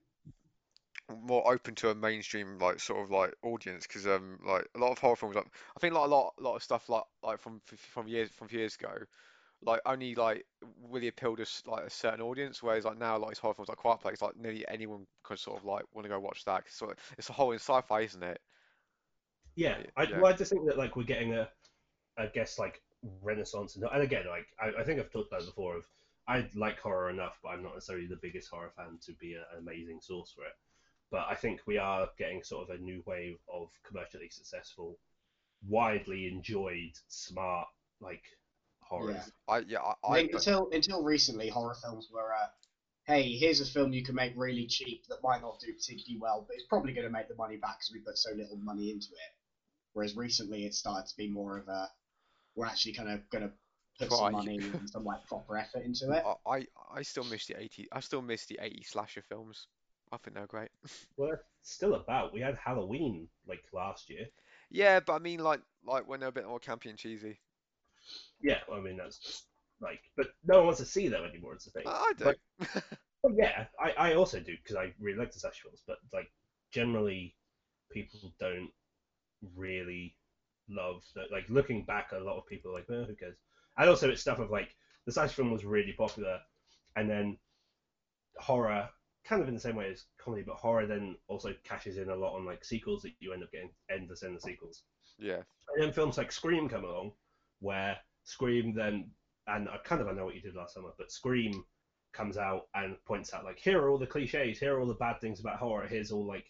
more 1.11 1.53
open 1.53 1.75
to 1.75 1.91
a 1.91 1.95
mainstream 1.95 2.59
like 2.59 2.81
sort 2.81 3.03
of 3.03 3.11
like 3.11 3.35
audience 3.43 3.87
because 3.87 4.07
um 4.07 4.39
like 4.45 4.67
a 4.75 4.79
lot 4.79 4.93
of 4.93 4.99
horror 4.99 5.17
films 5.17 5.35
like 5.37 5.47
I 5.77 5.81
think 5.81 5.95
like 5.95 6.05
a 6.05 6.09
lot 6.09 6.35
a 6.39 6.43
lot 6.43 6.57
of 6.57 6.63
stuff 6.63 6.89
like 6.89 7.05
like 7.23 7.39
from 7.41 7.61
from 7.67 8.09
years 8.09 8.31
from 8.31 8.49
years 8.51 8.77
ago 8.77 8.97
like 9.63 9.81
only 9.87 10.15
like 10.15 10.47
really 10.83 11.09
appealed 11.09 11.39
to 11.39 11.71
like 11.71 11.87
a 11.87 11.91
certain 11.91 12.23
audience 12.23 12.63
whereas 12.63 12.85
like 12.85 12.99
now 12.99 13.19
like 13.19 13.31
these 13.31 13.39
horror 13.41 13.55
films 13.55 13.69
like 13.71 13.79
Quiet 13.79 14.01
Place 14.01 14.23
like 14.23 14.37
nearly 14.37 14.67
anyone 14.69 15.07
could 15.25 15.39
sort 15.39 15.59
of 15.59 15.65
like 15.65 15.85
want 15.95 16.05
to 16.05 16.11
go 16.11 16.21
watch 16.21 16.45
that 16.45 16.65
'cause 16.65 16.75
sort 16.75 16.93
of, 16.99 17.15
it's 17.19 17.31
a 17.31 17.35
whole 17.35 17.53
in 17.53 17.59
sci-fi 17.59 18.03
isn't 18.03 18.23
it 18.23 18.41
Yeah, 19.55 19.79
Y- 19.79 19.87
I, 19.97 20.09
yeah. 20.09 20.17
well, 20.17 20.33
I 20.33 20.37
just 20.37 20.51
think 20.51 20.67
that 20.67 20.79
like 20.79 20.97
we're 20.97 21.05
getting 21.05 21.35
a, 21.35 21.51
I 22.17 22.27
guess 22.29 22.59
like 22.59 22.85
renaissance 23.03 23.77
and 23.77 23.85
and 23.85 24.03
again 24.03 24.27
like 24.27 24.55
I, 24.61 24.69
I 24.81 24.85
think 24.85 25.01
I've 25.01 25.11
talked 25.11 25.29
about 25.29 25.43
it 25.43 25.47
before 25.47 25.77
of 25.77 25.89
I 26.29 26.51
like 26.55 26.79
horror 26.81 27.11
enough, 27.11 27.41
but 27.43 27.51
I'm 27.51 27.63
not 27.63 27.75
necessarily 27.75 28.07
the 28.07 28.17
biggest 28.17 28.51
horror 28.51 28.71
fan 28.71 28.99
to 29.03 29.15
be 29.15 29.35
a- 29.35 29.49
an 29.53 29.59
amazing 29.59 30.01
source 30.01 30.33
for 30.33 30.47
it. 30.47 30.55
But 31.13 31.27
I 31.29 31.35
think 31.35 31.61
we 31.67 31.77
are 31.77 32.09
getting 32.19 32.43
sort 32.43 32.71
of 32.71 32.75
a 32.75 32.83
new 32.83 33.03
wave 33.07 33.37
of 33.53 33.69
commercially 33.87 34.31
successful, 34.31 34.99
widely 35.69 36.27
enjoyed, 36.27 36.95
smart 37.07 37.69
like 38.01 38.25
horrors. 38.81 39.31
Yeah. 39.49 39.55
I 39.55 39.59
yeah 39.59 39.79
I, 39.81 39.95
I 40.05 40.17
I 40.17 40.19
until 40.21 40.71
until 40.73 41.03
recently, 41.03 41.51
horror 41.51 41.77
films 41.83 42.09
were, 42.11 42.33
uh, 42.33 42.49
hey, 43.05 43.37
here's 43.37 43.61
a 43.61 43.67
film 43.67 43.93
you 43.93 44.03
can 44.03 44.15
make 44.15 44.33
really 44.37 44.67
cheap 44.67 45.07
that 45.11 45.23
might 45.23 45.43
not 45.43 45.61
do 45.61 45.71
particularly 45.75 46.19
well, 46.19 46.47
but 46.49 46.55
it's 46.57 46.67
probably 46.67 46.95
going 46.95 47.07
to 47.07 47.13
make 47.13 47.29
the 47.29 47.37
money 47.37 47.59
back 47.59 47.81
because 47.81 47.91
we 47.93 48.01
put 48.01 48.17
so 48.17 48.31
little 48.31 48.57
money 48.57 48.91
into 48.91 49.09
it. 49.13 49.33
Whereas 49.93 50.17
recently, 50.17 50.65
it 50.65 50.75
started 50.75 51.07
to 51.11 51.17
be 51.19 51.29
more 51.29 51.59
of 51.59 51.69
a, 51.69 51.91
we're 52.57 52.65
actually 52.65 52.95
kind 52.95 53.11
of 53.11 53.29
going 53.29 53.45
to 53.45 53.53
put 53.99 54.09
Try. 54.09 54.17
some 54.17 54.33
money 54.33 54.59
and 54.59 54.89
some 54.89 55.05
like 55.05 55.27
proper 55.27 55.59
effort 55.59 55.85
into 55.85 56.11
it. 56.11 56.25
I 56.25 56.57
I 56.57 56.67
I 56.95 57.03
still 57.03 57.25
miss 57.25 57.45
the 57.45 57.61
80 57.61 57.89
I 57.93 58.01
still 58.01 58.23
miss 58.23 58.47
the 58.47 58.59
80 58.63 58.83
slasher 58.85 59.21
films 59.29 59.67
I 60.13 60.19
think 60.19 60.37
they're 60.37 60.47
great 60.47 60.71
Well, 61.17 61.33
still 61.63 61.95
about. 61.95 62.33
We 62.35 62.41
had 62.41 62.57
Halloween 62.57 63.29
like 63.49 63.65
last 63.73 64.11
year. 64.11 64.27
Yeah, 64.71 65.01
but 65.01 65.15
I 65.15 65.19
mean, 65.19 65.41
like, 65.41 65.61
like 65.87 66.09
when 66.09 66.21
they're 66.21 66.29
a 66.29 66.33
bit 66.33 66.47
more 66.47 66.61
campy 66.61 66.87
and 66.91 66.99
cheesy. 66.99 67.39
Yeah, 68.43 68.59
I 68.73 68.81
mean 68.81 68.97
that's 68.97 69.19
just 69.19 69.47
like, 69.81 70.01
but 70.17 70.29
no 70.45 70.59
one 70.59 70.67
wants 70.67 70.81
to 70.81 70.87
see 70.87 71.09
them 71.09 71.25
anymore. 71.25 71.55
It's 71.55 71.65
the 71.65 71.71
thing. 71.73 71.85
I 71.87 72.13
do. 72.17 72.25
But- 72.25 72.83
Well, 73.25 73.35
yeah, 73.39 73.67
I, 73.79 74.11
I 74.11 74.15
also 74.15 74.41
do 74.41 74.53
because 74.61 74.75
I 74.75 74.93
really 74.99 75.17
like 75.19 75.31
the 75.33 75.39
films, 75.39 75.83
but 75.87 75.99
like 76.13 76.29
generally, 76.73 77.37
people 77.93 78.19
don't 78.41 78.69
really 79.55 80.17
love 80.69 81.05
that. 81.15 81.31
Like 81.31 81.45
looking 81.49 81.85
back, 81.85 82.11
a 82.11 82.19
lot 82.19 82.37
of 82.39 82.47
people 82.47 82.73
are 82.73 82.75
like, 82.75 82.87
oh, 82.91 83.05
who 83.05 83.15
cares? 83.15 83.37
And 83.79 83.89
also, 83.89 84.11
it's 84.11 84.21
stuff 84.21 84.41
of 84.41 84.51
like 84.51 84.75
the 85.07 85.13
slasher 85.13 85.35
film 85.35 85.53
was 85.53 85.65
really 85.65 85.95
popular, 85.97 86.41
and 86.97 87.09
then 87.09 87.39
horror, 88.39 88.89
kind 89.25 89.41
of 89.43 89.49
in 89.49 89.55
the 89.55 89.61
same 89.61 89.77
way 89.77 89.91
as 89.91 90.05
comedy, 90.19 90.43
but 90.47 90.57
horror 90.57 90.87
then 90.87 91.17
also 91.29 91.55
cashes 91.65 91.97
in 91.97 92.11
a 92.11 92.17
lot 92.17 92.35
on 92.35 92.45
like 92.45 92.65
sequels 92.65 93.03
that 93.03 93.13
you 93.21 93.33
end 93.33 93.43
up 93.43 93.53
getting 93.53 93.71
endless, 93.91 94.23
endless 94.23 94.43
sequels. 94.43 94.83
Yeah, 95.19 95.43
And 95.69 95.83
then 95.83 95.93
films 95.93 96.19
like 96.19 96.33
Scream 96.33 96.69
come 96.69 96.85
along, 96.85 97.13
where 97.61 97.97
Scream 98.25 98.75
then, 98.75 99.11
and 99.47 99.69
I 99.69 99.77
kind 99.85 100.01
of 100.01 100.09
I 100.09 100.13
know 100.13 100.25
what 100.25 100.35
you 100.35 100.41
did 100.41 100.55
last 100.55 100.75
summer, 100.75 100.91
but 100.99 101.13
Scream 101.13 101.65
comes 102.13 102.37
out 102.37 102.67
and 102.75 102.97
points 103.05 103.33
out 103.33 103.45
like 103.45 103.59
here 103.59 103.81
are 103.81 103.89
all 103.91 103.99
the 103.99 104.07
cliches, 104.07 104.59
here 104.59 104.75
are 104.77 104.81
all 104.81 104.87
the 104.87 104.95
bad 104.95 105.21
things 105.21 105.41
about 105.41 105.59
horror, 105.59 105.87
here's 105.87 106.11
all 106.11 106.27
like 106.27 106.47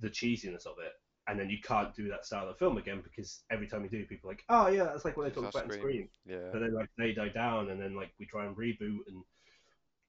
the 0.00 0.10
cheesiness 0.10 0.66
of 0.66 0.78
it, 0.84 0.92
and 1.28 1.38
then 1.38 1.48
you 1.48 1.58
can't 1.62 1.94
do 1.94 2.08
that 2.08 2.26
style 2.26 2.48
of 2.48 2.58
film 2.58 2.76
again 2.76 3.02
because 3.02 3.44
every 3.50 3.68
time 3.68 3.84
you 3.84 3.90
do, 3.90 4.04
people 4.04 4.28
are 4.28 4.32
like, 4.32 4.44
oh 4.48 4.68
yeah, 4.68 4.84
that's 4.84 5.04
like 5.04 5.16
what 5.16 5.32
they 5.32 5.40
our 5.40 5.48
about 5.48 5.64
in 5.64 5.70
Scream. 5.70 5.80
Scream 5.80 6.08
Yeah. 6.26 6.50
but 6.52 6.60
then 6.60 6.74
like 6.74 6.90
they 6.98 7.12
die 7.12 7.28
down 7.28 7.70
and 7.70 7.80
then 7.80 7.94
like 7.94 8.10
we 8.18 8.26
try 8.26 8.46
and 8.46 8.56
reboot 8.56 9.06
and 9.06 9.22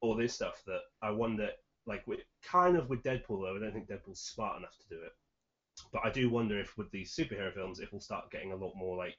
all 0.01 0.15
this 0.15 0.33
stuff 0.33 0.61
that 0.65 0.81
I 1.01 1.11
wonder 1.11 1.49
like 1.87 2.05
with 2.07 2.21
kind 2.43 2.77
of 2.77 2.89
with 2.89 3.03
Deadpool 3.03 3.41
though 3.41 3.55
I 3.55 3.59
don't 3.59 3.73
think 3.73 3.87
Deadpool's 3.89 4.19
smart 4.21 4.57
enough 4.57 4.77
to 4.77 4.95
do 4.95 5.01
it 5.03 5.13
but 5.91 6.01
I 6.05 6.09
do 6.11 6.29
wonder 6.29 6.59
if 6.59 6.77
with 6.77 6.89
these 6.91 7.15
superhero 7.15 7.53
films 7.53 7.79
if 7.79 7.91
we'll 7.91 8.01
start 8.01 8.31
getting 8.31 8.51
a 8.51 8.55
lot 8.55 8.73
more 8.75 8.97
like 8.97 9.17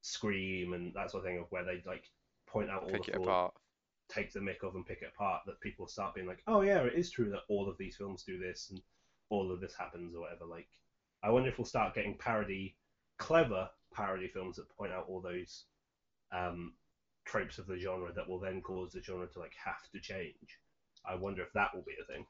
Scream 0.00 0.72
and 0.74 0.94
that 0.94 1.10
sort 1.10 1.24
of 1.24 1.28
thing 1.30 1.38
of 1.38 1.46
where 1.50 1.64
they 1.64 1.82
like 1.86 2.04
point 2.46 2.70
out 2.70 2.84
all 2.84 2.90
Pick 2.90 3.04
the 3.06 3.10
it 3.10 3.14
flaws, 3.16 3.26
apart. 3.26 3.54
take 4.08 4.32
the 4.32 4.40
mick 4.40 4.62
of 4.62 4.74
and 4.74 4.86
pick 4.86 5.02
it 5.02 5.12
apart 5.14 5.42
that 5.46 5.60
people 5.60 5.86
start 5.86 6.14
being 6.14 6.26
like 6.26 6.42
oh 6.46 6.62
yeah 6.62 6.78
it 6.80 6.94
is 6.94 7.10
true 7.10 7.30
that 7.30 7.42
all 7.48 7.68
of 7.68 7.76
these 7.78 7.96
films 7.96 8.22
do 8.22 8.38
this 8.38 8.70
and 8.70 8.80
all 9.28 9.52
of 9.52 9.60
this 9.60 9.74
happens 9.74 10.14
or 10.14 10.20
whatever 10.22 10.44
like 10.46 10.68
I 11.22 11.30
wonder 11.30 11.48
if 11.48 11.58
we'll 11.58 11.64
start 11.66 11.94
getting 11.94 12.16
parody 12.16 12.76
clever 13.18 13.68
parody 13.92 14.28
films 14.28 14.56
that 14.56 14.68
point 14.76 14.92
out 14.92 15.06
all 15.08 15.20
those 15.20 15.64
um, 16.32 16.74
tropes 17.24 17.58
of 17.58 17.66
the 17.66 17.78
genre 17.78 18.12
that 18.12 18.28
will 18.28 18.38
then 18.38 18.60
cause 18.62 18.92
the 18.92 19.02
genre 19.02 19.26
to 19.26 19.38
like 19.40 19.54
have 19.64 19.90
to 19.92 20.00
change. 20.00 20.60
I 21.08 21.14
wonder 21.14 21.42
if 21.42 21.52
that 21.54 21.74
will 21.74 21.82
be 21.82 21.94
a 22.02 22.04
thing. 22.04 22.26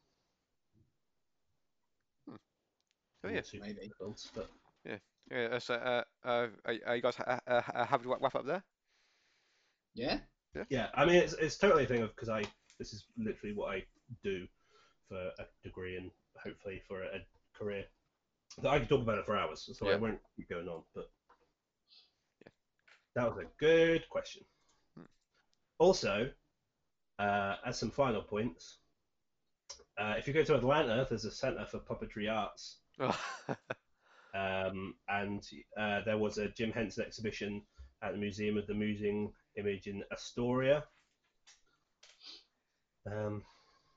Oh, 3.25 3.29
in 3.29 3.35
yeah. 3.35 3.43
Maybe. 3.61 3.91
but 4.35 4.51
Yeah. 5.31 5.59
So, 5.59 5.75
uh, 5.75 6.05
uh, 6.25 6.47
are, 6.65 6.75
are 6.87 6.97
you 6.97 7.03
guys 7.03 7.17
ha- 7.17 7.41
uh, 7.47 7.63
uh, 7.75 7.85
happy 7.85 8.05
to 8.05 8.11
wrap 8.11 8.35
up 8.35 8.47
there? 8.47 8.63
Yeah. 9.95 10.19
yeah, 10.55 10.65
Yeah. 10.69 10.87
I 10.95 11.05
mean 11.05 11.17
it's 11.17 11.35
it's 11.35 11.57
totally 11.57 11.85
a 11.85 11.87
thing 11.87 12.03
of 12.03 12.15
because 12.15 12.29
I 12.29 12.45
this 12.79 12.93
is 12.93 13.05
literally 13.17 13.55
what 13.55 13.75
I 13.75 13.85
do 14.23 14.47
for 15.09 15.17
a 15.17 15.47
degree 15.65 15.97
and 15.97 16.11
hopefully 16.37 16.83
for 16.87 17.03
a, 17.03 17.21
career. 17.59 17.85
That 18.63 18.69
I 18.69 18.79
could 18.79 18.89
talk 18.89 19.03
about 19.03 19.19
it 19.19 19.27
for 19.27 19.37
hours, 19.37 19.69
so 19.73 19.89
I 19.91 19.97
won't 19.97 20.21
keep 20.37 20.49
going 20.49 20.69
on. 20.69 20.83
But 20.95 21.11
that 23.15 23.29
was 23.29 23.39
a 23.39 23.47
good 23.59 24.09
question. 24.09 24.45
Hmm. 24.97 25.05
Also, 25.79 26.31
uh, 27.19 27.57
as 27.67 27.79
some 27.79 27.91
final 27.91 28.23
points, 28.23 28.79
uh, 29.99 30.15
if 30.17 30.29
you 30.29 30.35
go 30.35 30.45
to 30.45 30.55
Atlanta, 30.55 31.07
there's 31.09 31.25
a 31.25 31.31
Center 31.31 31.67
for 31.67 31.79
Puppetry 31.79 32.33
Arts, 32.33 32.77
um, 34.35 34.95
and 35.09 35.47
uh, 35.77 36.01
there 36.05 36.19
was 36.19 36.39
a 36.39 36.49
Jim 36.49 36.71
Henson 36.71 37.05
exhibition 37.05 37.63
at 38.03 38.13
the 38.13 38.19
Museum 38.19 38.57
of 38.57 38.67
the 38.67 38.75
Moving 38.75 39.33
Image 39.57 39.89
in 39.89 40.05
Astoria. 40.13 40.85
Um, 43.11 43.43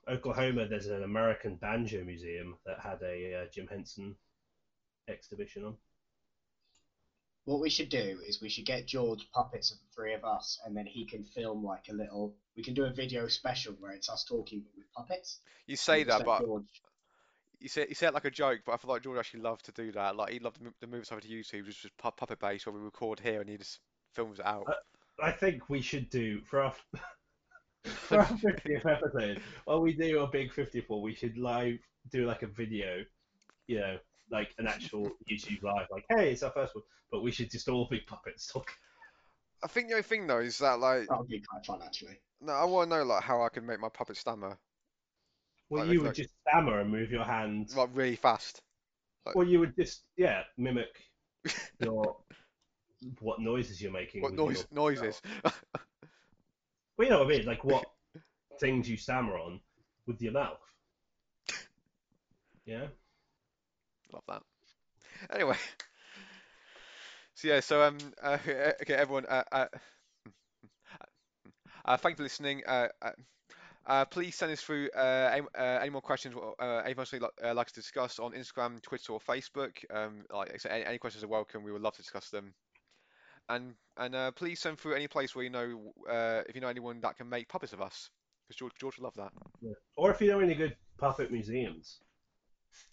Oklahoma, 0.08 0.66
there's 0.66 0.86
an 0.86 1.04
American 1.04 1.56
Banjo 1.56 2.02
Museum 2.02 2.56
that 2.66 2.80
had 2.80 3.00
a 3.02 3.42
uh, 3.42 3.46
Jim 3.52 3.68
Henson 3.68 4.16
exhibition 5.08 5.64
on. 5.64 5.76
What 7.44 7.60
we 7.60 7.70
should 7.70 7.88
do 7.88 8.20
is 8.26 8.40
we 8.40 8.48
should 8.48 8.66
get 8.66 8.86
George 8.86 9.28
puppets 9.32 9.72
of 9.72 9.78
the 9.78 9.94
three 9.94 10.14
of 10.14 10.24
us, 10.24 10.60
and 10.64 10.76
then 10.76 10.86
he 10.86 11.04
can 11.04 11.24
film 11.24 11.64
like 11.64 11.86
a 11.90 11.92
little. 11.92 12.34
We 12.56 12.62
can 12.62 12.74
do 12.74 12.84
a 12.84 12.90
video 12.90 13.26
special 13.26 13.74
where 13.80 13.92
it's 13.92 14.08
us 14.08 14.24
talking 14.24 14.60
but 14.60 14.72
with 14.76 14.92
puppets. 14.92 15.40
You 15.66 15.76
say 15.76 16.04
that, 16.04 16.24
but 16.24 16.42
George... 16.42 16.64
you 17.58 17.68
say 17.68 17.86
you 17.88 17.96
say 17.96 18.06
it 18.06 18.14
like 18.14 18.26
a 18.26 18.30
joke. 18.30 18.60
But 18.64 18.72
I 18.72 18.76
feel 18.76 18.90
like 18.90 19.02
George 19.02 19.18
actually 19.18 19.40
loved 19.40 19.64
to 19.64 19.72
do 19.72 19.90
that. 19.92 20.14
Like 20.14 20.32
he 20.32 20.38
loved 20.38 20.58
to 20.58 20.64
mo- 20.64 20.74
to 20.80 20.86
move 20.86 21.04
stuff 21.04 21.20
to 21.20 21.28
YouTube, 21.28 21.66
just 21.66 21.82
just 21.82 21.96
pu- 21.96 22.12
puppet 22.12 22.38
based, 22.38 22.66
where 22.66 22.74
we 22.74 22.80
record 22.80 23.18
here 23.18 23.40
and 23.40 23.50
he 23.50 23.56
just 23.56 23.80
films 24.12 24.38
it 24.38 24.46
out. 24.46 24.66
I 25.20 25.32
think 25.32 25.68
we 25.68 25.80
should 25.80 26.10
do 26.10 26.40
for 26.42 26.62
our 26.62 26.74
for 27.84 28.18
our 28.18 28.24
50th 28.26 28.86
episode. 28.86 29.40
While 29.64 29.80
we 29.80 29.94
do 29.94 30.20
a 30.20 30.28
big 30.28 30.52
54, 30.52 31.02
we 31.02 31.14
should 31.14 31.36
live 31.36 31.78
do 32.10 32.26
like 32.26 32.42
a 32.42 32.46
video, 32.46 33.04
you 33.66 33.80
know, 33.80 33.98
like 34.32 34.54
an 34.58 34.66
actual 34.66 35.10
YouTube 35.30 35.62
live, 35.62 35.86
like, 35.90 36.04
hey, 36.08 36.32
it's 36.32 36.42
our 36.42 36.50
first 36.50 36.74
one, 36.74 36.82
but 37.10 37.22
we 37.22 37.30
should 37.30 37.50
just 37.50 37.68
all 37.68 37.86
be 37.90 38.00
puppets 38.00 38.46
talking. 38.46 38.74
I 39.62 39.68
think 39.68 39.88
the 39.88 39.94
only 39.94 40.02
thing 40.02 40.26
though 40.26 40.40
is 40.40 40.58
that 40.58 40.80
like 40.80 41.06
That 41.08 41.18
would 41.18 41.28
be 41.28 41.40
quite 41.40 41.64
fun, 41.64 41.80
actually. 41.84 42.18
no, 42.40 42.52
I 42.52 42.64
want 42.64 42.90
to 42.90 42.96
know 42.98 43.04
like 43.04 43.22
how 43.22 43.42
I 43.42 43.48
can 43.48 43.64
make 43.64 43.78
my 43.78 43.88
puppet 43.90 44.16
stammer 44.16 44.58
Well, 45.70 45.84
Like, 45.84 45.92
you 45.92 46.00
like- 46.00 46.08
would 46.08 46.14
just 46.16 46.30
stammer 46.48 46.80
and 46.80 46.90
move 46.90 47.10
your 47.12 47.24
hands. 47.24 47.76
like 47.76 47.90
really 47.92 48.16
fast. 48.16 48.60
Well, 49.36 49.46
you 49.46 49.60
would 49.60 49.76
just 49.76 50.02
yeah 50.16 50.42
mimic 50.56 50.88
your 51.80 52.16
what 53.20 53.40
noises 53.40 53.80
you're 53.80 53.92
making. 53.92 54.22
What 54.22 54.32
noise 54.32 54.66
your- 54.70 54.84
noises? 54.84 55.20
Well, 55.44 57.04
you 57.06 57.10
know 57.10 57.18
what 57.24 57.32
I 57.32 57.36
mean, 57.38 57.46
like 57.46 57.62
what 57.64 57.84
things 58.60 58.88
you 58.88 58.96
stammer 58.96 59.38
on 59.38 59.60
with 60.06 60.20
your 60.22 60.32
mouth. 60.32 60.58
Yeah. 62.64 62.86
Love 64.12 64.24
that. 64.28 64.42
Anyway, 65.34 65.56
so 67.34 67.48
yeah, 67.48 67.60
so 67.60 67.82
um, 67.82 67.98
uh, 68.22 68.38
okay, 68.46 68.94
everyone, 68.94 69.26
uh, 69.26 69.42
uh, 69.52 69.66
uh, 71.84 71.96
thank 71.96 72.14
you 72.14 72.16
for 72.18 72.22
listening. 72.24 72.62
Uh, 72.66 72.88
uh, 73.00 73.10
uh, 73.86 74.04
please 74.04 74.36
send 74.36 74.52
us 74.52 74.60
through 74.60 74.88
uh, 74.96 75.30
any, 75.32 75.46
uh, 75.58 75.78
any 75.80 75.90
more 75.90 76.00
questions, 76.00 76.36
uh, 76.60 76.82
else 76.96 77.12
you'd 77.12 77.22
like, 77.22 77.54
like 77.54 77.66
to 77.66 77.74
discuss 77.74 78.18
on 78.20 78.32
Instagram, 78.32 78.80
Twitter, 78.80 79.12
or 79.12 79.20
Facebook. 79.20 79.72
Um, 79.92 80.22
like 80.32 80.60
said, 80.60 80.72
any, 80.72 80.84
any 80.84 80.98
questions 80.98 81.24
are 81.24 81.28
welcome. 81.28 81.64
We 81.64 81.72
would 81.72 81.82
love 81.82 81.94
to 81.94 82.02
discuss 82.02 82.30
them. 82.30 82.54
And 83.48 83.74
and 83.96 84.14
uh, 84.14 84.30
please 84.30 84.60
send 84.60 84.78
through 84.78 84.94
any 84.94 85.08
place 85.08 85.34
where 85.34 85.44
you 85.44 85.50
know 85.50 85.92
uh, 86.08 86.42
if 86.48 86.54
you 86.54 86.60
know 86.60 86.68
anyone 86.68 87.00
that 87.00 87.16
can 87.16 87.28
make 87.28 87.48
puppets 87.48 87.72
of 87.72 87.82
us, 87.82 88.08
because 88.46 88.56
George 88.56 88.72
George 88.80 88.98
would 88.98 89.04
love 89.04 89.14
that. 89.16 89.32
yeah. 89.60 89.72
Or 89.96 90.12
if 90.12 90.20
you 90.20 90.28
know 90.28 90.38
any 90.38 90.54
good 90.54 90.76
puppet 90.96 91.32
museums. 91.32 91.98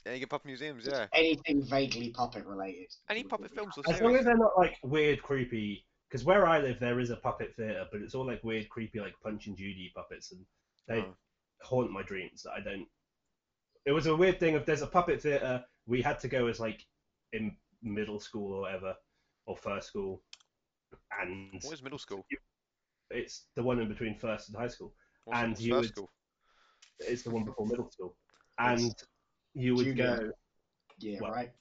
Any 0.06 0.20
good 0.20 0.30
puppet 0.30 0.46
museums, 0.48 0.86
Just 0.86 0.96
yeah. 0.96 1.08
Anything 1.14 1.64
vaguely 1.64 2.10
puppet 2.12 2.46
related. 2.46 2.88
Any 3.10 3.24
puppet 3.24 3.52
films 3.54 3.74
or 3.78 3.84
As 3.92 4.02
long 4.02 4.16
as 4.16 4.26
they're 4.26 4.38
not 4.38 4.58
like 4.58 4.78
weird, 4.84 5.22
creepy. 5.22 5.86
Because 6.10 6.26
where 6.26 6.48
I 6.48 6.60
live, 6.60 6.80
there 6.80 7.00
is 7.00 7.12
a 7.12 7.18
puppet 7.18 7.54
theatre, 7.56 7.86
but 7.92 8.02
it's 8.02 8.16
all 8.16 8.26
like 8.26 8.44
weird, 8.44 8.68
creepy, 8.70 9.00
like 9.00 9.14
Punch 9.22 9.46
and 9.48 9.56
Judy 9.56 9.92
puppets, 9.96 10.32
and 10.32 10.44
they 10.88 11.02
Oh. 11.02 11.16
haunt 11.62 11.92
my 11.92 12.02
dreams. 12.02 12.44
That 12.44 12.52
I 12.54 12.62
don't. 12.62 12.88
It 13.86 13.92
was 13.92 14.08
a 14.08 14.16
weird 14.16 14.40
thing. 14.40 14.56
If 14.56 14.66
there's 14.66 14.82
a 14.82 14.88
puppet 14.88 15.22
theatre, 15.22 15.64
we 15.86 16.02
had 16.02 16.20
to 16.20 16.28
go 16.28 16.48
as 16.48 16.60
like 16.60 16.86
in 17.34 17.56
middle 17.84 18.20
school 18.20 18.54
or 18.54 18.62
whatever, 18.62 18.96
or 19.46 19.56
first 19.56 19.88
school, 19.90 20.24
and 21.22 21.54
What 21.64 21.74
is 21.74 21.84
middle 21.84 22.00
school? 22.00 22.26
it's 23.12 23.46
the 23.56 23.64
one 23.64 23.80
in 23.80 23.88
between 23.88 24.18
first 24.18 24.50
and 24.50 24.58
high 24.58 24.68
school. 24.68 24.94
What's, 25.26 25.40
And 25.40 25.52
what's 25.52 25.62
you 25.62 25.74
first 25.74 25.82
would- 25.90 25.96
school? 25.96 26.10
It's 27.00 27.24
the 27.24 27.30
one 27.32 27.46
before 27.46 27.66
middle 27.68 27.90
school, 27.92 28.18
Yes. 28.60 28.82
and 28.82 29.04
you 29.54 29.76
would 29.76 29.86
Junior. 29.86 30.18
go. 30.18 30.32
Yeah, 31.00 31.20
Well, 31.22 31.32
right. 31.32 31.52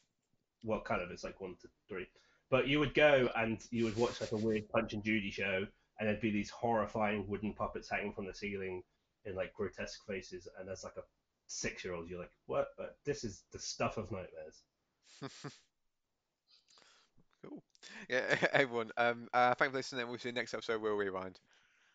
well, 0.65 0.81
kind 0.81 1.01
of, 1.03 1.11
it's 1.11 1.25
like 1.25 1.41
one 1.41 1.57
to 1.63 1.69
three. 1.89 2.07
But 2.51 2.67
you 2.67 2.79
would 2.81 2.95
go 2.95 3.29
and 3.37 3.61
you 3.71 3.85
would 3.85 3.97
watch 3.97 4.21
like 4.21 4.33
a 4.33 4.37
weird 4.37 4.69
Punch 4.69 4.93
and 4.95 5.05
Judy 5.05 5.31
show, 5.31 5.67
and 5.99 6.09
there'd 6.09 6.21
be 6.21 6.31
these 6.31 6.51
horrifying 6.51 7.27
wooden 7.29 7.53
puppets 7.55 7.89
hanging 7.91 8.13
from 8.13 8.27
the 8.27 8.35
ceiling 8.35 8.83
in 9.25 9.35
like 9.35 9.53
grotesque 9.55 10.05
faces, 10.07 10.49
and 10.59 10.69
as 10.69 10.83
like 10.85 10.97
a 10.97 11.03
six-year-old, 11.47 12.09
you're 12.09 12.21
like, 12.21 12.33
what? 12.47 12.69
But 12.77 12.97
this 13.05 13.23
is 13.25 13.45
the 13.53 13.59
stuff 13.59 13.97
of 13.97 14.11
nightmares. 14.11 14.63
Cool. 17.45 17.63
Yeah, 18.09 18.35
everyone. 18.53 18.91
Um, 18.97 19.29
uh, 19.33 19.55
thank 19.55 19.69
you 19.69 19.73
for 19.73 19.77
listening. 19.79 20.09
We'll 20.09 20.19
see 20.19 20.31
you 20.31 20.35
next 20.35 20.55
episode. 20.55 20.83
We'll 20.83 20.95
rewind. 20.97 21.39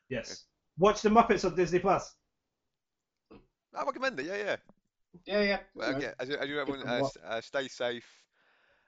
Yes. 0.10 0.46
Watch 0.78 1.02
the 1.02 1.10
Muppets 1.10 1.44
on 1.46 1.56
Disney 1.56 1.80
Plus. 1.80 2.16
I 3.76 3.84
recommend 3.84 4.20
it. 4.20 4.28
Yeah, 4.28 4.38
yeah. 4.38 4.56
Yeah, 5.26 5.42
yeah. 5.44 5.60
Well, 5.76 5.88
you 5.88 5.94
know, 5.94 5.98
okay. 6.00 6.14
As 6.20 6.30
you, 6.30 6.36
as 6.38 6.50
you 6.50 6.60
everyone, 6.60 6.88
uh, 6.88 7.08
uh, 7.26 7.42
stay 7.42 7.68
safe, 7.68 8.06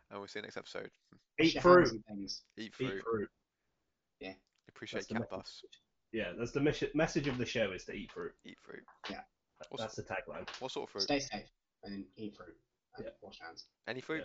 and 0.09 0.19
we'll 0.19 0.27
see 0.27 0.39
you 0.39 0.43
next 0.43 0.57
episode. 0.57 0.89
Eat 1.39 1.61
fruit. 1.61 1.87
hands 1.87 1.97
things. 2.07 2.41
Eat 2.57 2.73
fruit. 2.75 2.95
Eat 2.97 3.03
fruit. 3.03 3.29
Appreciate 4.69 5.07
the 5.07 5.13
Cat 5.13 5.21
message. 5.21 5.29
Bus. 5.37 5.63
Yeah, 6.11 6.31
that's 6.37 6.51
the 6.51 6.59
mission, 6.59 6.89
message 6.95 7.27
of 7.27 7.37
the 7.37 7.45
show 7.45 7.71
is 7.71 7.85
to 7.85 7.93
eat 7.93 8.11
fruit. 8.11 8.33
Eat 8.45 8.57
fruit. 8.61 8.83
That- 9.09 9.25
What's- 9.69 9.83
That's 9.83 9.95
the 9.95 10.03
tagline. 10.03 10.49
What 10.59 10.71
sort 10.71 10.89
of 10.89 10.91
fruit? 10.91 11.03
Stay 11.03 11.19
safe 11.19 11.47
and 11.83 12.03
eat 12.17 12.35
fruit. 12.35 12.57
And 12.97 13.05
Yeah. 13.05 13.11
wash 13.21 13.39
hands. 13.39 13.67
Any 13.87 14.01
fruit? 14.01 14.23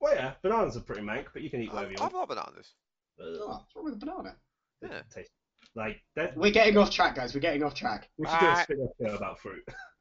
Well, 0.00 0.14
yeah, 0.14 0.34
bananas 0.42 0.76
are 0.76 0.80
pretty 0.80 1.02
mank, 1.02 1.26
but 1.34 1.42
you 1.42 1.50
can 1.50 1.60
eat 1.60 1.70
I, 1.70 1.74
whatever 1.74 1.92
you 1.92 1.98
I 1.98 2.02
want. 2.02 2.14
love 2.14 2.28
bananas. 2.28 2.74
Ugh, 3.20 3.26
Oh, 3.42 3.48
what's 3.48 3.76
wrong 3.76 3.84
with 3.84 3.94
a 3.94 3.96
banana? 3.98 4.36
Yeah. 4.80 5.02
taste- 5.10 5.30
Like 5.74 6.02
that. 6.14 6.34
We're 6.36 6.50
getting 6.52 6.78
off 6.78 6.90
track, 6.90 7.14
guys. 7.16 7.34
We're 7.34 7.40
getting 7.40 7.62
off 7.62 7.74
track. 7.74 8.10
We 8.16 8.26
should 8.26 8.40
do 8.40 8.46
a 8.46 8.62
spin-off 8.62 8.90
show 9.02 9.16
about 9.16 9.38
fruit. 9.40 9.66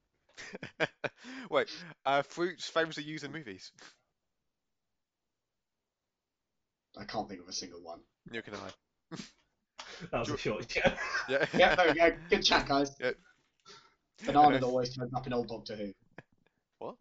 Wait, 1.51 1.69
uh, 2.05 2.21
fruits 2.21 2.67
famously 2.67 3.03
used 3.03 3.23
in 3.23 3.31
movies. 3.31 3.71
I 6.99 7.05
can't 7.05 7.29
think 7.29 7.41
of 7.41 7.47
a 7.47 7.53
single 7.53 7.81
one. 7.81 7.99
Neither 8.29 8.41
can 8.41 8.53
I. 8.55 9.17
That 10.11 10.19
was 10.19 10.29
a 10.29 10.37
short 10.37 10.69
show. 10.69 10.81
Yeah. 11.29 11.45
Yeah, 11.57 11.75
there 11.75 11.87
we 11.87 11.93
go. 11.95 12.11
Good 12.29 12.43
chat, 12.43 12.67
guys. 12.67 12.91
Yeah. 12.99 13.11
Banana 14.25 14.59
that 14.59 14.65
always 14.65 14.95
turns 14.95 15.11
up 15.15 15.25
in 15.25 15.33
old 15.33 15.47
Doctor 15.47 15.75
Who. 15.75 15.93
What? 16.77 16.95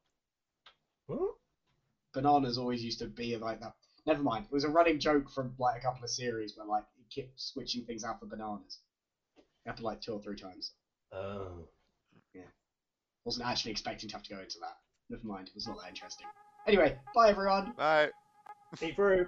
Bananas 2.13 2.59
always 2.59 2.83
used 2.83 2.99
to 3.01 3.07
be 3.07 3.37
like 3.37 3.61
that. 3.61 3.75
Never 4.07 4.23
mind. 4.23 4.47
It 4.47 4.55
was 4.55 4.65
a 4.65 4.69
running 4.69 4.99
joke 4.99 5.31
from 5.31 5.55
like 5.59 5.79
a 5.79 5.83
couple 5.83 6.05
of 6.05 6.11
series 6.11 6.57
where 6.57 6.67
like 6.67 6.85
he 6.97 7.23
kept 7.23 7.41
switching 7.41 7.85
things 7.85 8.05
out 8.05 8.21
for 8.21 8.27
bananas. 8.27 8.79
after 9.67 9.83
like 9.83 10.01
two 10.01 10.13
or 10.13 10.23
three 10.23 10.37
times. 10.37 10.73
Oh. 11.13 11.69
Wasn't 13.27 13.47
actually 13.47 13.73
expecting 13.73 14.09
to 14.09 14.15
have 14.15 14.23
to 14.23 14.35
go 14.35 14.41
into 14.41 14.57
that. 14.61 14.77
Never 15.11 15.27
mind, 15.27 15.49
it 15.49 15.55
was 15.55 15.67
not 15.67 15.77
that 15.83 15.89
interesting. 15.89 16.27
Anyway, 16.67 16.97
bye 17.15 17.29
everyone. 17.29 17.75
Right. 17.77 18.11
Hey, 18.79 18.93
through. 18.93 19.27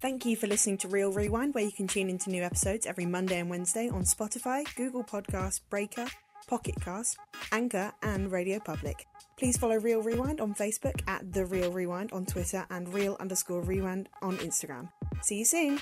Thank 0.00 0.26
you 0.26 0.36
for 0.36 0.46
listening 0.46 0.78
to 0.78 0.88
Real 0.88 1.12
Rewind, 1.12 1.54
where 1.54 1.64
you 1.64 1.72
can 1.72 1.86
tune 1.86 2.10
into 2.10 2.30
new 2.30 2.42
episodes 2.42 2.84
every 2.84 3.06
Monday 3.06 3.38
and 3.38 3.48
Wednesday 3.48 3.88
on 3.88 4.02
Spotify, 4.02 4.64
Google 4.74 5.04
Podcasts, 5.04 5.60
Breaker, 5.70 6.06
Pocket 6.48 6.74
Cast, 6.80 7.16
Anchor, 7.52 7.92
and 8.02 8.30
Radio 8.30 8.58
Public. 8.58 9.06
Please 9.38 9.56
follow 9.56 9.76
Real 9.76 10.02
Rewind 10.02 10.40
on 10.40 10.54
Facebook 10.54 11.00
at 11.06 11.32
The 11.32 11.46
Real 11.46 11.72
Rewind 11.72 12.12
on 12.12 12.26
Twitter 12.26 12.66
and 12.70 12.92
Real 12.92 13.16
underscore 13.20 13.62
Rewind 13.62 14.08
on 14.20 14.36
Instagram. 14.38 14.90
See 15.22 15.38
you 15.38 15.44
soon! 15.44 15.80